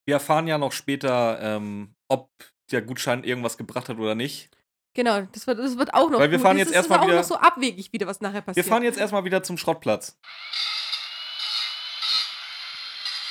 wir 0.06 0.14
erfahren 0.14 0.46
ja 0.48 0.56
noch 0.58 0.72
später, 0.72 1.38
ähm, 1.42 1.94
ob 2.08 2.30
der 2.72 2.82
Gutschein 2.82 3.22
irgendwas 3.22 3.56
gebracht 3.58 3.88
hat 3.90 3.98
oder 3.98 4.14
nicht. 4.14 4.48
Genau, 4.94 5.20
das 5.32 5.46
wird, 5.46 5.58
das 5.58 5.76
wird 5.78 5.92
auch 5.94 6.10
noch. 6.10 6.18
Weil 6.18 6.30
wir 6.30 6.38
gut. 6.38 6.44
fahren 6.46 6.56
das 6.56 6.60
jetzt 6.60 6.70
ist 6.70 6.76
erstmal 6.76 7.00
auch 7.00 7.06
wieder- 7.06 7.16
noch 7.18 7.24
so 7.24 7.36
abwegig 7.36 7.92
wieder, 7.92 8.06
was 8.06 8.20
nachher 8.22 8.36
Wir 8.36 8.42
passiert. 8.42 8.66
fahren 8.66 8.82
jetzt 8.82 8.98
erstmal 8.98 9.24
wieder 9.24 9.42
zum 9.42 9.58
Schrottplatz. 9.58 10.18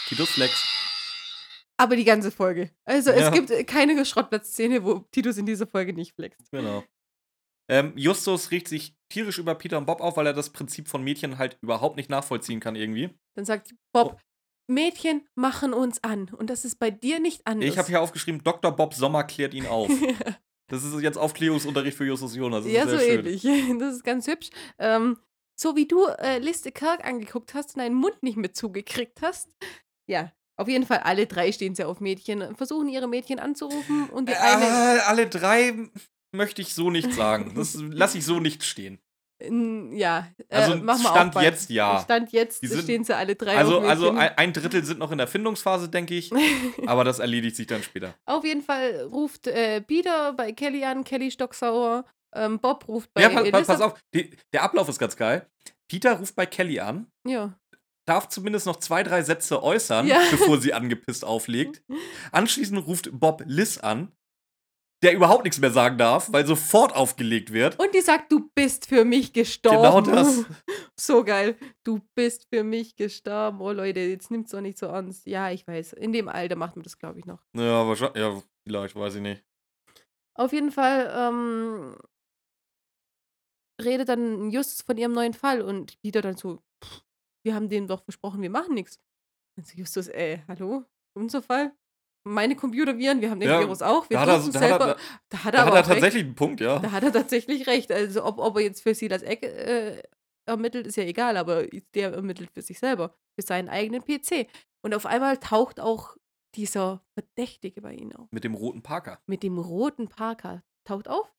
Titus 0.08 0.30
Flex. 0.30 0.64
Aber 1.78 1.96
die 1.96 2.04
ganze 2.04 2.32
Folge. 2.32 2.72
Also 2.86 3.12
Ja. 3.12 3.18
es 3.28 3.32
gibt 3.32 3.68
keine 3.68 4.04
Schrottplatzszene, 4.06 4.84
wo 4.84 5.00
Titus 5.12 5.38
in 5.38 5.46
dieser 5.46 5.68
Folge 5.68 5.94
nicht 5.94 6.14
flext. 6.16 6.50
Genau. 6.52 6.84
Ähm, 7.70 7.94
Justus 7.96 8.52
riecht 8.52 8.68
sich 8.68 8.96
tierisch 9.10 9.38
über 9.38 9.54
Peter 9.56 9.78
und 9.78 9.86
Bob 9.86 10.02
auf, 10.02 10.18
weil 10.18 10.26
er 10.28 10.34
das 10.34 10.52
Prinzip 10.52 10.88
von 10.88 11.04
Mädchen 11.04 11.38
halt 11.38 11.58
überhaupt 11.62 11.98
nicht 11.98 12.10
nachvollziehen 12.10 12.60
kann 12.60 12.76
irgendwie. 12.76 13.10
Dann 13.36 13.46
sagt 13.46 13.76
Bob, 13.94 14.14
Oh. 14.16 14.20
Mädchen 14.70 15.26
machen 15.36 15.74
uns 15.74 16.04
an. 16.04 16.30
Und 16.30 16.50
das 16.50 16.66
ist 16.66 16.78
bei 16.78 16.92
dir 16.92 17.20
nicht 17.20 17.46
anders. 17.46 17.70
Ich 17.70 17.78
habe 17.78 17.88
hier 17.88 18.02
aufgeschrieben, 18.02 18.44
Dr. 18.44 18.72
Bob 18.76 18.94
Sommer 18.94 19.24
klärt 19.24 19.54
ihn 19.54 19.66
auf. 19.68 19.90
Das 20.70 20.84
ist 20.84 21.00
jetzt 21.02 21.18
Aufklärungsunterricht 21.18 21.96
für 21.96 22.04
Justus 22.04 22.36
Jonas. 22.36 22.66
Das 22.66 22.74
ja, 22.74 22.84
ist 22.84 22.90
so 22.92 22.98
schön. 22.98 23.20
ähnlich. 23.26 23.42
Das 23.80 23.96
ist 23.96 24.04
ganz 24.04 24.28
hübsch. 24.28 24.50
Ähm, 24.80 25.18
so 25.58 25.78
wie 25.78 25.88
du 25.88 26.06
äh, 26.08 26.40
Liste 26.40 26.74
Kirk 26.74 27.06
angeguckt 27.06 27.54
hast 27.54 27.76
und 27.76 27.80
deinen 27.82 27.96
Mund 27.96 28.22
nicht 28.22 28.36
mit 28.36 28.54
zugekriegt 28.58 29.22
hast. 29.22 29.50
Ja, 30.10 30.34
auf 30.58 30.68
jeden 30.68 30.86
Fall 30.86 31.00
alle 31.00 31.26
drei 31.28 31.52
stehen 31.52 31.76
sie 31.76 31.84
auf 31.86 32.00
Mädchen, 32.02 32.56
versuchen 32.56 32.90
ihre 32.90 33.08
Mädchen 33.08 33.40
anzurufen 33.40 34.10
und 34.10 34.28
die 34.30 34.36
eine. 34.36 34.66
Äh, 34.66 35.00
alle 35.06 35.28
drei 35.28 35.74
möchte 36.32 36.62
ich 36.62 36.74
so 36.74 36.90
nicht 36.90 37.14
sagen. 37.14 37.54
Das 37.56 37.76
lasse 37.76 38.18
ich 38.18 38.26
so 38.26 38.40
nicht 38.40 38.64
stehen. 38.64 39.00
Ja, 39.40 40.28
äh, 40.50 40.56
Also 40.56 40.78
mach 40.78 40.98
mal 41.00 41.12
Stand 41.12 41.34
bald. 41.36 41.46
jetzt 41.46 41.70
ja. 41.70 42.00
Stand 42.04 42.32
jetzt 42.32 42.62
sind- 42.68 42.82
stehen 42.82 43.04
sie 43.04 43.16
alle 43.16 43.36
drei 43.36 43.56
Also, 43.56 43.78
auf 43.80 43.84
also 43.88 44.06
Mädchen. 44.12 44.18
ein 44.30 44.38
ein 44.38 44.54
Drittel 44.54 44.84
sind 44.84 44.98
noch 44.98 45.12
in 45.12 45.20
der 45.20 45.28
Findungsphase, 45.28 45.90
denke 45.90 46.16
ich. 46.16 46.32
Aber 46.88 47.04
das 47.04 47.20
erledigt 47.20 47.56
sich 47.56 47.68
dann 47.68 47.84
später. 47.84 48.16
Auf 48.26 48.44
jeden 48.44 48.64
Fall 48.64 49.08
ruft 49.12 49.46
äh, 49.46 49.82
Peter 49.82 50.34
bei 50.34 50.54
Kelly 50.54 50.84
an, 50.86 51.04
Kelly 51.04 51.30
stocksauer. 51.30 52.06
Ähm, 52.36 52.60
Bob 52.60 52.88
ruft 52.88 53.14
bei 53.14 53.22
Ja, 53.22 53.30
pass, 53.30 53.50
pass, 53.52 53.68
pass 53.68 53.82
auf. 53.82 54.00
Die, 54.14 54.36
der 54.54 54.64
Ablauf 54.64 54.90
ist 54.90 54.98
ganz 55.00 55.16
geil. 55.16 55.48
Peter 55.88 56.14
ruft 56.18 56.36
bei 56.36 56.48
Kelly 56.48 56.80
an, 56.80 57.06
Ja. 57.26 57.54
Darf 58.08 58.30
zumindest 58.30 58.66
noch 58.66 58.78
zwei, 58.78 59.04
drei 59.04 59.22
Sätze 59.22 59.62
äußern, 59.62 60.08
Ja. 60.08 60.20
bevor 60.32 60.60
sie 60.60 60.74
angepisst 60.74 61.24
auflegt. 61.26 61.84
Anschließend 62.32 62.86
ruft 62.88 63.10
Bob 63.12 63.44
Liz 63.46 63.78
an. 63.78 64.12
der 65.04 65.14
überhaupt 65.14 65.44
nichts 65.44 65.60
mehr 65.60 65.70
sagen 65.70 66.00
darf, 66.00 66.32
weil 66.34 66.48
sofort 66.48 66.96
aufgelegt 66.96 67.54
wird. 67.54 67.78
Und 67.80 67.94
die 67.94 68.02
sagt, 68.02 68.32
du 68.32 68.50
bist 68.56 68.88
für 68.88 69.06
mich 69.06 69.32
gestorben. 69.34 69.78
Genau 69.84 70.02
das. 70.02 70.46
So 71.00 71.24
geil. 71.24 71.56
Du 71.84 72.00
bist 72.16 72.48
für 72.52 72.64
mich 72.64 72.96
gestorben. 72.96 73.62
Oh 73.62 73.72
Leute, 73.72 74.00
jetzt 74.00 74.32
nimmt's 74.32 74.50
doch 74.50 74.62
nicht 74.62 74.80
so 74.80 74.88
ernst. 74.88 75.28
Ja, 75.28 75.52
ich 75.52 75.68
weiß. 75.68 75.94
In 75.94 76.12
dem 76.12 76.28
Alter 76.28 76.56
macht 76.56 76.76
man 76.76 76.82
das, 76.82 76.98
glaube 76.98 77.20
ich, 77.20 77.26
noch. 77.26 77.40
Ja, 77.56 77.88
wahrscheinlich, 77.88 78.18
ja, 78.18 78.42
vielleicht, 78.66 78.96
weiß 78.96 79.14
ich 79.14 79.22
nicht. 79.22 79.44
Auf 80.34 80.52
jeden 80.54 80.72
Fall 80.72 81.14
ähm, 81.16 81.96
redet 83.80 84.10
dann 84.10 84.50
Justus 84.50 84.82
von 84.82 84.98
ihrem 84.98 85.14
neuen 85.14 85.34
Fall 85.36 85.62
und 85.62 86.00
Peter 86.02 86.22
dann 86.22 86.36
so, 86.38 86.64
"Pff, 86.84 87.02
wir 87.48 87.56
haben 87.56 87.70
denen 87.70 87.88
doch 87.88 88.04
versprochen, 88.04 88.42
wir 88.42 88.50
machen 88.50 88.74
nichts. 88.74 89.00
Und 89.58 89.66
so 89.66 89.74
Justus, 89.78 90.10
äh, 90.10 90.40
hallo? 90.50 90.84
Unser 91.16 91.42
Fall? 91.42 91.72
Meine 92.26 92.58
Computerviren, 92.58 93.22
wir 93.22 93.30
haben 93.32 93.40
den 93.40 93.48
Ja, 93.50 93.62
Virus 93.62 93.82
auch. 93.82 94.10
Wir 94.10 94.18
Da 94.18 94.22
hat 94.22 94.28
er, 94.28 94.38
da 94.40 94.44
hat 94.44 94.54
er, 94.56 94.60
selber. 94.60 94.86
da, 94.86 94.98
Da 95.30 95.44
hat 95.46 95.54
da 95.54 95.58
er 95.60 95.62
hat 95.62 95.68
aber 95.70 95.78
er 95.78 95.84
auch 95.84 95.88
recht. 95.88 95.94
tatsächlich 96.02 96.24
einen 96.26 96.36
Punkt, 96.36 96.60
ja. 96.60 96.80
Da 96.80 96.92
hat 96.92 97.04
er 97.04 97.14
tatsächlich 97.14 97.68
recht. 97.68 97.90
Also, 97.90 98.26
ob, 98.26 98.38
ob 98.40 98.58
er 98.58 98.64
jetzt 98.64 98.82
für 98.84 98.94
Silas 98.94 99.22
Eck 99.22 99.44
äh, 99.44 100.04
ermittelt, 100.46 100.88
ist 100.88 100.98
ja 100.98 101.04
egal, 101.06 101.38
aber 101.38 101.66
der 101.96 102.12
ermittelt 102.14 102.52
für 102.54 102.62
sich 102.62 102.80
selber, 102.80 103.16
für 103.40 103.46
seinen 103.46 103.70
eigenen 103.70 104.04
PC. 104.04 104.48
Und 104.84 104.94
auf 104.94 105.06
einmal 105.06 105.38
taucht 105.38 105.80
auch 105.80 106.18
dieser 106.56 107.02
Verdächtige 107.14 107.82
bei 107.82 107.94
ihnen 107.94 108.14
auf. 108.14 108.28
Mit 108.32 108.44
dem 108.44 108.56
roten 108.56 108.84
Parker. 108.84 109.22
Mit 109.26 109.42
dem 109.42 109.58
roten 109.58 110.10
Parker 110.10 110.64
taucht 110.86 111.08
auf. 111.08 111.34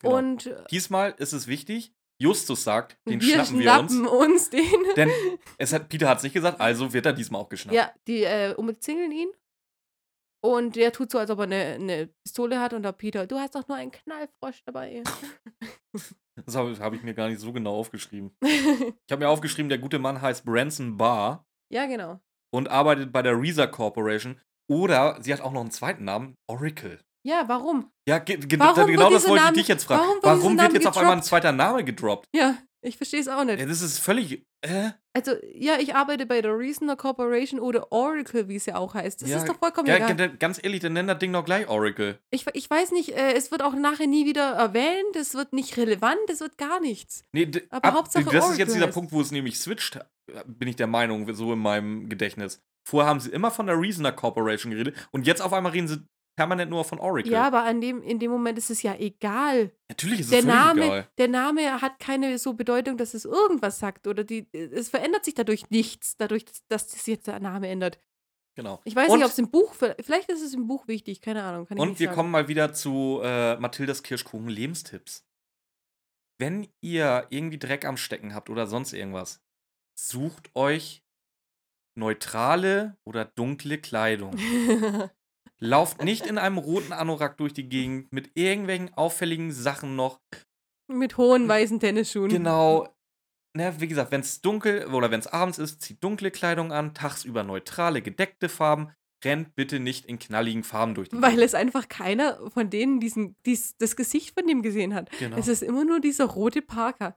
Genau. 0.00 0.16
Und 0.16 0.46
äh, 0.46 0.64
Diesmal 0.70 1.14
ist 1.18 1.34
es 1.34 1.46
wichtig, 1.48 1.92
Justus 2.20 2.64
sagt, 2.64 2.96
den 3.08 3.20
wir 3.20 3.44
schnappen 3.44 3.58
wir 3.58 3.80
uns. 3.80 3.92
schnappen 3.92 4.06
uns 4.06 4.50
den. 4.50 4.84
Denn 4.96 5.10
es 5.58 5.72
hat, 5.72 5.88
Peter 5.88 6.08
hat 6.08 6.18
es 6.18 6.24
nicht 6.24 6.32
gesagt, 6.32 6.60
also 6.60 6.92
wird 6.92 7.06
er 7.06 7.12
diesmal 7.12 7.40
auch 7.40 7.48
geschnappt. 7.48 7.74
Ja, 7.74 7.92
die 8.06 8.22
äh, 8.22 8.54
umzingeln 8.54 9.10
ihn. 9.12 9.28
Und 10.44 10.76
der 10.76 10.92
tut 10.92 11.10
so, 11.10 11.18
als 11.18 11.30
ob 11.30 11.38
er 11.38 11.44
eine, 11.44 11.64
eine 11.74 12.06
Pistole 12.22 12.60
hat. 12.60 12.74
Und 12.74 12.82
der 12.82 12.92
Peter, 12.92 13.26
du 13.26 13.38
hast 13.38 13.54
doch 13.54 13.66
nur 13.66 13.78
einen 13.78 13.90
Knallfrosch 13.90 14.62
dabei. 14.64 15.02
Das 16.46 16.56
habe 16.56 16.76
hab 16.80 16.92
ich 16.92 17.04
mir 17.04 17.14
gar 17.14 17.28
nicht 17.28 17.38
so 17.38 17.52
genau 17.52 17.76
aufgeschrieben. 17.76 18.36
Ich 18.42 19.12
habe 19.12 19.24
mir 19.24 19.28
aufgeschrieben, 19.28 19.68
der 19.68 19.78
gute 19.78 20.00
Mann 20.00 20.20
heißt 20.20 20.44
Branson 20.44 20.96
Barr 20.96 21.46
ja, 21.72 21.86
genau. 21.86 22.20
und 22.52 22.68
arbeitet 22.68 23.12
bei 23.12 23.22
der 23.22 23.40
Reza 23.40 23.68
Corporation. 23.68 24.40
Oder 24.68 25.16
sie 25.22 25.32
hat 25.32 25.40
auch 25.40 25.52
noch 25.52 25.60
einen 25.60 25.70
zweiten 25.70 26.04
Namen, 26.04 26.36
Oracle. 26.48 26.98
Ja, 27.26 27.44
warum? 27.48 27.90
Ja, 28.08 28.18
ge 28.18 28.36
ge 28.36 28.58
Warum 28.58 28.86
genau 28.86 29.10
das 29.10 29.24
wollte 29.26 29.36
ich 29.36 29.42
Name- 29.44 29.56
dich 29.56 29.68
jetzt 29.68 29.84
fragen. 29.84 30.02
warum 30.02 30.14
wird 30.16 30.24
Warum, 30.42 30.58
wird 30.58 30.72
jetzt 30.74 30.86
auf 30.86 30.96
einmal 30.98 31.16
ein 31.16 31.22
zweiter 31.22 31.52
Name 31.52 31.82
gedroppt? 31.82 32.28
Ja, 32.34 32.56
ich 32.82 32.98
verstehe 32.98 33.20
es 33.20 33.28
auch 33.28 33.44
nicht. 33.44 33.58
Ja, 33.60 33.66
das 33.66 33.80
ist 33.80 33.98
völlig. 33.98 34.44
Äh? 34.60 34.90
Also, 35.16 35.32
ja, 35.54 35.78
ich 35.78 35.94
arbeite 35.94 36.26
bei 36.26 36.42
der 36.42 36.56
Reasoner 36.58 36.96
Corporation 36.96 37.60
oder 37.60 37.90
Oracle, 37.92 38.48
wie 38.48 38.56
es 38.56 38.66
ja 38.66 38.76
auch 38.76 38.92
heißt. 38.94 39.22
Das 39.22 39.30
Ja, 39.30 39.38
ist 39.38 39.48
doch 39.48 39.58
vollkommen 39.58 39.88
Ja, 39.88 39.96
egal. 39.96 40.36
ganz 40.38 40.62
ehrlich, 40.62 40.80
dann 40.80 40.92
nennt 40.94 41.08
das 41.08 41.18
Ding 41.18 41.32
doch 41.32 41.44
gleich 41.44 41.66
Oracle. 41.68 42.18
Ich, 42.30 42.44
ich 42.52 42.68
weiß 42.68 42.92
nicht, 42.92 43.10
äh, 43.16 43.32
es 43.32 43.50
wird 43.50 43.62
auch 43.62 43.74
nachher 43.74 44.06
nie 44.06 44.26
wieder 44.26 44.50
erwähnt, 44.52 45.16
es 45.16 45.34
wird 45.34 45.52
nicht 45.54 45.76
relevant, 45.78 46.18
es 46.28 46.40
wird 46.40 46.58
gar 46.58 46.80
nichts. 46.80 47.22
Nee, 47.32 47.50
Aber 47.70 47.92
Hauptsache 47.94 48.24
das 48.24 48.34
ist 48.34 48.40
Oracle 48.42 48.58
jetzt 48.58 48.74
dieser 48.74 48.86
heißt. 48.86 48.94
Punkt, 48.94 49.12
wo 49.12 49.20
es 49.22 49.30
nämlich 49.30 49.58
switcht, 49.58 49.98
bin 50.46 50.68
ich 50.68 50.76
der 50.76 50.86
Meinung, 50.88 51.32
so 51.34 51.52
in 51.54 51.58
meinem 51.58 52.08
Gedächtnis. 52.10 52.60
Vorher 52.86 53.08
haben 53.08 53.20
sie 53.20 53.30
immer 53.30 53.50
von 53.50 53.66
der 53.66 53.80
Reasoner 53.80 54.12
Corporation 54.12 54.72
geredet 54.72 54.94
und 55.10 55.26
jetzt 55.26 55.40
auf 55.40 55.54
einmal 55.54 55.72
reden 55.72 55.88
sie 55.88 56.02
permanent 56.36 56.70
nur 56.70 56.84
von 56.84 56.98
Oracle. 56.98 57.32
Ja, 57.32 57.46
aber 57.46 57.62
an 57.62 57.80
dem, 57.80 58.02
in 58.02 58.18
dem 58.18 58.30
Moment 58.30 58.58
ist 58.58 58.70
es 58.70 58.82
ja 58.82 58.94
egal. 58.96 59.70
Natürlich 59.88 60.20
ist 60.20 60.26
es 60.26 60.30
Der 60.30 60.42
völlig 60.42 60.54
Name, 60.54 60.84
egal. 60.84 61.08
der 61.18 61.28
Name 61.28 61.82
hat 61.82 61.98
keine 61.98 62.38
so 62.38 62.54
Bedeutung, 62.54 62.96
dass 62.96 63.14
es 63.14 63.24
irgendwas 63.24 63.78
sagt 63.78 64.06
oder 64.06 64.24
die, 64.24 64.48
es 64.52 64.88
verändert 64.88 65.24
sich 65.24 65.34
dadurch 65.34 65.70
nichts, 65.70 66.16
dadurch, 66.16 66.44
dass 66.68 66.88
das 66.88 67.06
jetzt 67.06 67.26
der 67.26 67.40
Name 67.40 67.68
ändert. 67.68 67.98
Genau. 68.56 68.80
Ich 68.84 68.94
weiß 68.94 69.10
und, 69.10 69.18
nicht, 69.18 69.24
ob 69.24 69.32
es 69.32 69.38
im 69.38 69.50
Buch, 69.50 69.74
vielleicht 69.74 70.30
ist 70.30 70.42
es 70.42 70.54
im 70.54 70.66
Buch 70.66 70.86
wichtig, 70.86 71.20
keine 71.20 71.42
Ahnung. 71.42 71.66
Und 71.76 71.98
wir 71.98 72.06
sagen. 72.06 72.16
kommen 72.16 72.30
mal 72.30 72.48
wieder 72.48 72.72
zu 72.72 73.20
äh, 73.22 73.56
Mathildas 73.56 74.02
Kirschkuchen 74.02 74.48
Lebenstipps. 74.48 75.26
Wenn 76.38 76.68
ihr 76.80 77.26
irgendwie 77.30 77.58
Dreck 77.58 77.84
am 77.84 77.96
Stecken 77.96 78.34
habt 78.34 78.50
oder 78.50 78.66
sonst 78.66 78.92
irgendwas, 78.92 79.40
sucht 79.98 80.50
euch 80.54 81.04
neutrale 81.96 82.96
oder 83.04 83.24
dunkle 83.24 83.78
Kleidung. 83.78 84.36
Lauft 85.60 86.02
nicht 86.02 86.26
in 86.26 86.38
einem 86.38 86.58
roten 86.58 86.92
Anorak 86.92 87.36
durch 87.36 87.52
die 87.52 87.68
Gegend 87.68 88.12
mit 88.12 88.32
irgendwelchen 88.34 88.92
auffälligen 88.94 89.52
Sachen 89.52 89.96
noch. 89.96 90.20
Mit 90.88 91.16
hohen 91.16 91.48
weißen 91.48 91.80
Tennisschuhen. 91.80 92.28
Genau. 92.28 92.88
Ne, 93.56 93.72
wie 93.78 93.86
gesagt, 93.86 94.10
wenn 94.10 94.20
es 94.20 94.40
dunkel 94.40 94.86
oder 94.86 95.10
wenn 95.10 95.20
es 95.20 95.28
abends 95.28 95.58
ist, 95.58 95.80
zieht 95.80 96.02
dunkle 96.02 96.32
Kleidung 96.32 96.72
an, 96.72 96.92
tagsüber 96.92 97.44
neutrale, 97.44 98.02
gedeckte 98.02 98.48
Farben. 98.48 98.92
Rennt 99.24 99.54
bitte 99.54 99.80
nicht 99.80 100.04
in 100.04 100.18
knalligen 100.18 100.64
Farben 100.64 100.94
durch 100.94 101.08
die 101.08 101.16
Weil 101.16 101.30
Gegend. 101.30 101.44
es 101.44 101.54
einfach 101.54 101.88
keiner 101.88 102.38
von 102.50 102.68
denen 102.68 103.00
diesen, 103.00 103.36
dies, 103.46 103.76
das 103.78 103.96
Gesicht 103.96 104.34
von 104.38 104.46
dem 104.46 104.60
gesehen 104.60 104.92
hat. 104.92 105.08
Genau. 105.18 105.38
Es 105.38 105.48
ist 105.48 105.62
immer 105.62 105.84
nur 105.84 106.00
dieser 106.00 106.26
rote 106.26 106.60
Parker. 106.60 107.16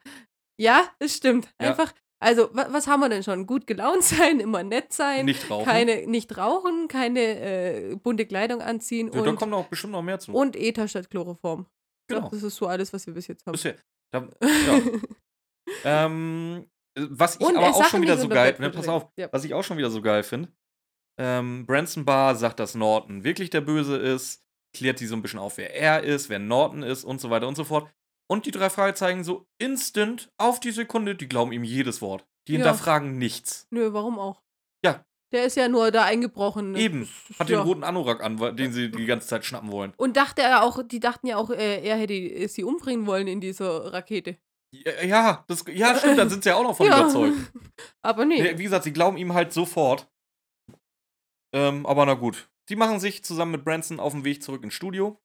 Ja, 0.57 0.89
das 0.99 1.15
stimmt. 1.15 1.53
Ja. 1.61 1.75
Also, 2.19 2.49
wa 2.53 2.67
was 2.71 2.87
haben 2.87 2.99
wir 3.01 3.09
denn 3.09 3.21
schon? 3.23 3.45
Gut 3.45 3.67
gelaunt 3.67 4.03
sein, 4.03 4.39
immer 4.39 4.63
nett 4.63 4.91
sein, 4.91 5.25
Nicht 5.25 5.49
rauchen. 5.49 5.65
keine, 5.65 6.07
nicht 6.07 6.35
rauchen, 6.37 6.87
keine 6.87 7.19
äh, 7.21 7.95
bunte 7.95 8.25
Kleidung 8.25 8.61
anziehen 8.61 9.11
Ja, 9.13 9.21
da 9.21 9.29
und, 9.29 9.35
kommt 9.35 9.53
auch 9.53 9.67
bestimmt 9.67 9.93
noch 9.93 10.01
mehr 10.01 10.19
zu. 10.19 10.33
und 10.33 10.55
Ether 10.55 10.87
statt 10.87 11.09
Chloroform. 11.09 11.67
Ich 12.01 12.07
glaub, 12.07 12.21
Genau. 12.23 12.29
Das 12.31 12.41
ist 12.43 12.55
so 12.55 12.65
alles, 12.67 12.91
was 12.93 13.05
wir 13.05 13.13
bis 13.13 13.27
jetzt 13.27 13.45
haben. 13.45 13.51
Bisher. 13.53 13.75
Da, 14.11 14.27
ja. 14.41 14.81
ähm, 16.07 16.65
was 16.97 17.35
ich 17.35 17.41
Und, 17.45 17.57
aber 17.57 17.67
auch 17.69 17.85
schon 17.85 18.01
wieder 18.01 18.17
so 18.17 18.27
geil, 18.27 18.55
ne, 18.59 18.69
pass 18.71 18.87
auf, 18.87 19.07
Ja. 19.17 19.29
was 19.31 19.43
ich 19.43 19.53
auch 19.53 19.63
schon 19.63 19.77
wieder 19.77 19.89
so 19.91 20.01
geil 20.01 20.23
finde. 20.23 20.49
Ähm, 21.19 21.65
Branson 21.65 22.05
Barr 22.05 22.35
sagt, 22.35 22.59
dass 22.59 22.75
Norton 22.75 23.23
wirklich 23.23 23.49
der 23.49 23.61
Böse 23.61 23.97
ist, 23.97 24.43
klärt 24.75 24.99
die 24.99 25.05
so 25.07 25.15
ein 25.15 25.21
bisschen 25.21 25.39
auf, 25.39 25.57
wer 25.57 25.75
er 25.75 26.03
ist, 26.03 26.29
wer 26.29 26.39
Norton 26.39 26.83
ist 26.83 27.03
und 27.03 27.19
so 27.21 27.29
weiter 27.29 27.47
und 27.47 27.55
so 27.55 27.63
fort. 27.63 27.89
Und 28.29 28.45
die 28.45 28.51
drei 28.51 28.69
Fragezeichen 28.69 29.23
so 29.23 29.47
instant 29.57 30.29
auf 30.37 30.59
die 30.59 30.71
Sekunde, 30.71 31.15
die 31.15 31.27
glauben 31.29 31.51
ihm 31.53 31.63
jedes 31.63 32.01
Wort. 32.01 32.25
Die 32.47 32.53
Ja. 32.53 32.57
hinterfragen 32.59 33.17
nichts. 33.17 33.67
Nö, 33.71 33.93
warum 33.93 34.19
auch? 34.19 34.41
Ja. 34.83 35.05
Der 35.33 35.45
ist 35.45 35.55
ja 35.57 35.67
nur 35.67 35.91
da 35.91 36.03
eingebrochen. 36.03 36.71
ne? 36.71 36.79
Eben. 36.79 37.09
Hat 37.39 37.49
ja. 37.49 37.57
den 37.59 37.67
roten 37.67 37.83
Anorak 37.83 38.23
an, 38.23 38.37
den 38.55 38.71
sie 38.71 38.89
die 38.91 39.05
ganze 39.05 39.27
Zeit 39.27 39.43
schnappen 39.45 39.71
wollen. 39.71 39.93
Und 39.97 40.15
dachte 40.17 40.41
er 40.41 40.63
auch, 40.63 40.81
die 40.83 40.99
dachten 40.99 41.27
ja 41.27 41.37
auch, 41.37 41.49
äh, 41.49 41.81
er 41.83 41.97
hätte 41.97 42.47
sie 42.47 42.63
umbringen 42.63 43.05
wollen 43.07 43.27
in 43.27 43.41
dieser 43.41 43.91
Rakete. 43.93 44.37
Ja, 44.73 45.03
ja, 45.03 45.43
das, 45.47 45.63
ja 45.69 45.97
stimmt, 45.97 46.17
dann 46.17 46.29
sind 46.29 46.43
sie 46.43 46.49
ja 46.49 46.55
auch 46.55 46.63
noch 46.63 46.75
von 46.77 46.87
überzeugt. 46.87 47.37
Aber 48.01 48.25
nee. 48.25 48.57
Wie 48.57 48.63
gesagt, 48.63 48.83
sie 48.83 48.93
glauben 48.93 49.17
ihm 49.17 49.33
halt 49.33 49.51
sofort. 49.53 50.09
Ähm, 51.53 51.85
aber 51.85 52.05
na 52.05 52.13
gut. 52.15 52.49
Sie 52.67 52.75
machen 52.75 52.99
sich 52.99 53.23
zusammen 53.23 53.51
mit 53.53 53.63
Branson 53.63 53.99
auf 54.01 54.11
den 54.11 54.25
Weg 54.25 54.43
zurück 54.43 54.63
ins 54.63 54.73
Studio. 54.73 55.17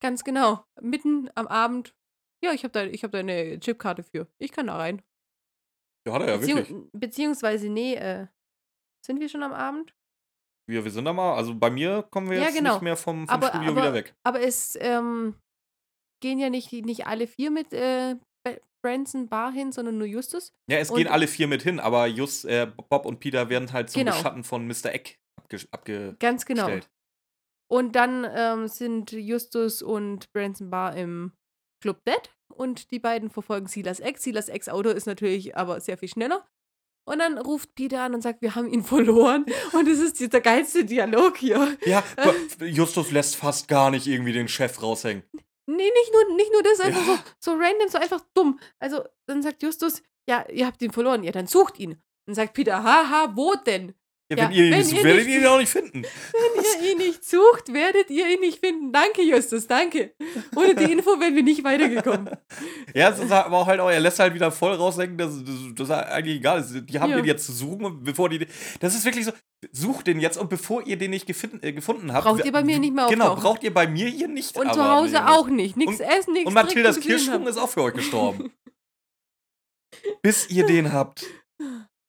Ganz 0.00 0.24
genau. 0.24 0.64
Mitten 0.80 1.28
am 1.34 1.46
Abend. 1.46 1.94
Ja, 2.44 2.52
ich 2.52 2.64
habe 2.64 2.72
da, 2.72 2.84
ich 2.84 3.04
hab 3.04 3.12
da 3.12 3.18
eine 3.18 3.58
Chipkarte 3.60 4.02
für. 4.02 4.26
Ich 4.38 4.50
kann 4.52 4.66
da 4.66 4.76
rein. 4.76 5.02
Ja, 6.06 6.14
hat 6.14 6.22
er 6.22 6.28
ja 6.28 6.40
wirklich. 6.40 6.56
Beziehung, 6.56 6.90
beziehungsweise, 6.92 7.68
nee, 7.68 7.94
äh, 7.94 8.26
sind 9.06 9.20
wir 9.20 9.28
schon 9.28 9.42
am 9.42 9.52
Abend? 9.52 9.94
Wir, 10.68 10.84
wir 10.84 10.90
sind 10.90 11.04
da 11.04 11.12
mal, 11.12 11.34
also 11.36 11.54
bei 11.54 11.70
mir 11.70 12.02
kommen 12.10 12.30
wir 12.30 12.38
Ja, 12.38 12.44
jetzt 12.44 12.56
genau. 12.56 12.74
nicht 12.74 12.82
mehr 12.82 12.96
vom, 12.96 13.26
vom 13.28 13.34
Aber- 13.34 13.48
Studio 13.48 13.70
aber- 13.72 13.80
wieder 13.82 13.94
weg. 13.94 14.14
Aber 14.24 14.40
es 14.40 14.76
ähm, 14.80 15.36
gehen 16.22 16.38
ja 16.38 16.50
nicht, 16.50 16.72
nicht 16.72 17.06
alle 17.06 17.26
vier 17.26 17.50
mit 17.50 17.72
äh, 17.72 18.16
Branson 18.84 19.28
Bar 19.28 19.52
hin, 19.52 19.70
sondern 19.70 19.98
nur 19.98 20.08
Justus. 20.08 20.52
Ja, 20.68 20.78
es 20.78 20.90
und- 20.90 20.98
gehen 20.98 21.06
alle 21.08 21.28
vier 21.28 21.46
mit 21.46 21.62
hin, 21.62 21.78
aber 21.78 22.06
Just, 22.06 22.44
äh, 22.46 22.66
Bob 22.90 23.06
und 23.06 23.20
Peter 23.20 23.48
werden 23.48 23.72
halt 23.72 23.90
zum 23.90 24.00
Genau. 24.00 24.16
Beschatten 24.16 24.42
von 24.42 24.66
Mr. 24.66 24.86
Eck 24.92 25.20
abge 25.40 25.60
abgestellt. 25.70 26.18
Ganz 26.20 26.44
genau. 26.46 26.68
Und 27.70 27.94
dann 27.94 28.26
ähm, 28.28 28.66
sind 28.66 29.12
Justus 29.12 29.82
und 29.82 30.32
Branson 30.32 30.70
Bar 30.70 30.96
im 30.96 31.32
Club 31.82 32.02
Dead 32.06 32.30
und 32.48 32.90
die 32.90 32.98
beiden 32.98 33.28
verfolgen 33.30 33.66
Silas 33.66 34.00
Ex. 34.00 34.22
Silas 34.22 34.48
Ex 34.48 34.68
Auto 34.70 34.88
ist 34.88 35.06
natürlich 35.06 35.56
aber 35.56 35.80
sehr 35.80 35.98
viel 35.98 36.08
schneller. 36.08 36.46
Und 37.04 37.18
dann 37.18 37.36
ruft 37.36 37.74
Peter 37.74 38.02
an 38.02 38.14
und 38.14 38.22
sagt, 38.22 38.40
wir 38.42 38.54
haben 38.54 38.68
ihn 38.72 38.84
verloren. 38.94 39.44
Und 39.72 39.88
es 39.88 39.98
ist 39.98 40.32
der 40.32 40.40
geilste 40.40 40.84
Dialog 40.84 41.36
hier. 41.36 41.76
Ja, 41.84 42.02
Justus 42.60 43.10
lässt 43.10 43.36
fast 43.36 43.66
gar 43.68 43.90
nicht 43.90 44.06
irgendwie 44.06 44.32
den 44.32 44.48
Chef 44.48 44.80
raushängen. 44.80 45.24
Nee, 45.66 45.76
nicht 45.90 46.12
nur, 46.12 46.36
nicht 46.36 46.52
nur 46.52 46.62
das, 46.62 46.80
einfach 46.80 47.06
Ja. 47.06 47.24
so, 47.40 47.52
so 47.52 47.58
random, 47.58 47.88
so 47.88 47.98
einfach 47.98 48.20
dumm. 48.34 48.58
Also, 48.78 49.02
dann 49.26 49.42
sagt 49.42 49.62
Justus, 49.62 50.02
ja, 50.28 50.44
ihr 50.48 50.66
habt 50.66 50.80
ihn 50.82 50.92
verloren. 50.92 51.24
Ja, 51.24 51.32
dann 51.32 51.46
sucht 51.46 51.78
ihn. 51.78 52.00
Dann 52.26 52.34
sagt 52.36 52.54
Peter, 52.54 52.82
haha, 52.84 53.32
wo 53.36 53.54
denn? 53.54 53.94
Ja, 54.32 54.38
Ja, 54.38 54.48
wenn 54.48 54.56
ihr 54.56 54.64
ihn 54.64 54.70
wenn 54.72 54.78
nicht 54.78 54.88
sucht, 54.90 54.98
ihr 54.98 55.04
werdet 55.04 55.26
nicht- 55.26 55.34
ihr 55.34 55.40
ihn 55.40 55.46
auch 55.46 55.58
nicht 55.58 55.68
finden. 55.70 56.02
Wenn 56.32 56.64
ihr 56.84 56.92
ihn 56.92 56.98
nicht 56.98 57.24
sucht, 57.24 57.72
werdet 57.72 58.08
ihr 58.10 58.28
ihn 58.30 58.40
nicht 58.40 58.58
finden. 58.64 58.92
Danke, 58.92 59.22
Justus, 59.22 59.66
danke. 59.66 60.14
Ohne 60.56 60.74
die 60.74 60.90
Info 60.90 61.20
wären 61.20 61.34
wir 61.36 61.42
nicht 61.42 61.62
weitergekommen. 61.64 62.30
Ja, 62.94 63.08
es 63.10 63.18
ist 63.18 63.30
aber 63.32 63.56
auch 63.56 63.66
halt 63.66 63.80
auch, 63.80 63.90
er 63.90 64.00
lässt 64.00 64.18
halt 64.18 64.34
wieder 64.34 64.50
voll 64.52 64.72
raushängen, 64.74 65.16
dass 65.16 65.32
das, 65.44 65.88
das 65.88 65.90
eigentlich 65.90 66.36
egal 66.36 66.60
ist. 66.60 66.72
Die 66.88 67.00
haben 67.00 67.10
Ja. 67.10 67.16
den 67.16 67.24
jetzt 67.24 67.46
zu 67.46 67.52
suchen 67.52 68.02
bevor 68.02 68.28
die. 68.28 68.46
Das 68.80 68.94
ist 68.94 69.04
wirklich 69.04 69.24
so, 69.24 69.32
sucht 69.70 70.06
den 70.06 70.20
jetzt 70.20 70.36
und 70.38 70.50
bevor 70.50 70.86
ihr 70.86 70.96
den 70.98 71.10
nicht 71.10 71.26
gefunden, 71.26 71.58
äh, 71.62 71.72
gefunden 71.72 72.12
habt. 72.12 72.24
Braucht 72.26 72.44
ihr 72.44 72.52
bei 72.52 72.62
mir 72.64 72.78
nicht 72.78 72.94
mehr 72.94 73.06
Genau, 73.08 73.26
auftauchen. 73.28 73.42
braucht 73.42 73.62
ihr 73.64 73.72
bei 73.72 73.86
mir 73.86 74.08
hier 74.08 74.28
nicht. 74.28 74.56
Und 74.56 74.72
zu 74.74 74.86
Hause 74.88 75.26
auch 75.28 75.48
nicht. 75.48 75.76
Nichts 75.76 76.00
essen, 76.00 76.32
nichts 76.34 76.48
Und 76.48 76.54
Mathildas 76.54 76.96
haben. 77.28 77.46
ist 77.46 77.56
auch 77.58 77.68
für 77.70 77.82
euch 77.82 77.94
gestorben. 77.94 78.52
Bis 80.22 80.50
ihr 80.50 80.66
den 80.66 80.92
habt. 80.92 81.24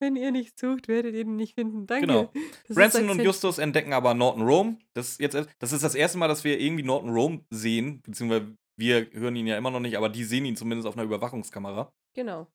Wenn 0.04 0.18
ihr 0.18 0.32
nicht 0.32 0.60
sucht, 0.60 0.90
werdet 0.90 1.16
ihr 1.16 1.22
ihn 1.22 1.38
nicht 1.38 1.56
finden. 1.56 1.88
Danke. 1.88 2.08
Genau. 2.08 2.30
Das 2.68 2.76
Branson 2.76 3.10
und. 3.10 3.22
Justus 3.22 3.58
entdecken 3.58 3.94
aber 3.94 4.14
Norton 4.14 4.44
Rome. 4.44 4.78
Das 4.94 5.12
ist, 5.12 5.22
jetzt, 5.22 5.48
das 5.60 5.72
ist 5.72 5.82
das 5.82 5.96
erste 5.96 6.18
Mal, 6.18 6.28
dass 6.28 6.44
wir 6.44 6.60
irgendwie 6.60 6.84
Norton 6.84 7.10
Rome 7.12 7.46
sehen, 7.50 8.02
beziehungsweise 8.02 8.54
wir 8.76 9.08
hören 9.14 9.38
ihn 9.38 9.48
ja 9.48 9.58
immer 9.58 9.72
noch 9.72 9.80
nicht, 9.80 9.98
aber 9.98 10.10
die 10.10 10.26
sehen 10.26 10.44
ihn 10.44 10.58
zumindest 10.58 10.90
auf 10.90 10.96
einer 10.96 11.06
Überwachungskamera. 11.06 11.94
Genau. 12.14 12.48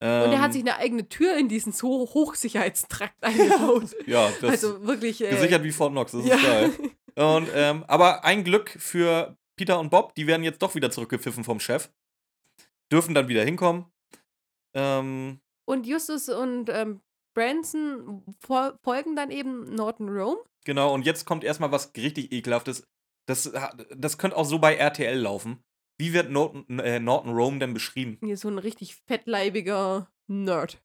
Ähm, 0.00 0.22
Und 0.28 0.32
er 0.32 0.40
hat 0.40 0.52
sich 0.52 0.62
eine 0.62 0.76
eigene 0.76 1.08
Tür 1.08 1.36
in 1.36 1.48
diesen 1.48 1.72
so 1.72 1.88
Hochsicherheitstrakt 1.88 3.16
eingebaut. 3.20 3.96
ja, 4.06 4.30
das 4.40 4.50
also 4.50 4.86
wirklich. 4.86 5.20
Äh, 5.20 5.30
gesichert 5.30 5.64
wie 5.64 5.72
Fort 5.72 5.90
Knox, 5.90 6.12
das 6.12 6.24
ja. 6.24 6.36
ist 6.36 6.42
geil. 6.44 6.72
Und, 7.36 7.48
ähm, 7.54 7.84
aber 7.88 8.24
ein 8.24 8.44
Glück 8.44 8.70
für 8.70 9.36
Peter 9.56 9.78
und 9.78 9.90
Bob, 9.90 10.14
die 10.14 10.26
werden 10.26 10.44
jetzt 10.44 10.62
doch 10.62 10.74
wieder 10.74 10.90
zurückgepfiffen 10.90 11.44
vom 11.44 11.60
Chef. 11.60 11.90
Dürfen 12.90 13.14
dann 13.14 13.28
wieder 13.28 13.44
hinkommen. 13.44 13.84
Ähm, 14.74 15.40
Und 15.64 15.86
Justus 15.86 16.28
und 16.28 16.68
ähm, 16.68 17.00
Branson 17.34 18.22
fol 18.40 18.78
folgen 18.82 19.16
dann 19.16 19.30
eben 19.30 19.74
Norton 19.74 20.08
Rome. 20.08 20.38
genau, 20.64 20.92
und 20.92 21.06
jetzt 21.06 21.24
kommt 21.24 21.44
erstmal 21.44 21.72
was 21.72 21.92
richtig 21.96 22.32
ekelhaftes. 22.32 22.86
Das, 23.26 23.52
das 23.96 24.18
könnte 24.18 24.36
auch 24.36 24.44
so 24.44 24.58
bei 24.58 24.74
RTL 24.74 25.18
laufen. 25.18 25.62
Wie 25.98 26.12
wird 26.12 26.30
Norton, 26.30 26.80
äh, 26.80 26.98
Norton 26.98 27.32
Rome 27.32 27.58
denn 27.58 27.74
beschrieben? 27.74 28.18
Hier 28.20 28.36
so 28.36 28.48
ein 28.48 28.58
richtig 28.58 28.96
fettleibiger 29.06 30.10
Nerd. 30.26 30.82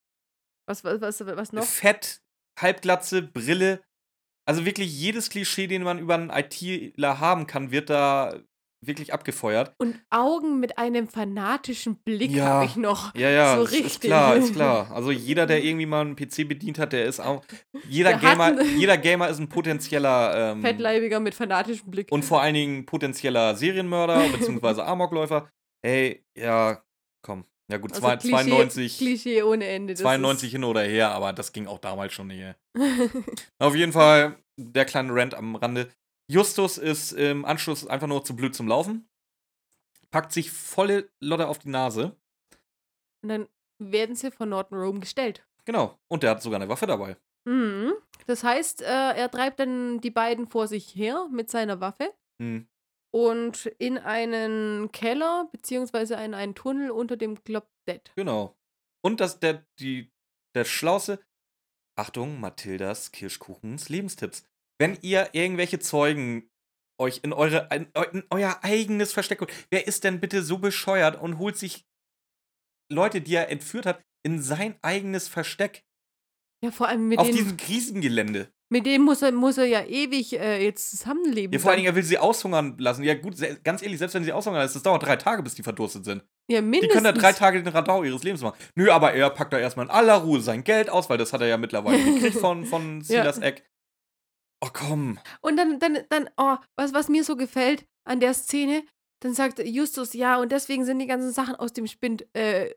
Was, 0.66 0.84
was, 0.84 1.00
was, 1.00 1.26
was 1.26 1.52
noch? 1.52 1.64
Fett, 1.64 2.22
Halbglatze, 2.58 3.22
Brille. 3.22 3.82
Also 4.46 4.64
wirklich 4.64 4.92
jedes 4.92 5.28
Klischee, 5.28 5.66
den 5.66 5.82
man 5.82 5.98
über 5.98 6.14
einen 6.14 6.30
ITler 6.30 7.20
haben 7.20 7.46
kann, 7.46 7.70
wird 7.70 7.90
da 7.90 8.38
wirklich 8.80 9.12
abgefeuert. 9.12 9.74
Und 9.78 10.00
Augen 10.10 10.60
mit 10.60 10.78
einem 10.78 11.08
fanatischen 11.08 11.96
Blick 11.96 12.30
Ja. 12.30 12.44
habe 12.44 12.64
ich 12.66 12.76
noch. 12.76 13.14
Ja, 13.14 13.28
ja, 13.30 13.56
So 13.56 13.64
ist, 13.64 13.72
ist 13.72 13.84
richtig. 13.84 14.00
klar, 14.10 14.36
ist 14.36 14.54
klar. 14.54 14.90
Also 14.92 15.10
jeder, 15.10 15.46
der 15.46 15.64
irgendwie 15.64 15.86
mal 15.86 16.02
einen 16.02 16.16
PC 16.16 16.44
bedient 16.48 16.78
hat, 16.78 16.92
der 16.92 17.06
ist 17.06 17.20
auch. 17.20 17.44
Jeder, 17.88 18.10
Der 18.10 18.18
Gamer, 18.18 18.62
jeder 18.62 18.96
Gamer 18.96 19.28
ist 19.28 19.38
ein 19.40 19.48
potenzieller. 19.48 20.52
Ähm, 20.52 20.62
Fettleibiger 20.62 21.18
mit 21.20 21.34
fanatischem 21.34 21.90
Blick. 21.90 22.12
und 22.12 22.24
vor 22.24 22.40
allen 22.42 22.54
Dingen 22.54 22.86
potenzieller 22.86 23.56
Serienmörder 23.56 24.20
bzw. 24.38 24.82
Amokläufer. 24.82 25.48
Ey, 25.84 26.24
ja, 26.36 26.82
komm. 27.24 27.44
Ja 27.70 27.76
gut, 27.78 27.90
Also 27.92 28.00
zwei, 28.02 28.16
Klischee, 28.16 28.30
92, 28.48 28.96
Klischee 28.98 29.42
ohne 29.42 29.66
Ende. 29.66 29.92
das 29.92 30.00
92 30.00 30.50
hin 30.52 30.64
oder 30.64 30.82
her, 30.82 31.10
aber 31.10 31.34
das 31.34 31.52
ging 31.52 31.66
auch 31.66 31.78
damals 31.78 32.14
schon 32.14 32.28
nicht. 32.28 32.54
Auf 33.58 33.74
jeden 33.74 33.92
Fall 33.92 34.36
der 34.56 34.84
kleine 34.86 35.12
Rant 35.14 35.34
am 35.34 35.54
Rande. 35.56 35.88
Justus 36.30 36.78
ist 36.78 37.12
im 37.12 37.44
Anschluss 37.44 37.86
einfach 37.86 38.06
nur 38.06 38.24
zu 38.24 38.36
blöd 38.36 38.54
zum 38.54 38.68
Laufen. 38.68 39.08
Packt 40.10 40.32
sich 40.32 40.50
volle 40.50 41.10
Lotte 41.20 41.48
auf 41.48 41.58
die 41.58 41.70
Nase. 41.70 42.16
Und 43.22 43.28
dann 43.30 43.48
werden 43.78 44.14
sie 44.14 44.30
von 44.30 44.48
Norton 44.48 44.78
Rome 44.78 45.00
gestellt. 45.00 45.46
Genau. 45.64 45.98
Und 46.08 46.22
der 46.22 46.30
hat 46.30 46.42
sogar 46.42 46.60
eine 46.60 46.68
Waffe 46.68 46.86
dabei. 46.86 47.16
Mhm. 47.44 47.94
Das 48.26 48.44
heißt, 48.44 48.82
äh, 48.82 48.84
er 48.84 49.30
treibt 49.30 49.60
dann 49.60 50.00
die 50.00 50.10
beiden 50.10 50.46
vor 50.46 50.68
sich 50.68 50.94
her 50.94 51.28
mit 51.32 51.50
seiner 51.50 51.80
Waffe 51.80 52.12
Hm. 52.40 52.68
und 53.10 53.66
in 53.78 53.98
einen 53.98 54.92
Keller 54.92 55.48
beziehungsweise 55.50 56.14
in 56.14 56.34
einen 56.34 56.54
Tunnel 56.54 56.90
unter 56.90 57.16
dem 57.16 57.42
Club 57.42 57.68
Dead. 57.88 58.02
Genau. 58.16 58.56
Und 59.02 59.20
das, 59.20 59.40
der, 59.40 59.66
die, 59.78 60.12
der 60.54 60.64
Schlauste. 60.64 61.20
Achtung, 61.96 62.38
Mathildas 62.38 63.10
Kirschkuchens 63.10 63.88
Lebenstipps. 63.88 64.44
Wenn 64.78 64.96
ihr 65.02 65.30
irgendwelche 65.32 65.78
Zeugen 65.78 66.48
euch 67.00 67.20
in, 67.22 67.32
eure, 67.32 67.68
in, 67.72 67.86
in 68.12 68.24
euer 68.30 68.58
eigenes 68.62 69.12
Versteck 69.12 69.40
holt, 69.40 69.52
wer 69.70 69.86
ist 69.86 70.04
denn 70.04 70.20
bitte 70.20 70.42
so 70.42 70.58
bescheuert 70.58 71.20
und 71.20 71.38
holt 71.38 71.56
sich 71.56 71.86
Leute, 72.90 73.20
die 73.20 73.34
er 73.34 73.50
entführt 73.50 73.86
hat, 73.86 74.02
in 74.24 74.40
sein 74.42 74.76
eigenes 74.82 75.28
Versteck? 75.28 75.84
Ja, 76.64 76.70
vor 76.70 76.88
allem 76.88 77.08
mit, 77.08 77.18
auf 77.18 77.30
diesem 77.30 77.56
Riesengelände. 77.68 78.48
mit 78.68 78.84
dem 78.84 79.02
muss 79.02 79.22
er, 79.22 79.30
muss 79.30 79.58
er 79.58 79.66
ja 79.66 79.84
ewig 79.84 80.32
äh, 80.38 80.64
jetzt 80.64 80.90
zusammenleben. 80.90 81.52
Ja, 81.52 81.60
vor 81.60 81.70
allen. 81.70 81.78
Dingen, 81.78 81.92
er 81.92 81.94
will 81.94 82.02
sie 82.02 82.18
aushungern 82.18 82.76
lassen. 82.78 83.04
Ja, 83.04 83.14
gut, 83.14 83.36
ganz 83.62 83.80
ehrlich, 83.82 83.98
selbst 83.98 84.14
wenn 84.14 84.24
sie 84.24 84.32
aushungern 84.32 84.62
lassen, 84.62 84.74
das 84.74 84.82
dauert 84.82 85.04
drei 85.04 85.14
Tage, 85.16 85.42
bis 85.44 85.54
die 85.54 85.62
verdurstet 85.62 86.04
sind. 86.04 86.24
ja, 86.50 86.60
Die 86.60 86.66
mindestens. 86.66 86.92
können 86.94 87.04
da 87.04 87.12
drei 87.12 87.32
Tage 87.32 87.62
den 87.62 87.72
Radau 87.72 88.02
ihres 88.02 88.24
Lebens 88.24 88.42
machen. 88.42 88.58
Nö, 88.74 88.90
aber 88.90 89.12
er 89.12 89.30
packt 89.30 89.52
da 89.52 89.58
erstmal 89.58 89.86
in 89.86 89.90
aller 89.90 90.16
Ruhe 90.16 90.40
sein 90.40 90.64
Geld 90.64 90.90
aus, 90.90 91.08
weil 91.08 91.18
das 91.18 91.32
hat 91.32 91.40
er 91.42 91.46
ja 91.46 91.58
mittlerweile 91.58 92.02
gekriegt 92.02 92.36
von, 92.40 92.64
von 92.64 92.98
Ja. 93.02 93.22
Silas 93.22 93.38
Eck. 93.38 93.64
Oh, 94.60 94.70
komm. 94.72 95.18
Und 95.40 95.56
dann, 95.56 95.78
dann, 95.78 95.98
dann, 96.08 96.30
oh, 96.36 96.56
was, 96.76 96.92
was 96.92 97.08
mir 97.08 97.22
so 97.22 97.36
gefällt 97.36 97.86
an 98.04 98.20
der 98.20 98.34
Szene, 98.34 98.84
dann 99.20 99.34
sagt 99.34 99.58
Justus, 99.60 100.14
ja, 100.14 100.38
und 100.40 100.50
deswegen 100.50 100.84
sind 100.84 100.98
die 100.98 101.06
ganzen 101.06 101.32
Sachen 101.32 101.54
aus 101.54 101.72
dem 101.72 101.86
Spind, 101.86 102.26
äh, 102.34 102.74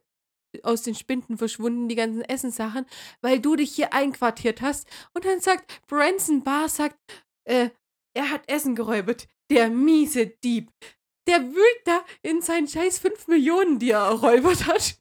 aus 0.64 0.84
den 0.84 0.96
Spinden 0.96 1.38
verschwunden, 1.38 1.88
die 1.88 1.96
ganzen 1.96 2.22
Essenssachen, 2.22 2.86
weil 3.22 3.40
du 3.40 3.56
dich 3.56 3.74
hier 3.74 3.94
einquartiert 3.94 4.62
hast. 4.62 4.88
Und 5.14 5.26
dann 5.26 5.40
sagt 5.40 5.82
Branson 5.88 6.44
Barr, 6.44 6.70
sagt, 6.70 6.98
äh, 7.46 7.70
er 8.14 8.30
hat 8.30 8.48
Essen 8.48 8.76
geräubert. 8.76 9.28
Der 9.50 9.70
miese 9.70 10.28
Dieb. 10.28 10.72
Der 11.28 11.42
wühlt 11.42 11.82
da 11.86 12.04
in 12.22 12.42
seinen 12.42 12.68
scheiß 12.68 13.00
5 13.00 13.28
Millionen, 13.28 13.80
die 13.80 13.92
er 13.92 14.00
erräubert 14.00 14.66
hat. 14.66 14.98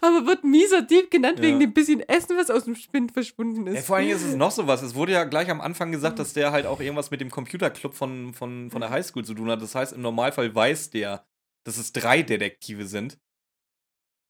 Aber 0.00 0.26
wird 0.26 0.44
mieser 0.44 0.82
Dieb 0.82 1.10
genannt 1.10 1.38
Ja. 1.38 1.44
wegen 1.44 1.60
dem 1.60 1.72
bisschen 1.72 2.00
Essen, 2.00 2.36
was 2.36 2.50
aus 2.50 2.64
dem 2.64 2.74
Spind 2.74 3.12
verschwunden 3.12 3.66
ist. 3.66 3.74
Ja, 3.76 3.82
vor 3.82 3.96
allen 3.96 4.06
Dingen 4.06 4.16
ist 4.16 4.24
es 4.24 4.34
noch 4.34 4.50
sowas. 4.50 4.82
Es 4.82 4.94
wurde 4.94 5.12
ja 5.12 5.24
gleich 5.24 5.50
am 5.50 5.60
Anfang 5.60 5.92
gesagt, 5.92 6.18
dass 6.18 6.32
der 6.32 6.52
halt 6.52 6.66
auch 6.66 6.80
irgendwas 6.80 7.10
mit 7.10 7.20
dem 7.20 7.30
Computerclub 7.30 7.94
von, 7.94 8.34
von, 8.34 8.70
von 8.70 8.80
der 8.80 8.90
Highschool 8.90 9.24
zu 9.24 9.34
tun 9.34 9.50
hat. 9.50 9.62
Das 9.62 9.74
heißt, 9.74 9.92
im 9.92 10.02
Normalfall 10.02 10.54
weiß 10.54 10.90
der, 10.90 11.24
dass 11.64 11.78
es 11.78 11.92
drei 11.92 12.22
Detektive 12.22 12.86
sind. 12.86 13.18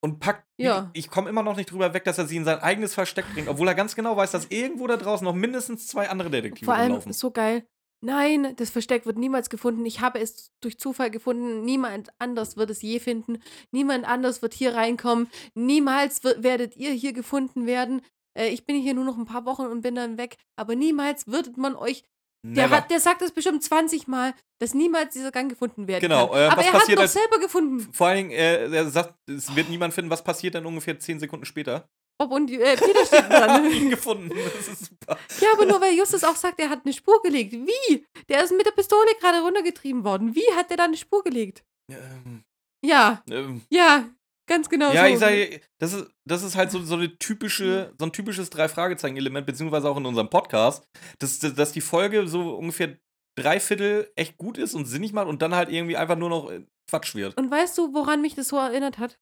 Und 0.05 0.19
packt. 0.19 0.45
Ja. 0.57 0.91
Ich, 0.95 1.05
ich 1.05 1.11
komme 1.11 1.31
immer 1.31 1.45
noch 1.45 1.55
nicht 1.57 1.71
drüber 1.71 1.95
weg, 1.95 2.03
dass 2.05 2.19
er 2.19 2.27
sie 2.27 2.37
in 2.37 2.45
sein 2.45 2.59
eigenes 2.59 2.93
Versteck 2.93 3.25
bringt, 3.35 3.49
obwohl 3.49 3.69
er 3.69 3.75
ganz 3.77 3.95
genau 3.95 4.17
weiß, 4.17 4.33
dass 4.33 4.47
irgendwo 4.47 4.89
da 4.89 4.97
draußen 4.97 5.25
noch 5.25 5.35
mindestens 5.35 5.87
zwei 5.87 6.09
andere 6.11 6.29
Detektive 6.29 6.65
Vor 6.65 6.75
allem 6.75 6.87
rumlaufen. 6.91 7.13
so 7.13 7.31
geil. 7.31 7.65
Nein, 8.05 8.55
das 8.57 8.71
Versteck 8.71 9.07
wird 9.07 9.17
niemals 9.17 9.49
gefunden. 9.49 9.87
Ich 9.87 10.01
habe 10.01 10.19
es 10.21 10.51
durch 10.61 10.77
Zufall 10.79 11.11
gefunden. 11.11 11.65
Niemand 11.65 12.11
anders 12.19 12.57
wird 12.57 12.71
es 12.71 12.83
je 12.83 12.99
finden. 12.99 13.39
Niemand 13.71 14.07
anders 14.07 14.43
wird 14.43 14.55
hier 14.55 14.75
reinkommen. 14.75 15.29
Niemals 15.55 16.25
wird, 16.25 16.43
werdet 16.43 16.77
ihr 16.77 16.91
hier 16.91 17.13
gefunden 17.13 17.65
werden. 17.67 18.03
Äh, 18.37 18.49
ich 18.49 18.67
bin 18.67 18.77
hier 18.81 18.95
nur 18.95 19.05
noch 19.05 19.17
ein 19.17 19.25
paar 19.25 19.45
Wochen 19.47 19.63
und 19.67 19.83
bin 19.83 19.95
dann 19.95 20.19
weg. 20.19 20.37
Aber 20.57 20.75
niemals 20.75 21.29
wird 21.29 21.57
man 21.57 21.77
euch. 21.77 22.03
Der, 22.45 22.71
hat, 22.71 22.91
der 22.91 22.99
sagt 22.99 23.23
es 23.23 23.31
bestimmt 23.31 23.63
20 23.63 24.09
Mal, 24.09 24.35
dass 24.59 24.75
niemals 24.75 25.13
dieser 25.15 25.31
Gang 25.31 25.49
gefunden 25.49 25.87
werden 25.87 26.01
Genau, 26.03 26.27
kann. 26.27 26.39
äh, 26.39 26.47
Aber 26.47 26.63
er 26.65 26.73
hat 26.73 26.89
doch 26.99 27.07
selber 27.07 27.39
gefunden. 27.39 27.89
Vor 27.93 28.09
allen 28.09 28.17
Dingen, 28.17 28.31
äh, 28.33 28.67
er 28.69 28.91
sagt, 28.91 29.15
es 29.29 29.55
wird 29.55 29.69
niemand 29.69 29.95
finden, 29.95 30.11
was 30.11 30.25
passiert 30.25 30.57
dann 30.57 30.67
ungefähr 30.67 30.99
zehn 30.99 31.21
Sekunden 31.21 31.45
später. 31.45 31.89
Bob 32.23 32.33
und 32.33 32.51
äh, 32.51 32.77
Peter 32.77 33.05
steht 33.07 33.29
dran. 33.31 33.65
ihn 33.73 33.91
gefunden. 33.91 34.31
Das 34.31 34.69
ist 34.69 34.87
super. 34.87 35.19
Ja, 35.41 35.49
aber 35.55 35.67
nur 35.67 35.81
weil 35.81 35.95
Justus 35.95 36.25
auch 36.25 36.37
sagt, 36.37 36.61
er 36.61 36.71
hat 36.71 36.81
eine 36.85 36.93
Spur 36.93 37.21
gelegt. 37.23 37.53
Wie? 37.53 38.07
Der 38.29 38.45
ist 38.45 38.53
mit 38.57 38.67
der 38.67 38.71
Pistole 38.73 39.09
gerade 39.21 39.41
runtergetrieben 39.41 40.05
worden. 40.05 40.35
Wie 40.35 40.45
hat 40.57 40.71
der 40.71 40.77
da 40.77 40.85
eine 40.85 40.97
Spur 40.97 41.23
gelegt? 41.25 41.65
Ähm, 41.91 42.45
Ja, 42.85 43.23
ähm, 43.31 43.63
ja, 43.71 44.09
ganz 44.49 44.69
genau 44.69 44.93
ja, 44.93 45.07
so. 45.07 45.13
ich 45.13 45.19
sage, 45.19 45.61
das 45.79 45.93
ist, 45.93 46.07
das 46.25 46.43
ist 46.43 46.57
halt 46.57 46.71
so, 46.71 46.83
so 46.83 46.95
eine 46.95 47.19
typische, 47.19 47.93
so 47.99 48.07
ein 48.07 48.13
typisches 48.13 48.51
Drei-Fragezeichen-Element, 48.51 49.47
beziehungsweise 49.47 49.89
auch 49.89 49.97
in 49.97 50.07
unserem 50.07 50.31
Podcast, 50.31 50.87
dass, 51.19 51.39
dass 51.39 51.55
dass 51.55 51.73
die 51.73 51.81
Folge 51.81 52.27
so 52.29 52.55
ungefähr 52.55 52.97
drei 53.37 53.61
Viertel 53.61 54.11
echt 54.15 54.37
gut 54.37 54.59
ist 54.59 54.75
und 54.75 54.85
sinnig 54.87 55.13
macht 55.13 55.27
und 55.29 55.43
dann 55.43 55.55
halt 55.55 55.71
irgendwie 55.71 55.97
einfach 55.97 56.17
nur 56.17 56.29
noch 56.29 56.51
äh, 56.51 56.65
Quatsch 56.89 57.15
wird. 57.15 57.37
Und 57.37 57.51
weißt 57.51 57.77
du, 57.79 57.95
woran 57.95 58.21
mich 58.21 58.35
das 58.35 58.49
so 58.49 58.59
erinnert 58.59 58.99
hat? 58.99 59.19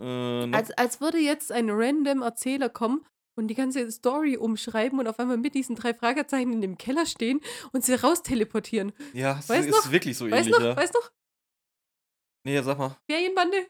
Äh, 0.00 0.52
Als, 0.54 0.70
als 0.72 1.00
würde 1.00 1.18
jetzt 1.18 1.50
ein 1.52 1.68
random 1.70 2.22
Erzähler 2.22 2.68
kommen 2.68 3.04
und 3.36 3.48
die 3.48 3.54
ganze 3.54 3.90
Story 3.90 4.36
umschreiben 4.36 4.98
und 4.98 5.06
auf 5.08 5.18
einmal 5.18 5.36
mit 5.36 5.54
diesen 5.54 5.76
drei 5.76 5.94
Fragezeichen 5.94 6.52
in 6.52 6.60
dem 6.60 6.76
Keller 6.78 7.06
stehen 7.06 7.40
und 7.72 7.84
sie 7.84 7.94
raus 7.94 8.22
teleportieren. 8.22 8.92
ja, 9.12 9.38
es 9.38 9.48
weißt 9.48 9.68
ist 9.68 9.74
noch? 9.84 9.92
wirklich 9.92 10.16
so 10.16 10.24
Weißt 10.30 10.34
ähnlich, 10.46 10.54
du 10.56 10.60
noch? 10.62 10.68
ja. 10.70 10.76
Weißt 10.76 10.94
noch? 10.94 11.10
Nee, 12.44 12.54
ja, 12.54 12.62
sag 12.62 12.78
mal. 12.78 12.96
Ferienbande? 13.10 13.66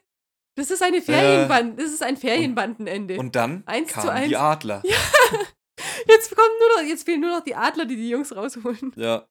Das 0.55 0.71
ist 0.71 0.81
eine 0.83 1.01
Ferienbande. 1.01 1.81
das 1.83 1.91
ist 1.93 2.03
ein 2.03 2.17
Ferienbandenende. 2.17 3.15
Äh, 3.15 3.17
Und 3.19 3.35
dann 3.35 3.63
Eins 3.65 3.89
zu 3.89 3.93
kamen 3.95 4.09
eins. 4.09 4.27
die 4.27 4.37
Adler. 4.37 4.83
jetzt 6.07 6.35
kommen 6.35 6.49
nur 6.59 6.81
noch, 6.83 6.89
jetzt 6.89 7.05
fehlen 7.05 7.21
nur 7.21 7.31
noch 7.31 7.43
die 7.43 7.55
Adler, 7.55 7.85
die 7.85 7.95
die 7.95 8.09
Jungs 8.09 8.35
rausholen. 8.35 8.91
Ja. 8.95 9.27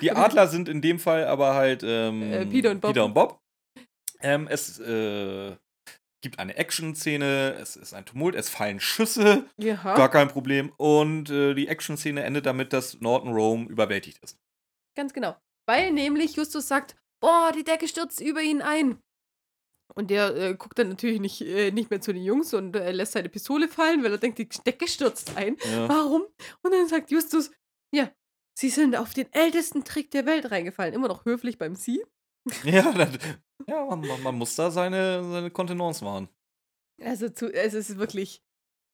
Die 0.00 0.10
Adler 0.12 0.46
sind 0.48 0.68
in 0.68 0.80
dem 0.82 0.98
Fall 0.98 1.24
aber 1.26 1.54
halt 1.54 1.82
ähm, 1.84 2.22
Äh, 2.22 2.46
Peter 2.46 2.70
und 2.70 2.80
Bob. 2.80 2.90
Peter 2.92 3.04
und 3.04 3.14
Bob. 3.14 3.40
Ähm, 4.20 4.46
es 4.48 4.78
äh, 4.80 5.54
gibt 6.24 6.40
eine 6.40 6.56
Action-Szene, 6.56 7.56
es 7.60 7.76
ist 7.76 7.94
ein 7.94 8.04
Tumult, 8.04 8.34
es 8.34 8.48
fallen 8.48 8.80
Schüsse, 8.80 9.44
Ja. 9.56 9.76
gar 9.76 10.10
kein 10.10 10.26
Problem. 10.28 10.72
Und 10.76 11.30
äh, 11.30 11.54
die 11.54 11.68
Action-Szene 11.68 12.24
endet 12.24 12.46
damit, 12.46 12.72
dass 12.72 13.00
Norton 13.00 13.32
Rome 13.32 13.68
überwältigt 13.68 14.18
ist. 14.24 14.36
Ganz 14.96 15.12
genau. 15.12 15.36
Weil 15.66 15.92
nämlich 15.92 16.34
Justus 16.36 16.66
sagt, 16.66 16.96
boah, 17.20 17.52
die 17.54 17.62
Decke 17.64 17.86
stürzt 17.86 18.20
über 18.20 18.42
ihn 18.42 18.60
ein. 18.62 18.98
Und 19.94 20.10
der 20.10 20.34
äh, 20.34 20.54
guckt 20.54 20.78
dann 20.78 20.88
natürlich 20.88 21.20
nicht, 21.20 21.40
äh, 21.42 21.70
nicht 21.70 21.90
mehr 21.90 22.00
zu 22.00 22.12
den 22.12 22.24
Jungs 22.24 22.52
und 22.54 22.74
äh, 22.74 22.90
lässt 22.90 23.12
seine 23.12 23.28
Pistole 23.28 23.68
fallen, 23.68 24.02
weil 24.02 24.12
er 24.12 24.18
denkt, 24.18 24.38
die 24.38 24.48
Decke 24.48 24.88
stürzt 24.88 25.36
ein. 25.36 25.56
Ja. 25.70 25.88
Warum? 25.88 26.22
Und 26.62 26.72
dann 26.72 26.88
sagt 26.88 27.10
Justus, 27.10 27.50
ja, 27.94 28.10
sie 28.58 28.70
sind 28.70 28.96
auf 28.96 29.14
den 29.14 29.32
ältesten 29.32 29.84
Trick 29.84 30.10
der 30.10 30.26
Welt 30.26 30.50
reingefallen. 30.50 30.94
Immer 30.94 31.08
noch 31.08 31.24
höflich 31.26 31.58
beim 31.58 31.76
Sie. 31.76 32.02
Ja, 32.64 32.92
das, 32.92 33.10
ja 33.68 33.84
man, 33.86 34.22
man- 34.22 34.34
muss 34.36 34.54
da 34.56 34.70
seine, 34.70 35.22
seine 35.30 35.50
Kontenance 35.50 36.04
wahren. 36.04 36.28
Also 37.02 37.28
zu, 37.28 37.52
es 37.52 37.74
ist 37.74 37.96
wirklich, 37.98 38.42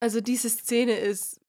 Also 0.01 0.21
diese 0.21 0.49
Szene 0.49 0.93
ist 0.97 1.39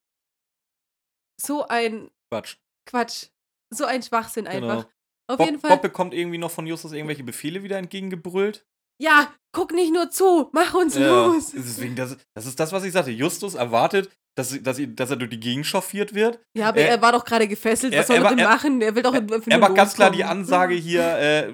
so 1.41 1.67
ein 1.67 2.11
Quatsch. 2.31 2.57
Quatsch. 2.87 3.27
So 3.75 3.85
ein 3.85 4.03
Schwachsinn 4.03 4.47
einfach. 4.47 4.83
Genau. 4.85 4.91
Auf 5.31 5.39
Bob, 5.39 5.47
jeden 5.47 5.59
Fall. 5.61 5.71
Bob 5.71 5.83
bekommt 5.83 6.15
irgendwie 6.15 6.39
noch 6.39 6.51
von 6.51 6.67
Justus 6.67 6.93
irgendwelche 6.93 7.25
Befehle 7.25 7.63
wieder 7.63 7.79
entgegengebrüllt. 7.79 8.67
ja, 9.01 9.33
guck 9.55 9.73
nicht 9.73 9.93
nur 9.93 10.11
zu, 10.11 10.51
mach 10.53 10.75
uns 10.75 10.95
Ja, 10.97 11.27
los. 11.27 11.53
deswegen, 11.53 11.95
das, 11.97 12.17
das 12.35 12.47
ist 12.47 12.59
das, 12.61 12.73
was 12.73 12.85
ich 12.85 12.93
sagte. 12.93 13.11
Justus 13.11 13.55
erwartet, 13.55 14.11
dass, 14.37 14.61
dass, 14.63 14.81
dass 14.81 15.11
er 15.11 15.17
durch 15.17 15.31
die 15.31 15.41
Gegend 15.41 15.67
chauffiert 15.67 16.15
wird. 16.15 16.41
Ja, 16.57 16.69
aber 16.69 16.79
Er- 16.81 16.89
er, 16.91 17.03
war 17.03 17.13
doch 17.13 17.25
gerade 17.25 17.47
gefesselt. 17.49 17.93
er- 17.95 18.01
Was 18.01 18.07
soll 18.09 18.17
er 18.17 18.25
er, 18.25 18.39
er- 18.39 18.49
machen? 18.49 18.81
Er 18.83 18.95
will 18.95 19.03
doch 19.03 19.15
Er 19.15 19.21
nur 19.23 19.59
macht 19.59 19.75
ganz 19.75 19.95
klar 19.95 20.11
die. 20.11 20.25
Ansage 20.25 20.75
hier, 20.75 21.03
äh, 21.19 21.53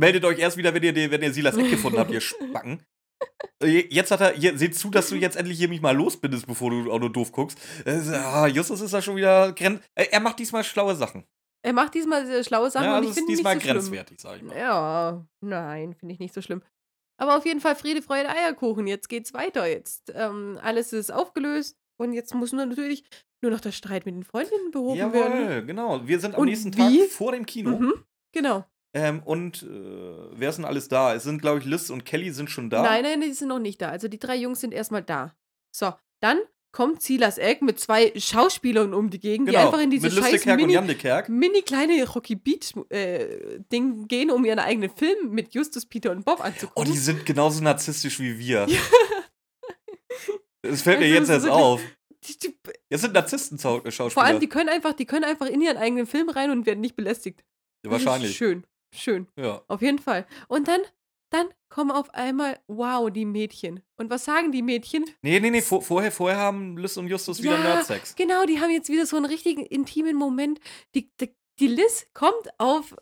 meldet 0.00 0.24
euch 0.24 0.38
erst 0.38 0.56
wieder, 0.56 0.74
wenn 0.74 0.82
ihr, 0.82 1.10
wenn 1.10 1.22
ihr 1.22 1.32
Silas 1.32 1.56
Eck 1.56 1.70
gefunden 1.70 1.98
habt, 1.98 2.10
ihr 2.10 2.20
Spacken. 2.20 2.82
Äh, 3.62 3.86
Jetzt 3.90 4.10
hat 4.10 4.20
er, 4.20 4.32
hier, 4.32 4.56
seht 4.58 4.74
zu, 4.74 4.90
dass 4.90 5.10
du 5.10 5.14
jetzt 5.16 5.36
endlich 5.36 5.58
hier 5.58 5.68
mich 5.68 5.80
mal 5.82 5.94
losbindest, 5.96 6.46
bevor 6.46 6.70
du 6.70 6.90
auch 6.90 6.98
nur 6.98 7.12
doof 7.12 7.30
guckst. 7.32 7.58
Äh, 7.84 8.00
ah, 8.14 8.46
Justus 8.46 8.80
ist 8.80 8.94
da 8.94 9.00
schon 9.02 9.16
wieder 9.16 9.52
gren 9.52 9.80
äh, 9.94 10.06
Er 10.10 10.20
macht 10.20 10.38
diesmal 10.38 10.64
schlaue 10.64 10.96
Sachen. 10.96 11.24
Er 11.62 11.74
macht 11.74 11.94
diesmal 11.94 12.42
schlaue 12.42 12.70
Sachen 12.70 12.86
Ja, 12.86 12.98
und 12.98 13.04
ich 13.04 13.12
finde 13.12 13.32
diesmal 13.32 13.54
nicht 13.56 13.64
so 13.64 13.68
schlimm. 13.70 13.82
grenzwertig, 13.82 14.20
sag 14.20 14.36
ich 14.36 14.42
mal. 14.42 14.56
Ja, 14.56 15.26
nein, 15.40 15.94
finde 15.94 16.14
ich 16.14 16.18
nicht 16.18 16.32
so 16.34 16.40
schlimm. 16.40 16.62
Aber 17.18 17.36
auf 17.36 17.44
jeden 17.44 17.60
Fall 17.60 17.76
Friede, 17.76 18.00
Freude, 18.00 18.30
Eierkuchen. 18.30 18.86
Jetzt 18.86 19.10
geht's 19.10 19.34
weiter. 19.34 19.66
Jetzt 19.66 20.10
ähm, 20.14 20.58
alles 20.62 20.94
ist 20.94 21.12
aufgelöst 21.12 21.76
und 21.98 22.14
jetzt 22.14 22.34
muss 22.34 22.52
nur 22.52 22.64
natürlich 22.64 23.04
nur 23.42 23.52
noch 23.52 23.60
der 23.60 23.72
Streit 23.72 24.06
mit 24.06 24.14
den 24.14 24.24
Freundinnen 24.24 24.70
behoben 24.70 24.98
werden. 24.98 25.12
Jawohl, 25.12 25.66
genau. 25.66 26.06
Wir 26.08 26.18
sind 26.18 26.34
am 26.34 26.40
Und 26.40 26.48
nächsten 26.48 26.74
wie? 26.74 27.00
Tag 27.00 27.10
vor 27.10 27.32
dem 27.32 27.44
Kino. 27.44 27.78
Mhm, 27.78 28.04
genau. 28.32 28.64
Ähm, 28.92 29.22
und 29.22 29.62
äh, 29.62 29.66
wer 30.32 30.48
ist 30.50 30.56
denn 30.56 30.64
alles 30.64 30.88
da? 30.88 31.14
Es 31.14 31.22
sind, 31.22 31.40
glaube 31.40 31.60
ich, 31.60 31.64
Liz 31.64 31.90
und 31.90 32.04
Kelly 32.04 32.32
sind 32.32 32.50
schon 32.50 32.70
da. 32.70 32.82
Nein, 32.82 33.02
nein, 33.04 33.20
die 33.20 33.32
sind 33.32 33.48
noch 33.48 33.58
nicht 33.60 33.80
da. 33.80 33.88
Also 33.90 34.08
die 34.08 34.18
drei 34.18 34.36
Jungs 34.36 34.60
sind 34.60 34.72
erstmal 34.74 35.02
da. 35.02 35.36
So, 35.74 35.92
dann 36.20 36.38
kommt 36.72 37.02
Silas 37.02 37.38
Egg 37.38 37.64
mit 37.64 37.78
zwei 37.80 38.12
Schauspielern 38.16 38.92
um 38.94 39.10
die 39.10 39.18
Gegend, 39.20 39.48
die 39.48 39.52
genau. 39.52 39.66
einfach 39.66 39.80
in 39.80 39.90
diese 39.90 40.10
scheiß 40.10 40.44
mini, 40.46 40.78
mini 41.28 41.62
kleine 41.62 42.04
Rocky 42.08 42.34
Beach 42.36 42.72
äh, 42.90 43.58
Ding 43.72 44.06
gehen, 44.08 44.30
um 44.30 44.44
ihren 44.44 44.58
eigenen 44.60 44.90
Film 44.90 45.30
mit 45.30 45.52
Justus, 45.54 45.86
Peter 45.86 46.10
und 46.12 46.24
Bob 46.24 46.38
Oh, 46.40 46.44
anzugucken. 46.44 46.92
die 46.92 46.98
sind 46.98 47.24
genauso 47.26 47.62
narzisstisch 47.62 48.18
wie 48.20 48.38
wir. 48.38 48.66
Es 50.62 50.82
fällt 50.82 51.00
mir 51.00 51.06
Also, 51.06 51.14
jetzt 51.16 51.22
es 51.22 51.28
ist 51.28 51.34
erst 51.34 51.44
wirklich- 51.46 51.62
auf. 51.64 51.80
Die- 52.24 52.38
die- 52.38 52.58
Jetzt 52.90 53.00
sind 53.00 53.14
Narzissten-Schauspieler. 53.14 54.10
Vor 54.10 54.22
allem, 54.24 54.40
die 54.40 54.48
können 54.48 54.68
einfach, 54.68 54.92
die 54.92 55.06
können 55.06 55.24
einfach 55.24 55.46
in 55.46 55.62
ihren 55.62 55.78
eigenen 55.78 56.06
Film 56.06 56.28
rein 56.28 56.50
und 56.50 56.66
werden 56.66 56.80
nicht 56.80 56.94
belästigt. 56.96 57.42
Das 57.82 57.92
ist 57.98 58.04
Wahrscheinlich. 58.04 58.36
Schön, 58.36 58.66
schön. 58.94 59.26
Ja. 59.36 59.62
Auf 59.68 59.82
jeden 59.82 59.98
Fall. 59.98 60.26
Und 60.48 60.68
dann, 60.68 60.80
dann 61.30 61.48
kommen 61.68 61.90
auf 61.90 62.12
einmal, 62.14 62.58
wow, 62.66 63.10
die 63.10 63.24
Mädchen. 63.24 63.82
Und 63.96 64.10
was 64.10 64.24
sagen 64.24 64.52
die 64.52 64.62
Mädchen? 64.62 65.04
Nee, 65.22 65.40
nee, 65.40 65.50
nee. 65.50 65.62
Vor, 65.62 65.82
vorher, 65.82 66.12
vorher 66.12 66.38
haben 66.38 66.76
Liz 66.76 66.96
und 66.96 67.08
Justus 67.08 67.42
wieder 67.42 67.52
Ja, 67.52 67.62
Nerdsex. 67.62 68.16
Genau, 68.16 68.44
die 68.44 68.60
haben 68.60 68.70
jetzt 68.70 68.88
wieder 68.88 69.06
so 69.06 69.16
einen 69.16 69.26
richtigen 69.26 69.64
intimen 69.64 70.16
Moment. 70.16 70.60
Die, 70.94 71.10
die, 71.20 71.34
die 71.58 71.68
Liz 71.68 72.06
kommt 72.14 72.50
auf 72.58 72.94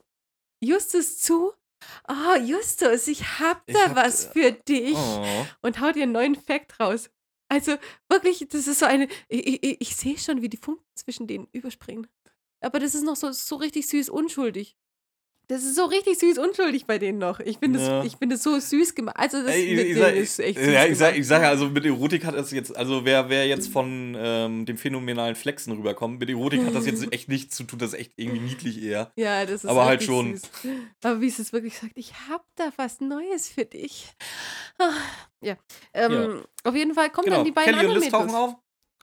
Justus 0.60 1.18
zu. 1.18 1.52
Oh, 2.08 2.36
Justus, 2.44 3.06
ich 3.06 3.38
hab 3.38 3.62
Ich 3.66 3.74
da 3.74 3.90
hab, 3.90 3.96
was 3.96 4.26
für 4.26 4.52
dich. 4.52 4.96
Oh. 4.96 5.46
Und 5.62 5.80
haut 5.80 5.96
ihr 5.96 6.02
einen 6.02 6.12
neuen 6.12 6.34
Fact 6.34 6.78
raus. 6.80 7.08
Also 7.48 7.76
wirklich, 8.08 8.46
das 8.48 8.66
ist 8.66 8.80
so 8.80 8.86
eine. 8.86 9.08
Ich, 9.28 9.62
ich, 9.62 9.80
ich 9.80 9.96
sehe 9.96 10.18
schon, 10.18 10.42
wie 10.42 10.48
die 10.48 10.56
Funken 10.56 10.84
zwischen 10.94 11.26
denen 11.26 11.48
überspringen. 11.52 12.06
Aber 12.60 12.78
das 12.80 12.94
ist 12.94 13.04
noch 13.04 13.16
so, 13.16 13.30
so 13.32 13.56
richtig 13.56 13.86
süß 13.86 14.10
unschuldig. 14.10 14.76
Das 15.48 15.62
ist 15.64 15.76
so 15.76 15.86
richtig 15.86 16.18
süß 16.18 16.36
unschuldig 16.38 16.84
bei 16.84 16.98
denen 16.98 17.18
noch. 17.18 17.40
Ich 17.40 17.56
finde 17.58 17.80
Ja. 17.80 18.00
es 18.00 18.06
ich 18.12 18.16
find 18.18 18.38
so 18.38 18.58
süß 18.58 18.94
gemacht. 18.94 19.16
Also 19.18 19.42
das 19.42 19.56
ich, 19.56 19.76
denen 19.76 19.98
sag, 19.98 20.14
ist 20.14 20.38
echt 20.40 20.58
süß 20.58 20.68
ja, 20.68 20.84
ich, 20.84 20.98
sag, 20.98 21.06
gemacht. 21.08 21.20
ich 21.20 21.26
sag 21.26 21.42
ja, 21.42 21.48
also 21.48 21.68
mit 21.70 21.86
Erotik 21.86 22.26
hat 22.26 22.34
das 22.34 22.50
jetzt, 22.52 22.76
also 22.76 23.06
wer, 23.06 23.30
wer 23.30 23.46
jetzt 23.46 23.72
von 23.72 24.14
ähm, 24.18 24.66
dem 24.66 24.76
phänomenalen 24.76 25.34
Flexen 25.34 25.72
rüberkommt, 25.72 26.20
mit 26.20 26.28
Erotik 26.28 26.64
hat 26.66 26.74
das 26.74 26.84
jetzt 26.84 27.10
echt 27.12 27.28
nichts 27.30 27.56
zu 27.56 27.64
tun, 27.64 27.78
das 27.78 27.94
ist 27.94 27.98
echt 27.98 28.12
irgendwie 28.16 28.40
niedlich 28.40 28.82
eher. 28.82 29.10
Ja, 29.16 29.46
das 29.46 29.64
ist 29.64 29.70
Aber 29.70 29.86
halt 29.86 30.02
schon. 30.02 30.36
Süß. 30.36 30.42
Aber 31.02 31.20
wie 31.22 31.28
es 31.28 31.38
es 31.38 31.52
wirklich 31.54 31.78
sagt, 31.78 31.92
ich 31.96 32.12
hab 32.28 32.44
da 32.56 32.70
was 32.76 33.00
Neues 33.00 33.48
für 33.48 33.64
dich. 33.64 34.12
Ah, 34.78 34.92
Ja. 35.40 35.56
Ähm, 35.94 36.42
Auf 36.64 36.74
jeden 36.74 36.92
Fall 36.94 37.08
kommen 37.10 37.24
Genau, 37.24 37.36
dann 37.38 37.44
die 37.46 37.52
beiden 37.52 37.74
Kelly 37.74 37.86
und 37.86 38.00
Liz 38.00 38.10
tauchen 38.10 38.34
auf. 38.34 38.54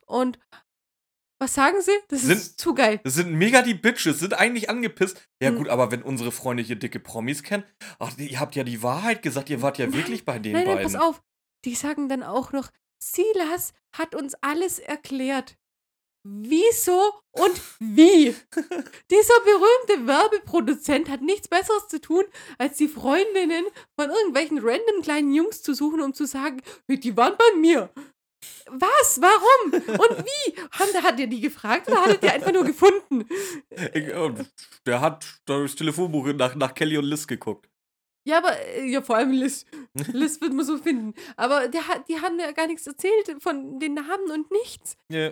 Und 0.06 0.38
was 1.40 1.54
sagen 1.54 1.82
sie? 1.82 1.92
Das 2.08 2.22
Sind- 2.22 2.38
ist 2.38 2.60
zu 2.60 2.74
geil. 2.74 3.00
Das 3.04 3.14
sind 3.16 3.34
mega 3.34 3.62
die 3.62 3.74
Bitches, 3.74 4.20
sind 4.20 4.34
eigentlich 4.34 4.70
angepisst. 4.70 5.22
Ja, 5.42 5.50
Hm. 5.50 5.58
gut, 5.58 5.70
aber 5.70 5.92
wenn 5.92 6.02
unsere 6.02 6.32
Freunde 6.32 6.64
hier 6.64 6.76
dicke 6.78 7.00
Promis 7.00 7.44
kennen, 7.44 7.64
ach, 8.00 8.18
ihr 8.18 8.40
habt 8.40 8.56
ja 8.56 8.64
die 8.64 8.82
Wahrheit 8.84 9.22
gesagt, 9.22 9.50
ihr 9.50 9.62
wart 9.62 9.78
ja 9.78 9.86
Nein, 9.88 9.96
wirklich 9.96 10.26
bei 10.26 10.40
den 10.40 10.54
Nein, 10.54 10.66
nein, 10.66 10.76
beiden. 10.78 10.92
pass 10.94 11.02
auf. 11.02 11.22
Die 11.66 11.76
sagen 11.76 12.08
dann 12.10 12.24
auch 12.24 12.52
noch, 12.52 12.70
Silas 13.00 13.74
hat 13.96 14.16
uns 14.16 14.36
alles 14.42 14.80
erklärt. 14.80 15.58
Wieso 16.28 17.14
und 17.34 17.62
wie? 17.80 18.34
Dieser 19.12 19.40
berühmte 19.44 20.08
Werbeproduzent 20.08 21.08
hat 21.10 21.22
nichts 21.22 21.48
Besseres 21.48 21.88
zu 21.88 22.02
tun, 22.02 22.24
als 22.58 22.78
die 22.78 22.88
Freundinnen 22.88 23.64
von 24.00 24.10
irgendwelchen 24.10 24.58
random 24.60 25.04
kleinen 25.04 25.32
Jungs 25.34 25.62
zu 25.62 25.76
suchen, 25.76 26.02
um 26.02 26.16
zu 26.16 26.26
sagen, 26.26 26.62
die 26.90 27.16
waren 27.16 27.36
bei 27.38 27.60
mir. 27.60 27.92
Was? 28.68 29.22
Warum? 29.22 29.74
Und 29.74 30.26
wie? 30.26 30.56
Haben, 30.72 31.04
hat 31.04 31.20
er 31.20 31.28
die 31.28 31.42
gefragt 31.42 31.88
oder 31.88 32.02
hat 32.02 32.10
er 32.10 32.18
die 32.18 32.30
einfach 32.30 32.52
nur 32.52 32.64
gefunden? 32.66 33.28
Äh, 33.70 34.32
der 34.86 35.02
hat 35.02 35.26
durchs 35.46 35.76
Telefonbuch 35.76 36.28
nach, 36.34 36.56
nach 36.56 36.74
Kelly 36.74 36.98
und 36.98 37.06
Liz 37.06 37.28
geguckt. 37.28 37.70
Ja, 38.28 38.40
aber 38.40 38.60
äh, 38.60 38.86
ja, 38.90 39.02
vor 39.02 39.18
allem 39.18 39.32
Liz. 39.32 39.66
Liz 40.12 40.42
wird 40.42 40.54
man 40.54 40.66
so 40.66 40.78
finden. 40.78 41.14
Aber 41.38 41.68
der 41.68 41.88
hat, 41.88 42.10
die 42.10 42.20
haben 42.20 42.40
ja 42.40 42.52
gar 42.52 42.68
nichts 42.68 42.88
erzählt 42.88 43.36
von 43.40 43.80
den 43.80 43.94
Namen 43.94 44.32
und 44.32 44.50
nichts. 44.52 44.98
Ja. 45.10 45.32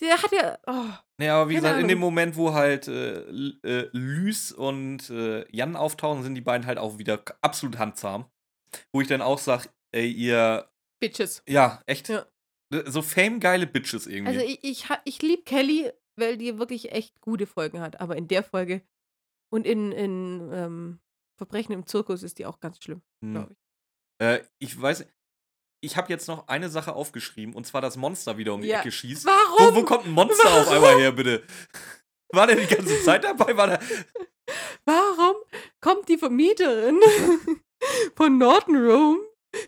Der 0.00 0.20
hat 0.20 0.32
ja. 0.32 0.58
Oh, 0.66 0.92
Nee, 1.18 1.28
aber 1.28 1.48
wie 1.48 1.54
gesagt, 1.54 1.78
in 1.78 1.86
dem 1.86 1.98
Ahnung. 1.98 2.10
Moment, 2.10 2.36
wo 2.36 2.52
halt 2.52 2.88
äh, 2.88 3.20
äh, 3.62 3.88
Lys 3.92 4.50
und 4.50 5.08
äh, 5.10 5.44
Jan 5.54 5.76
auftauchen, 5.76 6.24
sind 6.24 6.34
die 6.34 6.40
beiden 6.40 6.66
halt 6.66 6.78
auch 6.78 6.98
wieder 6.98 7.22
absolut 7.40 7.78
handzahm. 7.78 8.24
Wo 8.92 9.00
ich 9.00 9.06
dann 9.06 9.22
auch 9.22 9.38
sag, 9.38 9.68
ey, 9.92 10.10
ihr, 10.10 10.68
Bitches. 10.98 11.44
ja, 11.48 11.80
echt, 11.86 12.08
Ja. 12.08 12.26
So 12.86 13.02
fame-geile 13.02 13.66
Bitches 13.66 14.06
irgendwie. 14.06 14.36
Also 14.36 14.46
ich, 14.46 14.62
ich, 14.64 14.86
ich 15.04 15.22
liebe 15.22 15.42
Kelly, 15.42 15.90
weil 16.16 16.36
die 16.36 16.58
wirklich 16.58 16.92
echt 16.92 17.20
gute 17.20 17.46
Folgen 17.46 17.80
hat. 17.80 18.00
Aber 18.00 18.16
in 18.16 18.28
der 18.28 18.42
Folge 18.42 18.82
und 19.52 19.66
in, 19.66 19.92
in 19.92 20.50
ähm, 20.52 20.98
Verbrechen 21.36 21.72
im 21.72 21.86
Zirkus 21.86 22.22
ist 22.22 22.38
die 22.38 22.46
auch 22.46 22.60
ganz 22.60 22.82
schlimm, 22.82 23.02
Hm. 23.22 23.32
glaube 23.32 23.52
ich. 23.52 23.58
Äh, 24.26 24.44
ich 24.58 24.80
weiß, 24.80 25.06
ich 25.80 25.96
habe 25.96 26.08
jetzt 26.08 26.28
noch 26.28 26.48
eine 26.48 26.68
Sache 26.70 26.94
aufgeschrieben, 26.94 27.54
und 27.54 27.66
zwar 27.66 27.80
das 27.80 27.96
Monster 27.96 28.38
wieder 28.38 28.54
um 28.54 28.62
die 28.62 28.68
Ja. 28.68 28.80
Ecke 28.80 28.90
schießt. 28.92 29.26
Warum? 29.26 29.74
Wo, 29.74 29.80
wo 29.80 29.84
kommt 29.84 30.06
ein 30.06 30.12
Monster 30.14 30.48
auf 30.48 30.66
Warum? 30.66 30.74
einmal 30.84 30.96
her, 30.98 31.12
bitte? 31.12 31.42
War 32.32 32.46
der 32.46 32.56
die 32.56 32.66
ganze 32.74 33.02
Zeit 33.02 33.22
dabei? 33.24 33.56
War 33.56 33.66
der, 33.66 33.80
Warum 34.84 35.36
kommt 35.80 36.08
die 36.08 36.18
Vermieterin 36.18 37.00
von 38.16 38.38
Norton 38.38 38.76
Rome 38.76 39.20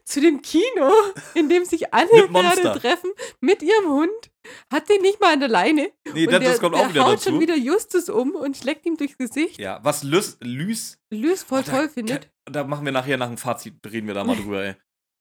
zu 0.05 0.21
dem 0.21 0.43
Kino, 0.43 0.91
in 1.35 1.49
dem 1.49 1.65
sich 1.65 1.93
alle 1.95 2.29
gerade 2.29 2.79
treffen, 2.81 3.11
mit 3.41 3.63
ihrem 3.63 3.89
Hund? 3.89 4.31
Hat 4.73 4.89
den 4.89 5.03
nicht 5.03 5.21
mal 5.21 5.33
an 5.33 5.41
der 5.41 5.49
Leine? 5.49 5.91
nee, 6.15 6.27
und 6.27 6.33
das, 6.33 6.41
der, 6.41 6.51
das 6.51 6.61
kommt 6.61 6.75
der 6.77 6.83
auch 6.83 6.89
wieder 6.91 7.05
haut 7.05 7.15
dazu. 7.15 7.31
schon 7.31 7.41
wieder 7.41 7.57
Justus 7.57 8.09
um 8.09 8.35
und 8.35 8.57
schlägt 8.57 8.87
ihm 8.87 8.97
durchs 8.97 9.19
Gesicht. 9.19 9.59
ja, 9.59 9.81
was 9.83 10.03
Lys, 10.05 10.37
Lys 10.41 10.99
Lys 11.11 11.43
voll 11.43 11.61
Oh, 11.61 11.63
da 11.67 11.73
toll 11.79 11.89
findet. 11.89 12.31
Da 12.45 12.63
machen 12.65 12.85
wir 12.85 12.93
nachher 12.93 13.17
nach 13.17 13.27
dem 13.29 13.39
Fazit, 13.39 13.75
reden 13.91 14.07
wir 14.07 14.15
da 14.15 14.23
mal 14.25 14.37
drüber, 14.43 14.63
ey. 14.65 14.75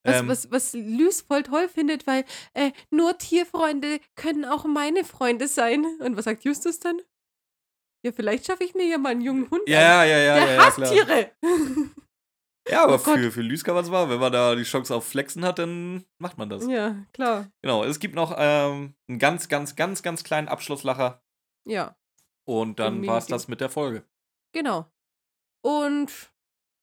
Was, 0.04 0.20
Ähm, 0.20 0.28
was, 0.28 0.52
was 0.52 0.74
Lys 0.74 1.22
voll 1.22 1.42
toll 1.42 1.68
findet, 1.68 2.06
weil 2.06 2.24
äh, 2.54 2.72
nur 2.92 3.18
Tierfreunde 3.18 4.00
können 4.16 4.46
auch 4.46 4.66
meine 4.66 5.04
Freunde 5.04 5.48
sein. 5.48 5.84
Und 6.00 6.16
was 6.16 6.26
sagt 6.26 6.44
Justus 6.46 6.80
dann? 6.80 7.00
Ja, 8.04 8.12
vielleicht 8.12 8.46
schaffe 8.46 8.64
ich 8.64 8.76
mir 8.76 8.86
ja 8.86 9.00
mal 9.00 9.10
einen 9.10 9.22
jungen 9.22 9.50
Hund 9.50 9.64
an. 9.66 9.72
ja, 9.74 10.04
ja, 10.06 10.18
ja, 10.20 10.36
Der 10.36 10.46
ja, 10.46 10.54
ja, 10.54 10.66
hasst 10.66 10.78
klar. 10.78 10.92
Tiere. 10.92 11.32
Ja, 12.68 12.84
aber 12.84 12.96
Oh 12.96 12.98
für, 12.98 13.32
für 13.32 13.42
man 13.76 13.84
es 13.84 13.90
machen. 13.92 14.10
Wenn 14.10 14.20
man 14.20 14.32
da 14.32 14.56
die 14.56 14.64
Chance 14.64 14.94
auf 14.96 15.08
Flexen 15.08 15.46
hat, 15.46 15.60
dann 15.60 16.04
macht 16.20 16.38
man 16.38 16.50
das. 16.50 16.66
ja, 16.68 17.06
klar. 17.14 17.52
Genau, 17.62 17.84
es 17.84 18.00
gibt 18.00 18.16
noch 18.16 18.34
ähm, 18.38 18.96
einen 19.08 19.20
ganz, 19.20 19.48
ganz, 19.50 19.76
ganz, 19.76 20.02
ganz 20.02 20.24
kleinen 20.24 20.48
Abschlusslacher. 20.48 21.22
Ja, 21.68 21.96
Und 22.48 22.80
dann 22.80 23.06
war 23.08 23.18
es 23.18 23.28
das 23.28 23.48
mit 23.48 23.62
der 23.62 23.70
Folge. 23.70 24.04
genau. 24.54 24.92
Und 25.64 26.32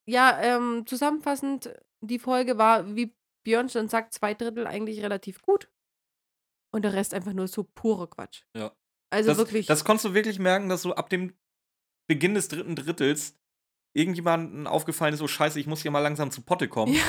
ja, 0.09 0.41
ähm, 0.41 0.85
zusammenfassend, 0.87 1.73
die 2.01 2.19
Folge 2.19 2.59
war, 2.59 2.97
wie 2.97 3.15
Björn 3.45 3.69
schon 3.69 3.89
sagt, 3.89 4.13
zwei 4.13 4.35
Drittel 4.35 4.67
eigentlich 4.67 5.01
relativ 5.03 5.41
gut. 5.43 5.71
Und 6.75 6.83
der 6.83 6.93
Rest 6.95 7.15
einfach 7.15 7.33
nur 7.33 7.47
so 7.47 7.63
pure 7.63 8.09
Quatsch. 8.09 8.43
Ja. 8.57 8.75
Also 9.13 9.31
Das, 9.31 9.39
wirklich. 9.39 9.67
das 9.67 9.85
konntest 9.85 10.07
du 10.07 10.15
wirklich 10.15 10.39
merken, 10.41 10.69
dass 10.69 10.83
so 10.83 10.95
ab 10.95 11.11
dem 11.11 11.37
Beginn 12.09 12.35
des 12.35 12.49
dritten 12.49 12.75
Drittels 12.75 13.39
irgendjemandem 13.95 14.67
aufgefallen 14.67 15.13
ist, 15.15 15.21
so 15.21 15.29
scheiße, 15.29 15.61
ich 15.61 15.67
muss 15.67 15.83
hier 15.83 15.91
mal 15.91 16.01
langsam 16.01 16.31
zu 16.31 16.43
Potte 16.43 16.69
kommen. 16.69 16.95
ja. 16.95 17.03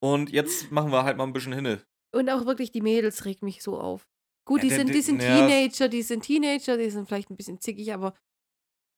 Und 0.00 0.30
jetzt 0.30 0.70
machen 0.70 0.92
wir 0.92 1.02
halt 1.04 1.16
mal 1.16 1.24
ein 1.24 1.32
bisschen 1.32 1.52
hinne. 1.52 1.82
Und 2.14 2.30
auch 2.30 2.46
wirklich 2.46 2.70
die 2.70 2.80
Mädels 2.80 3.24
regt 3.24 3.42
mich 3.42 3.62
so 3.62 3.80
auf. 3.80 4.08
Gut, 4.46 4.58
Ja, 4.58 4.62
die 4.62 4.68
der- 4.68 4.78
sind, 4.78 4.94
die 4.94 5.00
sind 5.02 5.20
ja. 5.22 5.36
Teenager, 5.36 5.88
die 5.88 6.02
sind 6.02 6.22
Teenager, 6.24 6.76
die 6.78 6.88
sind 6.90 7.06
vielleicht 7.06 7.30
ein 7.30 7.36
bisschen 7.36 7.60
zickig, 7.60 7.92
aber 7.92 8.14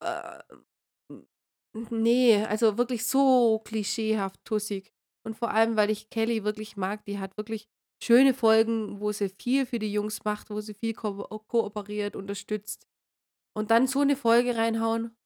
äh, 0.05 0.38
nee, 1.90 2.44
also 2.44 2.76
wirklich 2.78 3.07
so 3.07 3.61
klischeehaft 3.64 4.44
tussig. 4.44 4.92
Und 5.26 5.36
vor 5.36 5.51
allem, 5.51 5.76
weil 5.76 5.90
ich 5.90 6.09
Kelly 6.11 6.44
wirklich 6.44 6.76
mag, 6.76 7.05
die 7.05 7.18
hat 7.18 7.36
wirklich 7.36 7.68
schöne 8.03 8.32
Folgen, 8.34 9.01
wo 9.01 9.12
sie 9.12 9.28
viel 9.28 9.66
für 9.66 9.78
die 9.78 9.92
Jungs 9.92 10.24
macht, 10.24 10.51
wo 10.51 10.61
sie 10.61 10.74
viel 10.74 10.94
ko 10.94 11.24
kooperiert, 11.48 12.16
unterstützt. 12.16 12.86
Und 13.57 13.70
dann 13.70 13.86
so 13.86 14.01
eine 14.01 14.16
Folge 14.16 14.57
reinhauen. 14.57 15.16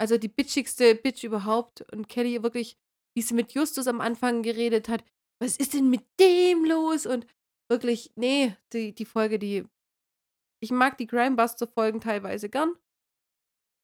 Also 0.00 0.16
die 0.18 0.28
bitchigste 0.28 0.94
Bitch 0.94 1.24
überhaupt. 1.24 1.82
Und 1.92 2.08
Kelly 2.08 2.42
wirklich, 2.42 2.76
wie 3.14 3.22
sie 3.22 3.34
mit 3.34 3.52
Justus 3.52 3.86
am 3.86 4.00
Anfang 4.00 4.42
geredet 4.42 4.88
hat, 4.88 5.04
was 5.42 5.56
ist 5.56 5.74
denn 5.74 5.90
mit 5.90 6.04
dem 6.18 6.64
los? 6.64 7.06
Und 7.06 7.26
wirklich, 7.70 8.12
nee, 8.16 8.56
die, 8.72 8.94
die 8.94 9.04
Folge, 9.04 9.38
die. 9.38 9.64
Ich 10.62 10.70
mag 10.70 10.98
die 10.98 11.06
Crimebuster-Folgen 11.06 12.00
teilweise 12.00 12.48
gern. 12.48 12.74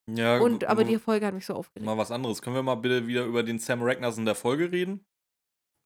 Ja, 0.09 0.39
Und, 0.39 0.63
aber 0.65 0.83
m- 0.83 0.87
die 0.87 0.97
Folge 0.99 1.25
hat 1.25 1.33
mich 1.33 1.45
so 1.45 1.53
aufgeregt. 1.55 1.85
Mal 1.85 1.97
was 1.97 2.11
anderes. 2.11 2.41
Können 2.41 2.55
wir 2.55 2.63
mal 2.63 2.75
bitte 2.75 3.07
wieder 3.07 3.25
über 3.25 3.43
den 3.43 3.59
Sam 3.59 3.81
Ragnarsson 3.81 4.25
der 4.25 4.35
Folge 4.35 4.71
reden? 4.71 5.05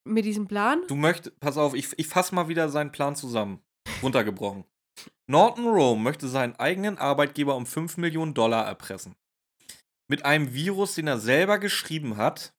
Mit 0.07 0.25
diesem 0.25 0.47
Plan. 0.47 0.81
Du 0.87 0.95
möchtest, 0.95 1.39
pass 1.39 1.57
auf, 1.57 1.73
ich, 1.73 1.87
ich 1.97 2.07
fasse 2.07 2.33
mal 2.35 2.47
wieder 2.47 2.69
seinen 2.69 2.91
Plan 2.91 3.15
zusammen. 3.15 3.61
Runtergebrochen. 4.03 4.65
Norton 5.27 5.67
Rome 5.67 6.01
möchte 6.01 6.27
seinen 6.27 6.55
eigenen 6.57 6.97
Arbeitgeber 6.97 7.55
um 7.55 7.65
5 7.65 7.97
Millionen 7.97 8.33
Dollar 8.33 8.65
erpressen. 8.65 9.15
Mit 10.11 10.25
einem 10.25 10.53
Virus, 10.53 10.95
den 10.95 11.07
er 11.07 11.19
selber 11.19 11.57
geschrieben 11.57 12.17
hat. 12.17 12.53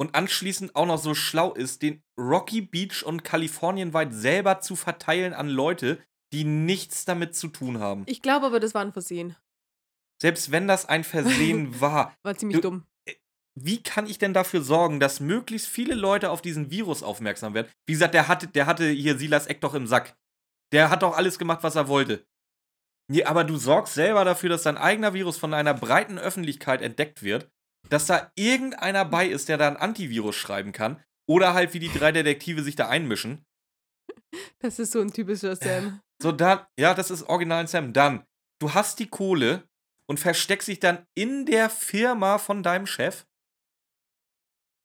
Und 0.00 0.14
anschließend 0.14 0.76
auch 0.76 0.86
noch 0.86 0.98
so 1.02 1.12
schlau 1.16 1.52
ist, 1.52 1.82
den 1.82 2.00
Rocky 2.16 2.60
Beach 2.60 3.02
und 3.04 3.24
Kalifornien 3.24 3.92
weit 3.92 4.14
selber 4.14 4.60
zu 4.60 4.76
verteilen 4.76 5.34
an 5.34 5.48
Leute, 5.48 6.00
die 6.32 6.44
nichts 6.44 7.04
damit 7.04 7.34
zu 7.34 7.48
tun 7.48 7.80
haben. 7.80 8.04
Ich 8.06 8.22
glaube 8.22 8.46
aber, 8.46 8.60
das 8.60 8.72
war 8.74 8.82
ein 8.82 8.92
Versehen. 8.92 9.34
Selbst 10.22 10.52
wenn 10.52 10.68
das 10.68 10.86
ein 10.86 11.02
Versehen 11.02 11.80
war, 11.80 12.14
War 12.22 12.36
ziemlich 12.36 12.58
Du- 12.58 12.62
dumm. 12.62 12.86
wie 13.56 13.82
kann 13.82 14.06
ich 14.06 14.18
denn 14.18 14.32
dafür 14.34 14.62
sorgen, 14.62 15.00
dass 15.00 15.18
möglichst 15.18 15.66
viele 15.66 15.94
Leute 15.96 16.30
auf 16.30 16.40
diesen 16.42 16.70
Virus 16.70 17.02
aufmerksam 17.02 17.54
werden? 17.54 17.68
Wie 17.86 17.94
gesagt, 17.94 18.14
der 18.14 18.28
hatte, 18.28 18.46
der 18.46 18.66
hatte 18.66 18.88
hier 18.88 19.18
Silas 19.18 19.48
Eck 19.48 19.60
doch 19.60 19.74
im 19.74 19.88
Sack. 19.88 20.16
Der 20.70 20.90
hat 20.90 21.02
doch 21.02 21.16
alles 21.16 21.36
gemacht, 21.40 21.64
was 21.64 21.74
er 21.74 21.88
wollte. 21.88 22.24
Nee, 23.10 23.24
aber 23.24 23.44
du 23.44 23.56
sorgst 23.56 23.94
selber 23.94 24.24
dafür, 24.24 24.50
dass 24.50 24.62
dein 24.62 24.76
eigener 24.76 25.14
Virus 25.14 25.38
von 25.38 25.54
einer 25.54 25.74
breiten 25.74 26.18
Öffentlichkeit 26.18 26.82
entdeckt 26.82 27.22
wird, 27.22 27.50
dass 27.88 28.06
da 28.06 28.30
irgendeiner 28.34 29.04
bei 29.04 29.26
ist, 29.26 29.48
der 29.48 29.56
da 29.56 29.68
ein 29.68 29.76
Antivirus 29.76 30.36
schreiben 30.36 30.72
kann. 30.72 31.02
Oder 31.26 31.54
halt 31.54 31.74
wie 31.74 31.78
die 31.78 31.92
drei 31.92 32.12
Detektive 32.12 32.62
sich 32.62 32.76
da 32.76 32.88
einmischen. 32.88 33.44
Das 34.58 34.78
ist 34.78 34.92
so 34.92 35.00
ein 35.00 35.12
typischer 35.12 35.56
Sam. 35.56 36.00
So, 36.20 36.32
dann, 36.32 36.66
ja, 36.78 36.94
das 36.94 37.10
ist 37.10 37.22
original 37.24 37.66
Sam. 37.68 37.92
Dann, 37.92 38.24
du 38.58 38.74
hast 38.74 38.98
die 38.98 39.08
Kohle 39.08 39.68
und 40.06 40.18
versteckst 40.18 40.68
dich 40.68 40.80
dann 40.80 41.06
in 41.14 41.46
der 41.46 41.70
Firma 41.70 42.38
von 42.38 42.62
deinem 42.62 42.86
Chef. 42.86 43.24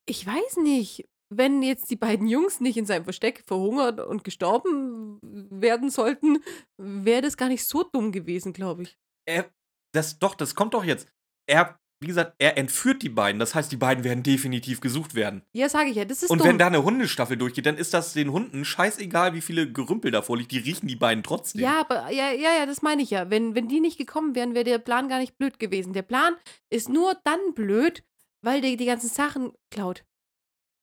Ich 0.05 0.26
weiß 0.26 0.57
nicht, 0.57 1.09
wenn 1.38 1.61
jetzt 1.63 1.89
die 1.89 1.95
beiden 1.95 2.27
Jungs 2.27 2.59
nicht 2.59 2.77
in 2.77 2.86
seinem 2.86 3.03
Versteck 3.03 3.43
verhungert 3.45 3.99
und 3.99 4.23
gestorben 4.23 5.19
werden 5.21 5.89
sollten, 5.89 6.39
wäre 6.77 7.21
das 7.21 7.38
gar 7.38 7.49
nicht 7.49 7.65
so 7.67 7.84
dumm 7.84 8.11
gewesen, 8.11 8.53
glaube 8.53 8.84
ich. 8.84 8.97
er, 9.25 9.45
das 9.93 10.19
doch, 10.19 10.36
das 10.36 10.55
kommt 10.55 10.73
doch 10.73 10.84
jetzt. 10.84 11.07
Er, 11.47 11.77
wie 12.01 12.07
gesagt, 12.07 12.34
er 12.39 12.57
entführt 12.57 13.01
die 13.03 13.09
beiden. 13.09 13.39
Das 13.39 13.53
heißt, 13.55 13.71
die 13.71 13.77
beiden 13.77 14.03
werden 14.03 14.23
definitiv 14.23 14.81
gesucht 14.81 15.13
werden. 15.15 15.43
Ja, 15.53 15.69
sage 15.69 15.89
ich 15.89 15.95
ja, 15.95 16.05
das 16.05 16.23
ist 16.23 16.29
Und 16.29 16.39
dumm. 16.39 16.47
wenn 16.47 16.57
da 16.57 16.67
eine 16.67 16.84
Hundestaffel 16.84 17.38
durchgeht, 17.38 17.65
dann 17.65 17.77
ist 17.77 17.93
das 17.93 18.13
den 18.13 18.31
Hunden 18.31 18.65
scheißegal, 18.65 19.34
wie 19.34 19.41
viele 19.41 19.71
Gerümpel 19.71 20.09
davor 20.11 20.38
liegt. 20.38 20.51
Die 20.51 20.57
riechen 20.59 20.88
die 20.88 20.95
beiden 20.95 21.23
trotzdem. 21.23 21.61
ja, 21.61 21.79
aber 21.79 22.11
ja, 22.11 22.31
ja, 22.31 22.55
ja, 22.57 22.65
das 22.65 22.81
meine 22.81 23.01
ich 23.03 23.09
ja. 23.11 23.29
Wenn, 23.29 23.55
wenn 23.55 23.67
die 23.67 23.79
nicht 23.79 23.97
gekommen 23.97 24.36
wären, 24.36 24.53
wäre 24.55 24.65
der 24.65 24.79
Plan 24.79 25.07
gar 25.09 25.19
nicht 25.19 25.38
blöd 25.38 25.59
gewesen. 25.59 25.93
Der 25.93 26.01
Plan 26.01 26.34
ist 26.69 26.89
nur 26.89 27.15
dann 27.23 27.53
blöd, 27.53 28.03
weil 28.41 28.61
der 28.61 28.75
die 28.75 28.86
ganzen 28.86 29.09
Sachen 29.09 29.51
klaut. 29.71 30.03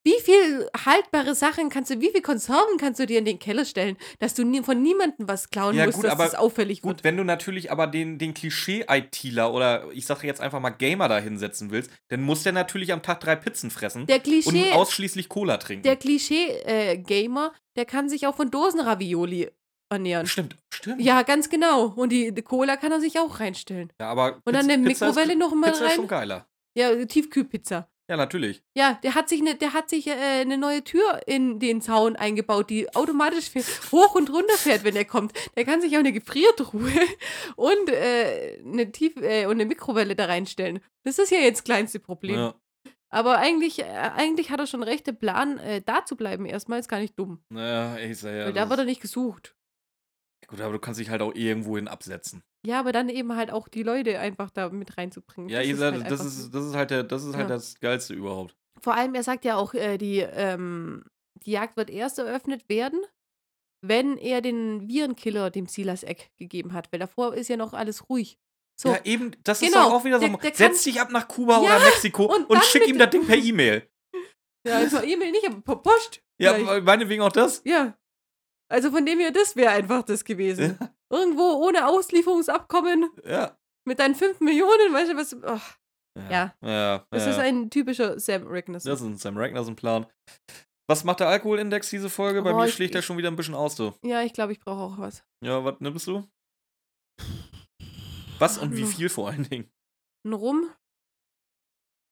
Wie 0.02 0.18
viel 0.22 0.66
haltbare 0.86 1.34
Sachen 1.34 1.68
kannst 1.68 1.90
du, 1.90 2.00
wie 2.00 2.10
viel 2.10 2.22
Konserven 2.22 2.78
kannst 2.78 3.00
du 3.00 3.06
dir 3.06 3.18
in 3.18 3.26
den 3.26 3.38
Keller 3.38 3.66
stellen, 3.66 3.98
dass 4.18 4.32
du 4.32 4.44
nie, 4.44 4.62
von 4.62 4.80
niemandem 4.80 5.28
was 5.28 5.50
klauen 5.50 5.76
Ja, 5.76 5.84
musst, 5.84 5.96
gut, 5.96 6.04
dass 6.06 6.12
aber 6.12 6.24
das 6.24 6.34
auffällig 6.36 6.80
Gut, 6.80 6.88
wird? 6.96 7.04
wenn 7.04 7.18
du 7.18 7.24
natürlich 7.24 7.70
aber 7.70 7.86
den, 7.86 8.16
den 8.16 8.32
Klischee-ITler 8.32 9.52
oder 9.52 9.88
ich 9.92 10.06
sage 10.06 10.26
jetzt 10.26 10.40
einfach 10.40 10.58
mal 10.60 10.70
Gamer 10.70 11.08
da 11.08 11.18
hinsetzen 11.18 11.70
willst, 11.70 11.90
dann 12.08 12.22
muss 12.22 12.42
der 12.44 12.52
natürlich 12.52 12.94
am 12.94 13.02
Tag 13.02 13.20
drei 13.20 13.36
Pizzen 13.36 13.70
fressen 13.70 14.06
Der 14.06 14.16
und 14.16 14.22
Klischee, 14.24 14.72
ausschließlich 14.72 15.28
Cola 15.28 15.58
trinken. 15.58 15.82
der 15.82 15.96
Klischee-Gamer, 15.96 17.52
der 17.76 17.84
kann 17.84 18.08
sich 18.08 18.26
auch 18.26 18.36
von 18.36 18.50
Dosenravioli 18.50 19.50
ernähren. 19.90 20.26
stimmt, 20.26 20.56
stimmt. 20.72 21.02
Ja, 21.02 21.22
ganz 21.22 21.48
genau. 21.50 21.86
Und 21.88 22.10
die, 22.10 22.32
die 22.32 22.42
Cola 22.42 22.76
kann 22.76 22.92
er 22.92 23.00
sich 23.00 23.18
auch 23.18 23.40
reinstellen. 23.40 23.92
Ja, 24.00 24.08
aber 24.10 24.40
Und 24.44 24.54
dann 24.54 24.66
Pizza- 24.66 24.72
eine 24.72 24.88
Pizza 24.88 25.08
ist- 25.08 25.16
Mikrowelle 25.16 25.38
noch 25.38 25.54
mal 25.54 25.72
Pizza 25.72 25.86
ist 25.86 25.92
schon 25.94 26.06
rein. 26.06 26.08
geiler. 26.28 26.46
Ja, 26.74 27.04
Tiefkühlpizza. 27.04 27.89
Ja, 28.10 28.16
natürlich. 28.16 28.60
Ja, 28.76 28.98
der 29.04 29.14
hat 29.14 29.28
sich 29.28 29.40
eine, 29.40 29.54
der 29.54 29.72
hat 29.72 29.88
sich 29.88 30.08
äh, 30.08 30.40
eine 30.40 30.58
neue 30.58 30.82
Tür 30.82 31.20
in 31.28 31.60
den 31.60 31.80
Zaun 31.80 32.16
eingebaut, 32.16 32.68
die 32.68 32.92
automatisch 32.92 33.52
hoch 33.92 34.16
und 34.16 34.30
runter 34.30 34.56
fährt, 34.56 34.82
wenn 34.82 34.96
er 34.96 35.04
kommt. 35.04 35.32
Der 35.54 35.64
kann 35.64 35.80
sich 35.80 35.94
auch 35.94 36.00
eine 36.00 36.12
Gefriertruhe 36.12 36.90
und 37.56 37.88
äh, 37.88 38.60
eine 38.64 38.90
Tief 38.90 39.14
äh, 39.18 39.46
und 39.46 39.52
eine 39.52 39.64
Mikrowelle 39.64 40.16
da 40.16 40.24
reinstellen. 40.24 40.80
Das 41.04 41.20
ist 41.20 41.30
ja 41.30 41.38
jetzt 41.38 41.58
das 41.58 41.64
kleinste 41.64 42.00
Problem. 42.00 42.34
Ja. 42.34 42.54
Aber 43.10 43.38
eigentlich, 43.38 43.78
äh, 43.78 43.84
eigentlich 43.84 44.50
hat 44.50 44.58
er 44.58 44.66
schon 44.66 44.82
recht, 44.82 45.06
der 45.06 45.12
Plan, 45.12 45.58
äh, 45.58 45.80
da 45.80 46.04
zu 46.04 46.16
bleiben 46.16 46.46
erstmal 46.46 46.80
ist 46.80 46.88
gar 46.88 46.98
nicht 46.98 47.16
dumm. 47.16 47.44
Naja, 47.48 47.96
ich 47.98 48.18
sag 48.18 48.34
ja. 48.34 48.46
weil 48.46 48.52
da 48.52 48.68
wird 48.68 48.80
er 48.80 48.86
nicht 48.86 49.02
gesucht. 49.02 49.54
Gut, 50.48 50.60
aber 50.60 50.72
du 50.72 50.80
kannst 50.80 50.98
dich 50.98 51.10
halt 51.10 51.22
auch 51.22 51.36
irgendwohin 51.36 51.86
absetzen. 51.86 52.42
Ja, 52.66 52.78
aber 52.80 52.92
dann 52.92 53.08
eben 53.08 53.34
halt 53.36 53.50
auch 53.50 53.68
die 53.68 53.82
Leute 53.82 54.18
einfach 54.18 54.50
da 54.50 54.68
mit 54.68 54.96
reinzubringen. 54.98 55.48
Ja, 55.48 55.58
Das 55.60 55.66
ihr 55.68 55.74
ist 55.74 55.80
seid, 55.80 55.94
halt 55.94 56.10
das, 56.10 56.24
ist, 56.24 56.54
das 56.54 56.66
ist 56.66 56.74
halt, 56.74 56.90
der, 56.90 57.04
das, 57.04 57.24
ist 57.24 57.34
halt 57.34 57.48
Ja. 57.48 57.54
das 57.56 57.80
Geilste 57.80 58.14
überhaupt. 58.14 58.54
Vor 58.82 58.94
allem, 58.94 59.14
er 59.14 59.22
sagt 59.22 59.44
ja 59.44 59.56
auch, 59.56 59.72
äh, 59.74 59.96
die, 59.98 60.18
ähm, 60.18 61.04
die 61.46 61.52
Jagd 61.52 61.76
wird 61.76 61.88
erst 61.90 62.18
eröffnet 62.18 62.68
werden, 62.68 63.00
wenn 63.82 64.18
er 64.18 64.42
den 64.42 64.88
Virenkiller 64.88 65.50
dem 65.50 65.66
Silas 65.66 66.02
Eck 66.02 66.30
gegeben 66.36 66.74
hat, 66.74 66.92
weil 66.92 67.00
davor 67.00 67.34
ist 67.34 67.48
ja 67.48 67.56
noch 67.56 67.72
alles 67.72 68.08
ruhig. 68.10 68.38
So, 68.78 68.90
Ja, 68.90 69.00
eben, 69.04 69.30
das 69.44 69.62
ist 69.62 69.72
Genau, 69.72 69.88
doch 69.88 69.94
auch 69.96 70.04
wieder 70.04 70.20
so. 70.20 70.26
der- 70.28 70.36
der 70.36 70.54
Setz 70.54 70.84
dich 70.84 71.00
ab 71.00 71.10
nach 71.10 71.28
Kuba 71.28 71.54
Ja, 71.54 71.60
oder 71.60 71.78
Mexiko 71.80 72.24
und 72.34 72.48
und, 72.48 72.62
schick 72.64 72.86
ihm 72.86 72.98
das 72.98 73.10
Ding 73.10 73.26
per 73.26 73.36
E-Mail. 73.36 73.88
ja, 74.66 74.76
also 74.76 75.02
E-Mail 75.02 75.30
nicht, 75.32 75.46
aber 75.46 75.60
per 75.62 75.76
Post. 75.76 76.22
Ja, 76.38 76.54
vielleicht. 76.54 76.84
meinetwegen 76.84 77.22
auch 77.22 77.32
das. 77.32 77.62
ja. 77.64 77.96
Also 78.70 78.90
von 78.90 79.04
dem 79.04 79.18
her, 79.18 79.32
das 79.32 79.56
wäre 79.56 79.72
einfach 79.72 80.02
das 80.04 80.24
gewesen. 80.24 80.78
Irgendwo 81.12 81.42
ohne 81.66 81.86
Auslieferungsabkommen 81.88 83.10
Ja. 83.24 83.56
mit 83.86 83.98
deinen 83.98 84.14
5 84.14 84.40
Millionen, 84.40 84.92
weißt 84.92 85.12
du 85.12 85.16
was? 85.16 85.36
ach, 85.44 85.78
Ja. 86.30 86.54
ja 86.62 87.04
das 87.10 87.24
ja. 87.24 87.30
ist 87.32 87.38
ein 87.38 87.70
typischer 87.70 88.18
Sam 88.20 88.46
Ragnarsson. 88.46 88.90
Das 88.90 89.00
ist 89.00 89.06
ein 89.06 89.16
Sam 89.16 89.36
Ragnarsson-Plan. 89.36 90.06
Was 90.88 91.04
macht 91.04 91.20
der 91.20 91.28
Alkoholindex 91.28 91.90
diese 91.90 92.10
Folge? 92.10 92.42
Bei 92.42 92.52
Oh, 92.52 92.56
mir 92.58 92.68
schlägt 92.68 92.94
er 92.94 93.02
schon 93.02 93.16
wieder 93.16 93.28
ein 93.30 93.36
bisschen 93.36 93.54
aus, 93.54 93.76
du. 93.76 93.92
Ja, 94.02 94.22
ich 94.22 94.32
glaube, 94.32 94.52
ich 94.52 94.60
brauche 94.60 94.80
auch 94.94 94.98
was. 94.98 95.24
Ja, 95.44 95.64
was 95.64 95.78
nimmst 95.80 96.06
du? 96.06 96.24
Was 98.38 98.58
und 98.58 98.74
wie 98.76 98.84
viel 98.86 99.08
vor 99.08 99.28
allen 99.28 99.48
Dingen? 99.48 99.70
Ein 100.26 100.32
Rum. 100.32 100.70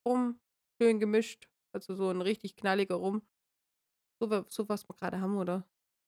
Rum, 0.07 0.41
schön 0.81 1.01
gemischt. 1.01 1.49
Also 1.75 1.95
so 1.95 2.09
ein 2.11 2.21
richtig 2.21 2.57
knalliger 2.57 2.97
Rum. 2.97 3.23
So, 4.23 4.45
so 4.49 4.69
was 4.69 4.89
wir 4.89 4.95
gerade 4.95 5.21
haben, 5.21 5.37
oder? 5.37 5.65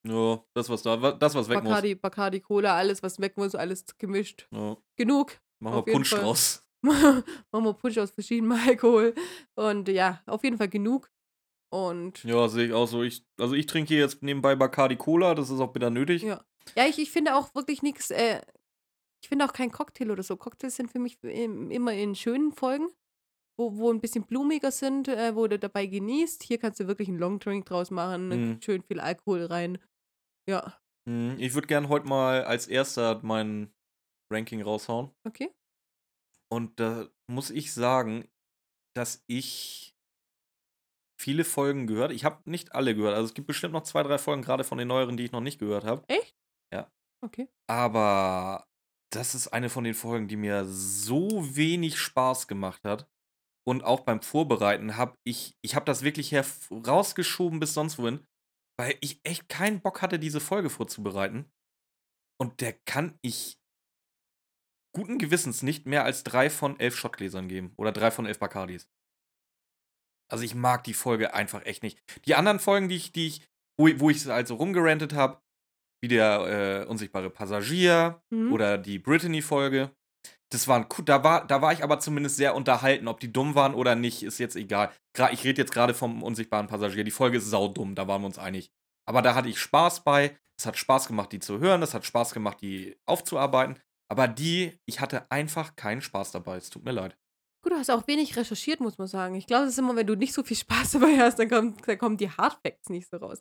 Ja, 0.06 0.42
das, 0.54 0.68
was 0.68 0.82
da, 0.82 0.96
das, 1.12 1.34
was 1.34 1.48
weg 1.48 1.62
Bacardi, 1.62 1.94
Bacardi, 1.94 2.40
Cola, 2.40 2.76
alles, 2.76 3.02
was 3.02 3.20
weg 3.20 3.36
muss, 3.36 3.54
alles 3.54 3.84
gemischt. 3.98 4.46
muss. 4.50 4.60
Ja, 4.60 4.76
Genug. 4.96 5.40
machen 5.58 5.84
wir 5.86 5.92
Punsch 5.92 6.10
Fall. 6.10 6.20
draus. 6.20 6.66
Machen 6.82 7.24
wir 7.52 7.74
Punsch 7.74 7.98
aus 7.98 8.10
verschiedenem 8.10 8.52
Alkohol. 8.66 9.14
Und 9.54 9.88
ja, 9.88 10.22
auf 10.24 10.42
jeden 10.44 10.56
Fall 10.56 10.68
genug. 10.68 11.10
Und 11.70 12.24
Ja, 12.24 12.48
sehe 12.48 12.68
ich 12.68 12.72
auch 12.72 12.86
so. 12.86 13.02
Ich, 13.02 13.24
also 13.38 13.54
ich 13.54 13.66
trinke 13.66 13.88
hier 13.88 13.98
jetzt 13.98 14.22
nebenbei 14.22 14.56
Bacardi 14.56 14.96
Cola, 14.96 15.34
das 15.34 15.50
ist 15.50 15.60
auch 15.60 15.72
bitter 15.72 15.90
nötig. 15.90 16.22
Ja. 16.22 16.42
ja, 16.76 16.86
ich, 16.86 16.98
ich 16.98 17.10
finde 17.10 17.36
auch 17.36 17.54
wirklich 17.54 17.82
nichts. 17.82 18.10
Äh, 18.10 18.40
ich 19.22 19.28
finde 19.28 19.44
auch 19.44 19.52
kein 19.52 19.70
Cocktail 19.70 20.10
oder 20.10 20.22
so. 20.22 20.36
Cocktails 20.36 20.76
sind 20.76 20.90
für 20.90 20.98
mich 20.98 21.22
im, 21.22 21.70
immer 21.70 21.92
in 21.92 22.14
schönen 22.14 22.52
Folgen, 22.52 22.88
wo, 23.60 23.76
wo 23.76 23.92
ein 23.92 24.00
bisschen 24.00 24.24
blumiger 24.24 24.70
sind, 24.72 25.06
äh, 25.08 25.34
wo 25.36 25.46
du 25.46 25.58
dabei 25.58 25.84
genießt. 25.86 26.42
Hier 26.42 26.58
kannst 26.58 26.80
du 26.80 26.86
wirklich 26.86 27.08
einen 27.08 27.18
Longdrink 27.18 27.66
draus 27.66 27.90
machen, 27.90 28.28
Mhm. 28.28 28.62
schön 28.62 28.82
viel 28.82 29.00
Alkohol 29.00 29.44
rein. 29.44 29.78
Ja, 30.48 30.78
Hm, 31.08 31.36
Ich 31.38 31.54
würde 31.54 31.66
gern 31.66 31.88
heute 31.88 32.06
mal 32.06 32.44
als 32.44 32.66
erster 32.66 33.20
mein 33.22 33.72
Ranking 34.32 34.62
raushauen. 34.62 35.10
okay. 35.26 35.50
Und 36.52 36.80
da 36.80 37.08
muss 37.30 37.50
ich 37.50 37.72
sagen, 37.72 38.26
dass 38.96 39.22
ich 39.28 39.94
viele 41.20 41.44
Folgen 41.44 41.86
gehört. 41.86 42.12
Ich 42.12 42.24
habe 42.24 42.48
nicht 42.50 42.74
alle 42.74 42.94
gehört. 42.94 43.14
Also 43.14 43.26
es 43.26 43.34
gibt 43.34 43.46
bestimmt 43.46 43.72
noch 43.72 43.82
zwei, 43.84 44.02
drei 44.02 44.18
Folgen, 44.18 44.42
gerade 44.42 44.64
von 44.64 44.78
den 44.78 44.88
neueren, 44.88 45.16
die 45.16 45.24
ich 45.24 45.32
noch 45.32 45.40
nicht 45.42 45.58
gehört 45.60 45.84
habe. 45.84 46.02
Echt? 46.08 46.34
Ja. 46.72 46.90
Okay. 47.24 47.48
Aber 47.68 48.66
das 49.12 49.34
ist 49.34 49.48
eine 49.48 49.68
von 49.70 49.84
den 49.84 49.94
Folgen, 49.94 50.28
die 50.28 50.36
mir 50.36 50.64
so 50.66 51.28
wenig 51.56 51.98
Spaß 51.98 52.48
gemacht 52.48 52.82
hat. 52.84 53.08
Und 53.66 53.84
auch 53.84 54.00
beim 54.00 54.22
Vorbereiten 54.22 54.96
habe 54.96 55.16
ich, 55.24 55.56
ich 55.62 55.74
habe 55.74 55.84
das 55.84 56.02
wirklich 56.02 56.34
rausgeschoben 56.70 57.60
bis 57.60 57.74
sonst 57.74 57.98
wohin, 57.98 58.26
weil 58.78 58.96
ich 59.00 59.20
echt 59.24 59.48
keinen 59.48 59.80
Bock 59.80 60.02
hatte, 60.02 60.18
diese 60.18 60.40
Folge 60.40 60.70
vorzubereiten. 60.70 61.50
Und 62.40 62.60
der 62.62 62.72
kann 62.86 63.18
ich 63.22 63.58
guten 64.96 65.18
Gewissens 65.18 65.62
nicht 65.62 65.86
mehr 65.86 66.04
als 66.04 66.24
drei 66.24 66.50
von 66.50 66.80
elf 66.80 66.96
Shotgläsern 66.96 67.48
geben. 67.48 67.74
Oder 67.76 67.92
drei 67.92 68.10
von 68.10 68.26
elf 68.26 68.38
Bacardis. 68.38 68.88
Also 70.32 70.44
ich 70.44 70.54
mag 70.54 70.84
die 70.84 70.94
Folge 70.94 71.34
einfach 71.34 71.64
echt 71.66 71.82
nicht. 71.82 72.00
Die 72.24 72.34
anderen 72.34 72.60
Folgen, 72.60 72.88
die 72.88 72.96
ich, 72.96 73.12
die 73.12 73.26
ich, 73.26 73.48
wo, 73.78 73.88
ich- 73.88 74.00
wo 74.00 74.10
ich 74.10 74.26
also 74.30 74.54
rumgerantet 74.54 75.12
habe, 75.12 75.42
wie 76.02 76.08
der 76.08 76.84
äh, 76.84 76.86
unsichtbare 76.88 77.30
Passagier 77.30 78.22
Mhm. 78.30 78.52
oder 78.52 78.78
die 78.78 78.98
Brittany-Folge. 78.98 79.94
Das 80.52 80.66
waren, 80.66 80.86
da 81.04 81.22
war, 81.22 81.46
da 81.46 81.62
war 81.62 81.72
ich 81.72 81.84
aber 81.84 82.00
zumindest 82.00 82.36
sehr 82.36 82.56
unterhalten. 82.56 83.06
Ob 83.06 83.20
die 83.20 83.32
dumm 83.32 83.54
waren 83.54 83.74
oder 83.74 83.94
nicht, 83.94 84.24
ist 84.24 84.38
jetzt 84.38 84.56
egal. 84.56 84.90
Ich 85.32 85.44
rede 85.44 85.62
jetzt 85.62 85.72
gerade 85.72 85.94
vom 85.94 86.22
unsichtbaren 86.22 86.66
Passagier. 86.66 87.04
Die 87.04 87.12
Folge 87.12 87.38
ist 87.38 87.48
saudumm, 87.48 87.94
da 87.94 88.08
waren 88.08 88.22
wir 88.22 88.26
uns 88.26 88.38
einig. 88.38 88.72
Aber 89.06 89.22
da 89.22 89.34
hatte 89.34 89.48
ich 89.48 89.60
Spaß 89.60 90.02
bei. 90.02 90.36
Es 90.58 90.66
hat 90.66 90.76
Spaß 90.76 91.06
gemacht, 91.06 91.32
die 91.32 91.38
zu 91.38 91.60
hören. 91.60 91.82
Es 91.82 91.94
hat 91.94 92.04
Spaß 92.04 92.34
gemacht, 92.34 92.58
die 92.60 92.96
aufzuarbeiten. 93.06 93.78
Aber 94.08 94.26
die, 94.26 94.78
ich 94.86 95.00
hatte 95.00 95.30
einfach 95.30 95.76
keinen 95.76 96.02
Spaß 96.02 96.32
dabei. 96.32 96.56
Es 96.56 96.68
tut 96.68 96.84
mir 96.84 96.92
leid. 96.92 97.16
Gut, 97.62 97.72
du 97.72 97.76
hast 97.76 97.90
auch 97.90 98.06
wenig 98.06 98.36
recherchiert, 98.36 98.80
muss 98.80 98.96
man 98.96 99.06
sagen. 99.06 99.34
Ich 99.34 99.46
glaube, 99.46 99.64
es 99.64 99.72
ist 99.72 99.78
immer, 99.78 99.94
wenn 99.94 100.06
du 100.06 100.16
nicht 100.16 100.32
so 100.32 100.42
viel 100.42 100.56
Spaß 100.56 100.90
dabei 100.92 101.18
hast, 101.18 101.38
dann, 101.38 101.48
kommt, 101.48 101.86
dann 101.86 101.98
kommen 101.98 102.16
die 102.16 102.30
Hardfacts 102.30 102.88
nicht 102.88 103.08
so 103.08 103.18
raus. 103.18 103.40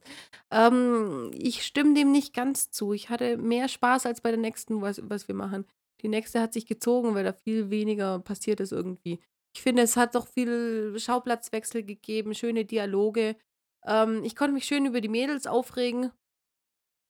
Ähm, 0.51 1.31
ich 1.33 1.65
stimme 1.65 1.93
dem 1.93 2.11
nicht 2.11 2.33
ganz 2.33 2.69
zu. 2.69 2.93
Ich 2.93 3.09
hatte 3.09 3.37
mehr 3.37 3.67
Spaß 3.67 4.05
als 4.05 4.21
bei 4.21 4.29
der 4.29 4.39
nächsten, 4.39 4.81
was, 4.81 5.01
was 5.03 5.27
wir 5.27 5.35
machen. 5.35 5.65
Die 6.01 6.07
nächste 6.07 6.41
hat 6.41 6.53
sich 6.53 6.65
gezogen, 6.65 7.13
weil 7.15 7.23
da 7.23 7.33
viel 7.33 7.69
weniger 7.69 8.19
passiert 8.19 8.59
ist 8.59 8.71
irgendwie. 8.71 9.19
Ich 9.55 9.61
finde, 9.61 9.81
es 9.81 9.97
hat 9.97 10.15
doch 10.15 10.27
viel 10.27 10.95
Schauplatzwechsel 10.99 11.83
gegeben, 11.83 12.33
schöne 12.35 12.65
Dialoge. 12.65 13.35
Ähm, 13.85 14.23
ich 14.23 14.35
konnte 14.35 14.53
mich 14.53 14.65
schön 14.65 14.85
über 14.85 15.01
die 15.01 15.09
Mädels 15.09 15.47
aufregen, 15.47 16.11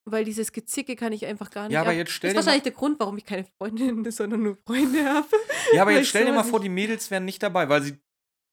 weil 0.05 0.23
dieses 0.25 0.51
Gezicke 0.51 0.95
kann 0.95 1.13
ich 1.13 1.25
einfach 1.25 1.51
gar 1.51 1.63
nicht. 1.67 1.73
Ja, 1.73 1.81
aber 1.81 1.91
ab- 1.91 1.95
jetzt 1.97 2.11
stell 2.11 2.29
das 2.33 2.39
ist 2.39 2.45
wahrscheinlich 2.45 2.63
der 2.63 2.71
Grund, 2.71 2.99
warum 2.99 3.17
ich 3.17 3.25
keine 3.25 3.45
Freundinnen, 3.57 4.09
sondern 4.11 4.41
nur 4.43 4.55
Freunde 4.65 5.03
habe. 5.05 5.27
Ja, 5.73 5.83
aber 5.83 5.91
jetzt 5.91 6.07
stell 6.07 6.25
dir 6.25 6.33
mal 6.33 6.43
vor, 6.43 6.59
die 6.59 6.69
Mädels 6.69 7.11
wären 7.11 7.25
nicht 7.25 7.43
dabei, 7.43 7.69
weil 7.69 7.81
sie 7.83 7.97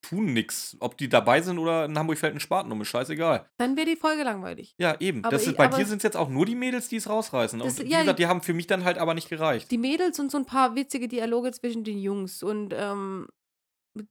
tun 0.09 0.33
nix. 0.33 0.77
Ob 0.79 0.97
die 0.97 1.09
dabei 1.09 1.41
sind 1.41 1.57
oder 1.59 1.85
in 1.85 1.97
Hamburg 1.97 2.17
fällt 2.17 2.33
ein 2.35 2.39
Spaten 2.39 2.71
um, 2.71 2.81
ist 2.81 2.87
scheißegal. 2.89 3.49
Dann 3.57 3.75
wäre 3.75 3.85
die 3.87 3.95
Folge 3.95 4.23
langweilig. 4.23 4.75
Ja, 4.79 4.95
eben. 4.99 5.23
Aber 5.23 5.31
das 5.31 5.43
ist, 5.43 5.51
ich- 5.51 5.57
bei 5.57 5.67
dir 5.67 5.85
sind 5.85 5.97
es 5.97 6.03
jetzt 6.03 6.17
auch 6.17 6.29
nur 6.29 6.45
die 6.45 6.55
Mädels, 6.55 6.87
die 6.89 6.95
es 6.97 7.09
rausreißen. 7.09 7.59
Das- 7.59 7.79
Und 7.79 7.85
wie 7.85 7.91
ja, 7.91 7.99
gesagt, 8.01 8.19
die 8.19 8.27
haben 8.27 8.41
für 8.41 8.53
mich 8.53 8.67
dann 8.67 8.83
halt 8.83 8.97
aber 8.97 9.13
nicht 9.13 9.29
gereicht. 9.29 9.69
Die 9.71 9.77
Mädels 9.77 10.19
und 10.19 10.31
so 10.31 10.37
ein 10.37 10.45
paar 10.45 10.75
witzige 10.75 11.07
Dialoge 11.07 11.51
zwischen 11.51 11.83
den 11.83 11.97
Jungs. 11.99 12.43
Und 12.43 12.73
ähm, 12.75 13.27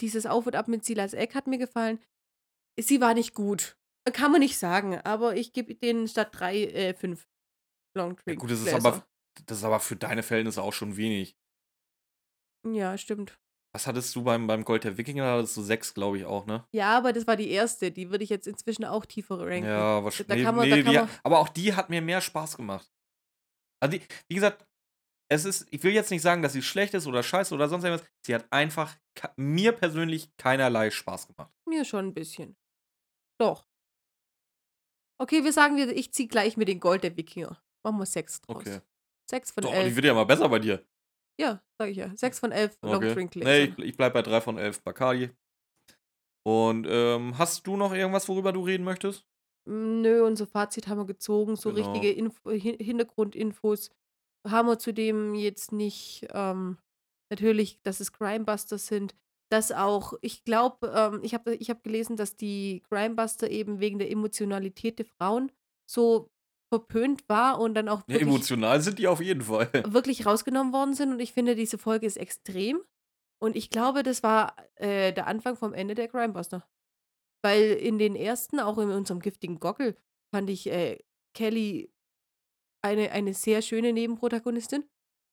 dieses 0.00 0.26
Auf 0.26 0.46
und 0.46 0.56
Ab 0.56 0.68
mit 0.68 0.84
Silas 0.84 1.12
Eck 1.14 1.34
hat 1.34 1.46
mir 1.46 1.58
gefallen. 1.58 1.98
Sie 2.78 3.00
war 3.00 3.14
nicht 3.14 3.34
gut. 3.34 3.76
Kann 4.12 4.30
man 4.32 4.40
nicht 4.40 4.58
sagen, 4.58 5.00
aber 5.02 5.34
ich 5.36 5.52
gebe 5.52 5.74
denen 5.74 6.06
statt 6.08 6.28
drei, 6.32 6.64
äh, 6.64 6.94
fünf 6.94 7.26
Long 7.96 8.10
Ja, 8.18 8.22
Drink. 8.24 8.40
gut, 8.40 8.50
das 8.50 8.60
ist, 8.60 8.72
aber, 8.74 9.04
das 9.46 9.58
ist 9.58 9.64
aber 9.64 9.80
für 9.80 9.96
deine 9.96 10.22
Verhältnisse 10.22 10.62
auch 10.62 10.72
schon 10.72 10.96
wenig. 10.96 11.36
Ja, 12.66 12.98
stimmt. 12.98 13.38
Was 13.76 13.86
hattest 13.86 14.16
du 14.16 14.22
beim, 14.24 14.46
beim 14.46 14.64
Gold 14.64 14.84
der 14.84 14.96
Wikinger? 14.96 15.22
Da 15.24 15.36
hattest 15.36 15.54
du 15.54 15.60
sechs, 15.60 15.92
glaube 15.92 16.16
ich, 16.16 16.24
auch, 16.24 16.46
ne? 16.46 16.64
Ja, 16.72 16.96
aber 16.96 17.12
das 17.12 17.26
war 17.26 17.36
die 17.36 17.50
erste. 17.50 17.92
Die 17.92 18.10
würde 18.10 18.24
ich 18.24 18.30
jetzt 18.30 18.46
inzwischen 18.46 18.86
auch 18.86 19.04
tiefer 19.04 19.38
ranken. 19.38 19.66
Ja, 19.66 20.02
wahrscheinlich. 20.02 20.28
Da 20.28 20.34
nee, 20.34 20.42
kann 20.44 20.56
man- 20.56 20.64
nee, 20.66 20.76
da 20.76 20.82
kann 20.82 20.92
die, 20.92 20.98
man- 20.98 21.10
aber 21.22 21.38
auch 21.40 21.50
die 21.50 21.74
hat 21.74 21.90
mir 21.90 22.00
mehr 22.00 22.22
Spaß 22.22 22.56
gemacht. 22.56 22.90
Also, 23.78 23.98
die, 23.98 24.04
wie 24.28 24.34
gesagt, 24.36 24.66
es 25.30 25.44
ist, 25.44 25.66
ich 25.70 25.82
will 25.82 25.92
jetzt 25.92 26.10
nicht 26.10 26.22
sagen, 26.22 26.40
dass 26.40 26.54
sie 26.54 26.62
schlecht 26.62 26.94
ist 26.94 27.06
oder 27.06 27.22
scheiße 27.22 27.54
oder 27.54 27.68
sonst 27.68 27.84
irgendwas. 27.84 28.08
Sie 28.24 28.34
hat 28.34 28.50
einfach 28.50 28.96
mir 29.36 29.72
persönlich 29.72 30.34
keinerlei 30.38 30.90
Spaß 30.90 31.26
gemacht. 31.26 31.52
Mir 31.68 31.84
schon 31.84 32.06
ein 32.06 32.14
bisschen. 32.14 32.56
Doch. 33.38 33.68
Okay, 35.20 35.44
wir 35.44 35.52
sagen, 35.52 35.76
wir, 35.76 35.94
ich 35.94 36.14
ziehe 36.14 36.28
gleich 36.28 36.56
mit 36.56 36.68
den 36.68 36.80
Gold 36.80 37.04
der 37.04 37.14
Wikinger. 37.18 37.62
Machen 37.84 37.98
wir 37.98 38.06
sechs 38.06 38.40
draus. 38.40 38.56
Okay. 38.56 38.80
Sechs 39.30 39.50
von 39.50 39.64
Doch, 39.64 39.70
die 39.72 39.76
elf. 39.76 39.96
wird 39.96 40.06
ja 40.06 40.14
mal 40.14 40.24
besser 40.24 40.48
bei 40.48 40.60
dir. 40.60 40.82
Ja, 41.38 41.62
sag 41.78 41.90
ich 41.90 41.96
ja. 41.96 42.14
Sechs 42.16 42.38
von 42.38 42.52
elf 42.52 42.78
Long 42.82 42.96
Okay. 42.96 43.14
Drink 43.14 43.36
Nee, 43.36 43.64
ich, 43.64 43.78
ich 43.78 43.96
bleib 43.96 44.14
bei 44.14 44.22
3 44.22 44.40
von 44.40 44.58
11 44.58 44.82
Bacardi. 44.82 45.30
Und 46.46 46.86
ähm, 46.88 47.36
hast 47.38 47.66
du 47.66 47.76
noch 47.76 47.92
irgendwas, 47.92 48.28
worüber 48.28 48.52
du 48.52 48.62
reden 48.62 48.84
möchtest? 48.84 49.26
Nö, 49.68 50.24
unser 50.24 50.46
Fazit 50.46 50.86
haben 50.86 50.98
wir 50.98 51.06
gezogen. 51.06 51.56
So 51.56 51.72
Genau. 51.72 51.92
richtige 51.92 52.12
Info 52.12 52.50
Hin 52.50 52.76
Hintergrundinfos 52.78 53.90
haben 54.46 54.68
wir 54.68 54.78
zudem 54.78 55.34
jetzt 55.34 55.72
nicht. 55.72 56.26
Ähm, 56.32 56.78
natürlich, 57.32 57.82
dass 57.82 57.98
es 58.00 58.12
Crimebusters 58.12 58.86
sind. 58.86 59.16
Dass 59.50 59.70
auch, 59.72 60.14
ich 60.22 60.44
glaube, 60.44 60.92
ähm, 60.94 61.20
ich 61.22 61.34
habe 61.34 61.54
ich 61.54 61.70
hab 61.70 61.82
gelesen, 61.82 62.16
dass 62.16 62.36
die 62.36 62.82
Crimebuster 62.88 63.50
eben 63.50 63.80
wegen 63.80 63.98
der 63.98 64.10
Emotionalität 64.10 64.98
der 64.98 65.06
Frauen 65.06 65.52
so 65.88 66.30
verpönt 66.68 67.28
war 67.28 67.60
und 67.60 67.74
dann 67.74 67.88
auch 67.88 68.00
Ja, 68.00 68.14
wirklich, 68.14 68.22
emotional 68.22 68.80
sind 68.80 68.98
die 68.98 69.08
auf 69.08 69.20
jeden 69.20 69.42
Fall. 69.42 69.70
wirklich 69.86 70.26
rausgenommen 70.26 70.72
worden 70.72 70.94
sind. 70.94 71.12
Und 71.12 71.20
ich 71.20 71.32
finde, 71.32 71.54
diese 71.54 71.78
Folge 71.78 72.06
ist 72.06 72.16
extrem. 72.16 72.80
Und 73.38 73.54
ich 73.56 73.70
glaube, 73.70 74.02
das 74.02 74.22
war 74.22 74.56
äh, 74.76 75.12
der 75.12 75.26
Anfang 75.26 75.56
vom 75.56 75.74
Ende 75.74 75.94
der 75.94 76.08
Crimebuster. 76.08 76.66
Weil 77.42 77.72
in 77.72 77.98
den 77.98 78.16
ersten, 78.16 78.60
auch 78.60 78.78
in 78.78 78.90
unserem 78.90 79.20
giftigen 79.20 79.60
Gockel, 79.60 79.96
fand 80.34 80.50
ich 80.50 80.66
äh, 80.68 80.98
Kelly 81.34 81.92
eine, 82.82 83.10
eine 83.12 83.34
sehr 83.34 83.62
schöne 83.62 83.92
Nebenprotagonistin. 83.92 84.84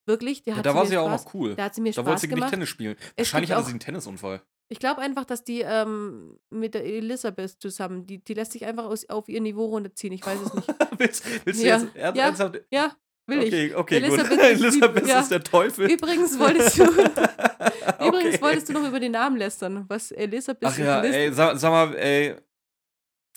Wirklich, 0.05 0.43
der 0.43 0.53
Ja, 0.53 0.57
hat 0.59 0.65
da 0.65 0.75
war 0.75 0.86
sie 0.86 0.95
ja 0.95 1.01
auch 1.01 1.09
noch 1.09 1.34
cool. 1.34 1.55
Da 1.55 1.65
hat 1.65 1.75
sie 1.75 1.81
mir 1.81 1.93
Da 1.93 2.05
wollte 2.05 2.19
Spaß 2.19 2.29
sie 2.29 2.36
nicht. 2.36 2.49
Tennis 2.49 2.69
spielen. 2.69 2.97
Es 3.15 3.27
Wahrscheinlich 3.27 3.51
hatte 3.51 3.63
sie 3.65 3.71
einen 3.71 3.79
Tennisunfall. 3.79 4.41
Ich 4.74 4.80
glaube 4.80 5.01
einfach, 5.01 5.24
dass 5.24 5.43
die 5.43 5.61
ähm, 5.61 6.39
mit 6.49 6.74
der 6.74 6.84
Elisabeth 6.84 7.61
zusammen, 7.61 8.07
die, 8.07 8.24
die 8.24 8.34
lässt 8.34 8.53
sich 8.53 8.65
einfach 8.65 8.86
aus, 8.86 9.07
auf 9.07 9.30
ihr 9.30 9.39
Niveau 9.39 9.65
runterziehen. 9.65 10.11
Ich 10.13 10.26
weiß 10.26 10.39
es 10.41 10.53
nicht. 10.55 10.67
willst, 10.97 11.45
willst 11.45 11.61
du 11.61 11.67
Ja, 11.67 11.78
jetzt 11.78 11.95
ernst- 11.95 12.17
ja. 12.17 12.24
ernsthaft? 12.26 12.61
Ja, 12.71 12.95
will 13.28 13.43
ich. 13.43 13.53
Okay, 13.53 13.76
okay, 13.76 13.97
Elisabeth 13.97 14.30
gut. 14.32 14.39
ist 14.39 14.61
Elisabeth 14.63 15.07
ja. 15.13 15.19
ist 15.19 15.30
der 15.30 15.43
Teufel. 15.43 15.91
Übrigens 15.91 16.39
wolltest 16.39 16.80
du, 16.80 16.86
übrigens 16.86 18.34
Okay. 18.36 18.41
wolltest 18.41 18.69
du 18.69 18.74
noch 18.74 18.88
über 18.88 18.99
den 18.99 19.11
Namen 19.11 19.38
lästern, 19.38 19.86
was 19.89 20.11
Elisabeth 20.11 20.69
Ach 20.74 20.78
ja, 20.80 21.03
ey, 21.03 21.32
sag, 21.32 21.55
sag 21.59 21.69
mal, 21.71 21.95
ey. 21.95 22.36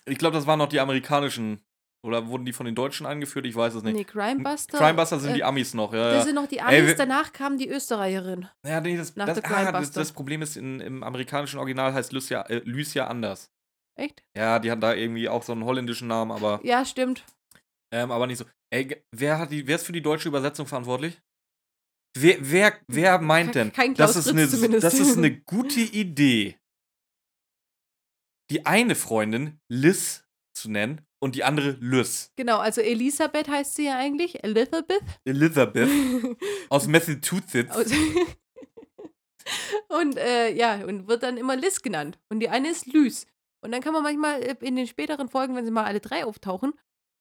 Ich 0.07 0.17
glaube, 0.17 0.37
das 0.37 0.47
waren 0.47 0.59
noch 0.59 0.71
die 0.71 0.81
amerikanischen. 0.81 1.61
Oder 2.07 2.29
wurden 2.29 2.45
die 2.45 2.53
von 2.53 2.65
den 2.67 2.75
Deutschen 2.75 3.05
angeführt? 3.05 3.45
Ich 3.47 3.55
weiß 3.57 3.75
es 3.75 3.83
nicht. 3.83 3.95
Nee, 3.95 4.05
Crimebuster. 4.05 4.79
Crimebuster 4.79 5.19
sind 5.19 5.33
äh, 5.33 5.35
die 5.35 5.45
Amis 5.45 5.75
noch, 5.75 5.93
ja. 5.93 6.13
Das 6.13 6.25
sind 6.25 6.37
noch 6.37 6.47
die 6.47 6.59
Ey, 6.59 6.79
Amis, 6.79 6.87
wir- 6.87 6.95
danach 6.97 7.33
kam 7.33 7.59
die 7.59 7.69
Österreicherin. 7.69 8.49
Ja, 8.65 8.81
nee, 8.81 8.97
das, 8.97 9.13
das, 9.15 9.43
ah, 9.45 9.73
das, 9.73 9.91
das 9.91 10.13
Problem 10.13 10.41
ist, 10.43 10.57
in, 10.57 10.81
im 10.81 11.03
amerikanischen 11.03 11.59
Original 11.59 11.93
heißt 11.93 12.13
Lucia, 12.13 12.43
äh, 12.43 12.63
Lucia 12.65 13.09
anders. 13.09 13.51
Echt? 13.99 14.23
Ja, 14.37 14.59
die 14.59 14.71
hat 14.71 14.83
da 14.83 14.95
irgendwie 14.95 15.29
auch 15.29 15.43
so 15.43 15.53
einen 15.53 15.65
holländischen 15.65 16.07
Namen, 16.09 16.31
aber, 16.31 16.61
Ja, 16.63 16.85
stimmt. 16.85 17.25
ähm, 17.93 18.11
aber 18.11 18.27
nicht 18.27 18.39
so. 18.39 18.45
Ey, 18.71 19.03
wer, 19.11 19.39
hat 19.39 19.51
die, 19.51 19.67
wer 19.67 19.77
ist 19.77 19.87
für 19.87 19.93
die 19.93 20.03
deutsche 20.03 20.29
Übersetzung 20.29 20.67
verantwortlich? 20.67 21.21
Wer, 22.19 22.37
wer, 22.41 22.73
wer 22.89 23.19
meint 23.21 23.55
denn, 23.55 23.73
Kein 23.73 23.95
Klaus 23.95 24.15
das, 24.15 24.27
ist 24.27 24.33
Fritz 24.33 24.39
eine, 24.39 24.49
zumindest. 24.49 24.85
das 24.85 24.95
ist 24.99 25.17
eine 25.19 25.39
gute 25.41 25.81
Idee, 25.81 26.57
die 28.51 28.65
eine 28.67 28.95
Freundin 28.95 29.61
Liz 29.69 30.25
zu 30.55 30.71
nennen 30.71 31.06
und 31.21 31.35
die 31.35 31.45
andere 31.45 31.77
Lys. 31.81 32.31
Genau, 32.37 32.59
also 32.59 32.81
Elisabeth 32.81 33.49
heißt 33.49 33.75
sie 33.77 33.87
ja 33.87 33.97
eigentlich. 33.99 34.43
Elizabeth. 34.45 35.01
Elizabeth 35.25 35.89
aus 36.69 36.87
Massachusetts. 36.87 37.75
Aus- 37.75 37.91
und 39.89 40.17
äh, 40.17 40.53
ja, 40.55 40.85
und 40.85 41.09
wird 41.09 41.23
dann 41.23 41.37
immer 41.37 41.57
Liz 41.57 41.83
genannt. 41.83 42.19
Und 42.29 42.41
die 42.41 42.49
eine 42.49 42.69
ist 42.71 42.87
Lys. 42.87 43.27
Und 43.65 43.73
dann 43.73 43.81
kann 43.81 43.93
man 43.93 44.03
manchmal 44.03 44.43
äh, 44.43 44.57
in 44.61 44.77
den 44.77 44.87
späteren 44.87 45.29
Folgen, 45.29 45.55
wenn 45.57 45.65
sie 45.65 45.71
mal 45.71 45.85
alle 45.85 46.01
drei 46.01 46.25
auftauchen, 46.25 46.73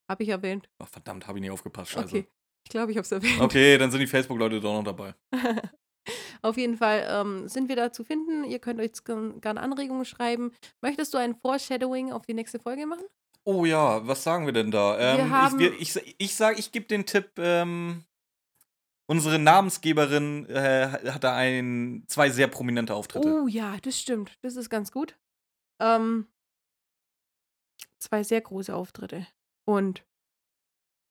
Habe 0.07 0.21
ich 0.21 0.29
erwähnt. 0.29 0.69
Ach, 0.77 0.87
verdammt, 0.87 1.27
habe 1.27 1.39
ich 1.39 1.41
nicht 1.41 1.49
aufgepasst, 1.51 1.89
scheiße. 1.91 2.17
Okay. 2.17 2.27
Ich 2.65 2.69
glaube, 2.69 2.91
ich 2.91 2.97
habe 2.97 3.05
es 3.05 3.11
erwähnt. 3.11 3.39
Okay, 3.41 3.77
dann 3.77 3.91
sind 3.91 3.99
die 4.01 4.07
Facebook-Leute 4.07 4.59
doch 4.59 4.73
noch 4.73 4.83
dabei. 4.83 5.13
Auf 6.41 6.57
jeden 6.57 6.77
Fall 6.77 7.07
ähm, 7.09 7.47
sind 7.47 7.69
wir 7.69 7.75
da 7.75 7.91
zu 7.91 8.03
finden. 8.03 8.43
Ihr 8.43 8.59
könnt 8.59 8.79
euch 8.79 8.91
gern- 9.03 9.39
gerne 9.41 9.61
Anregungen 9.61 10.05
schreiben. 10.05 10.51
Möchtest 10.81 11.13
du 11.13 11.17
ein 11.17 11.35
Foreshadowing 11.35 12.11
auf 12.11 12.25
die 12.25 12.33
nächste 12.35 12.59
Folge 12.59 12.85
machen? 12.85 13.05
Oh 13.43 13.65
ja, 13.65 14.05
was 14.07 14.23
sagen 14.23 14.45
wir 14.45 14.53
denn 14.53 14.69
da? 14.71 14.97
Ähm, 14.99 15.29
haben- 15.31 15.59
ich, 15.59 15.95
ich, 15.95 16.15
ich 16.17 16.35
sage, 16.35 16.59
ich 16.59 16.71
gebe 16.71 16.85
den 16.87 17.05
Tipp, 17.05 17.31
ähm, 17.37 18.03
unsere 19.07 19.39
Namensgeberin 19.39 20.47
äh, 20.49 20.87
hat 21.11 21.23
da 21.23 21.35
ein, 21.35 22.03
zwei 22.07 22.29
sehr 22.29 22.47
prominente 22.47 22.93
Auftritte. 22.93 23.27
Oh 23.43 23.47
ja, 23.47 23.77
das 23.81 23.99
stimmt. 23.99 24.37
Das 24.41 24.55
ist 24.55 24.69
ganz 24.69 24.91
gut. 24.91 25.17
Ähm, 25.79 26.27
zwei 27.99 28.23
sehr 28.23 28.41
große 28.41 28.75
Auftritte. 28.75 29.25
Und 29.67 30.03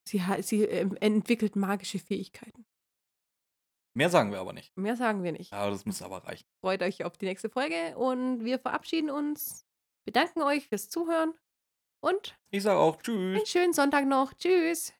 sie, 0.06 0.22
sie 0.42 0.62
ähm, 0.64 0.96
entwickelt 1.00 1.56
magische 1.56 1.98
Fähigkeiten. 1.98 2.66
Mehr 3.96 4.10
sagen 4.10 4.32
wir 4.32 4.40
aber 4.40 4.52
nicht. 4.52 4.76
Mehr 4.76 4.96
sagen 4.96 5.22
wir 5.22 5.30
nicht. 5.32 5.52
Ja, 5.52 5.70
das 5.70 5.84
muss 5.86 6.02
aber 6.02 6.24
reichen. 6.24 6.44
Freut 6.60 6.82
euch 6.82 7.04
auf 7.04 7.16
die 7.16 7.26
nächste 7.26 7.48
Folge 7.48 7.96
und 7.96 8.44
wir 8.44 8.58
verabschieden 8.58 9.08
uns. 9.10 9.64
Bedanken 10.04 10.42
euch 10.42 10.68
fürs 10.68 10.88
Zuhören 10.90 11.32
und 12.02 12.36
Ich 12.50 12.62
sage 12.64 12.78
auch 12.78 13.00
Tschüss. 13.00 13.36
einen 13.36 13.46
schönen 13.46 13.72
Sonntag 13.72 14.04
noch. 14.06 14.34
Tschüss. 14.34 14.92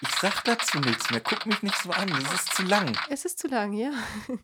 Ich 0.00 0.08
sag 0.20 0.44
dazu 0.44 0.78
nichts 0.80 1.10
mehr. 1.10 1.20
Guck 1.20 1.44
mich 1.46 1.62
nicht 1.62 1.76
so 1.78 1.90
an. 1.90 2.08
Das 2.08 2.32
ist 2.34 2.54
zu 2.54 2.62
lang. 2.62 2.96
Es 3.08 3.24
ist 3.24 3.38
zu 3.38 3.48
lang, 3.48 3.72
ja. 3.72 3.90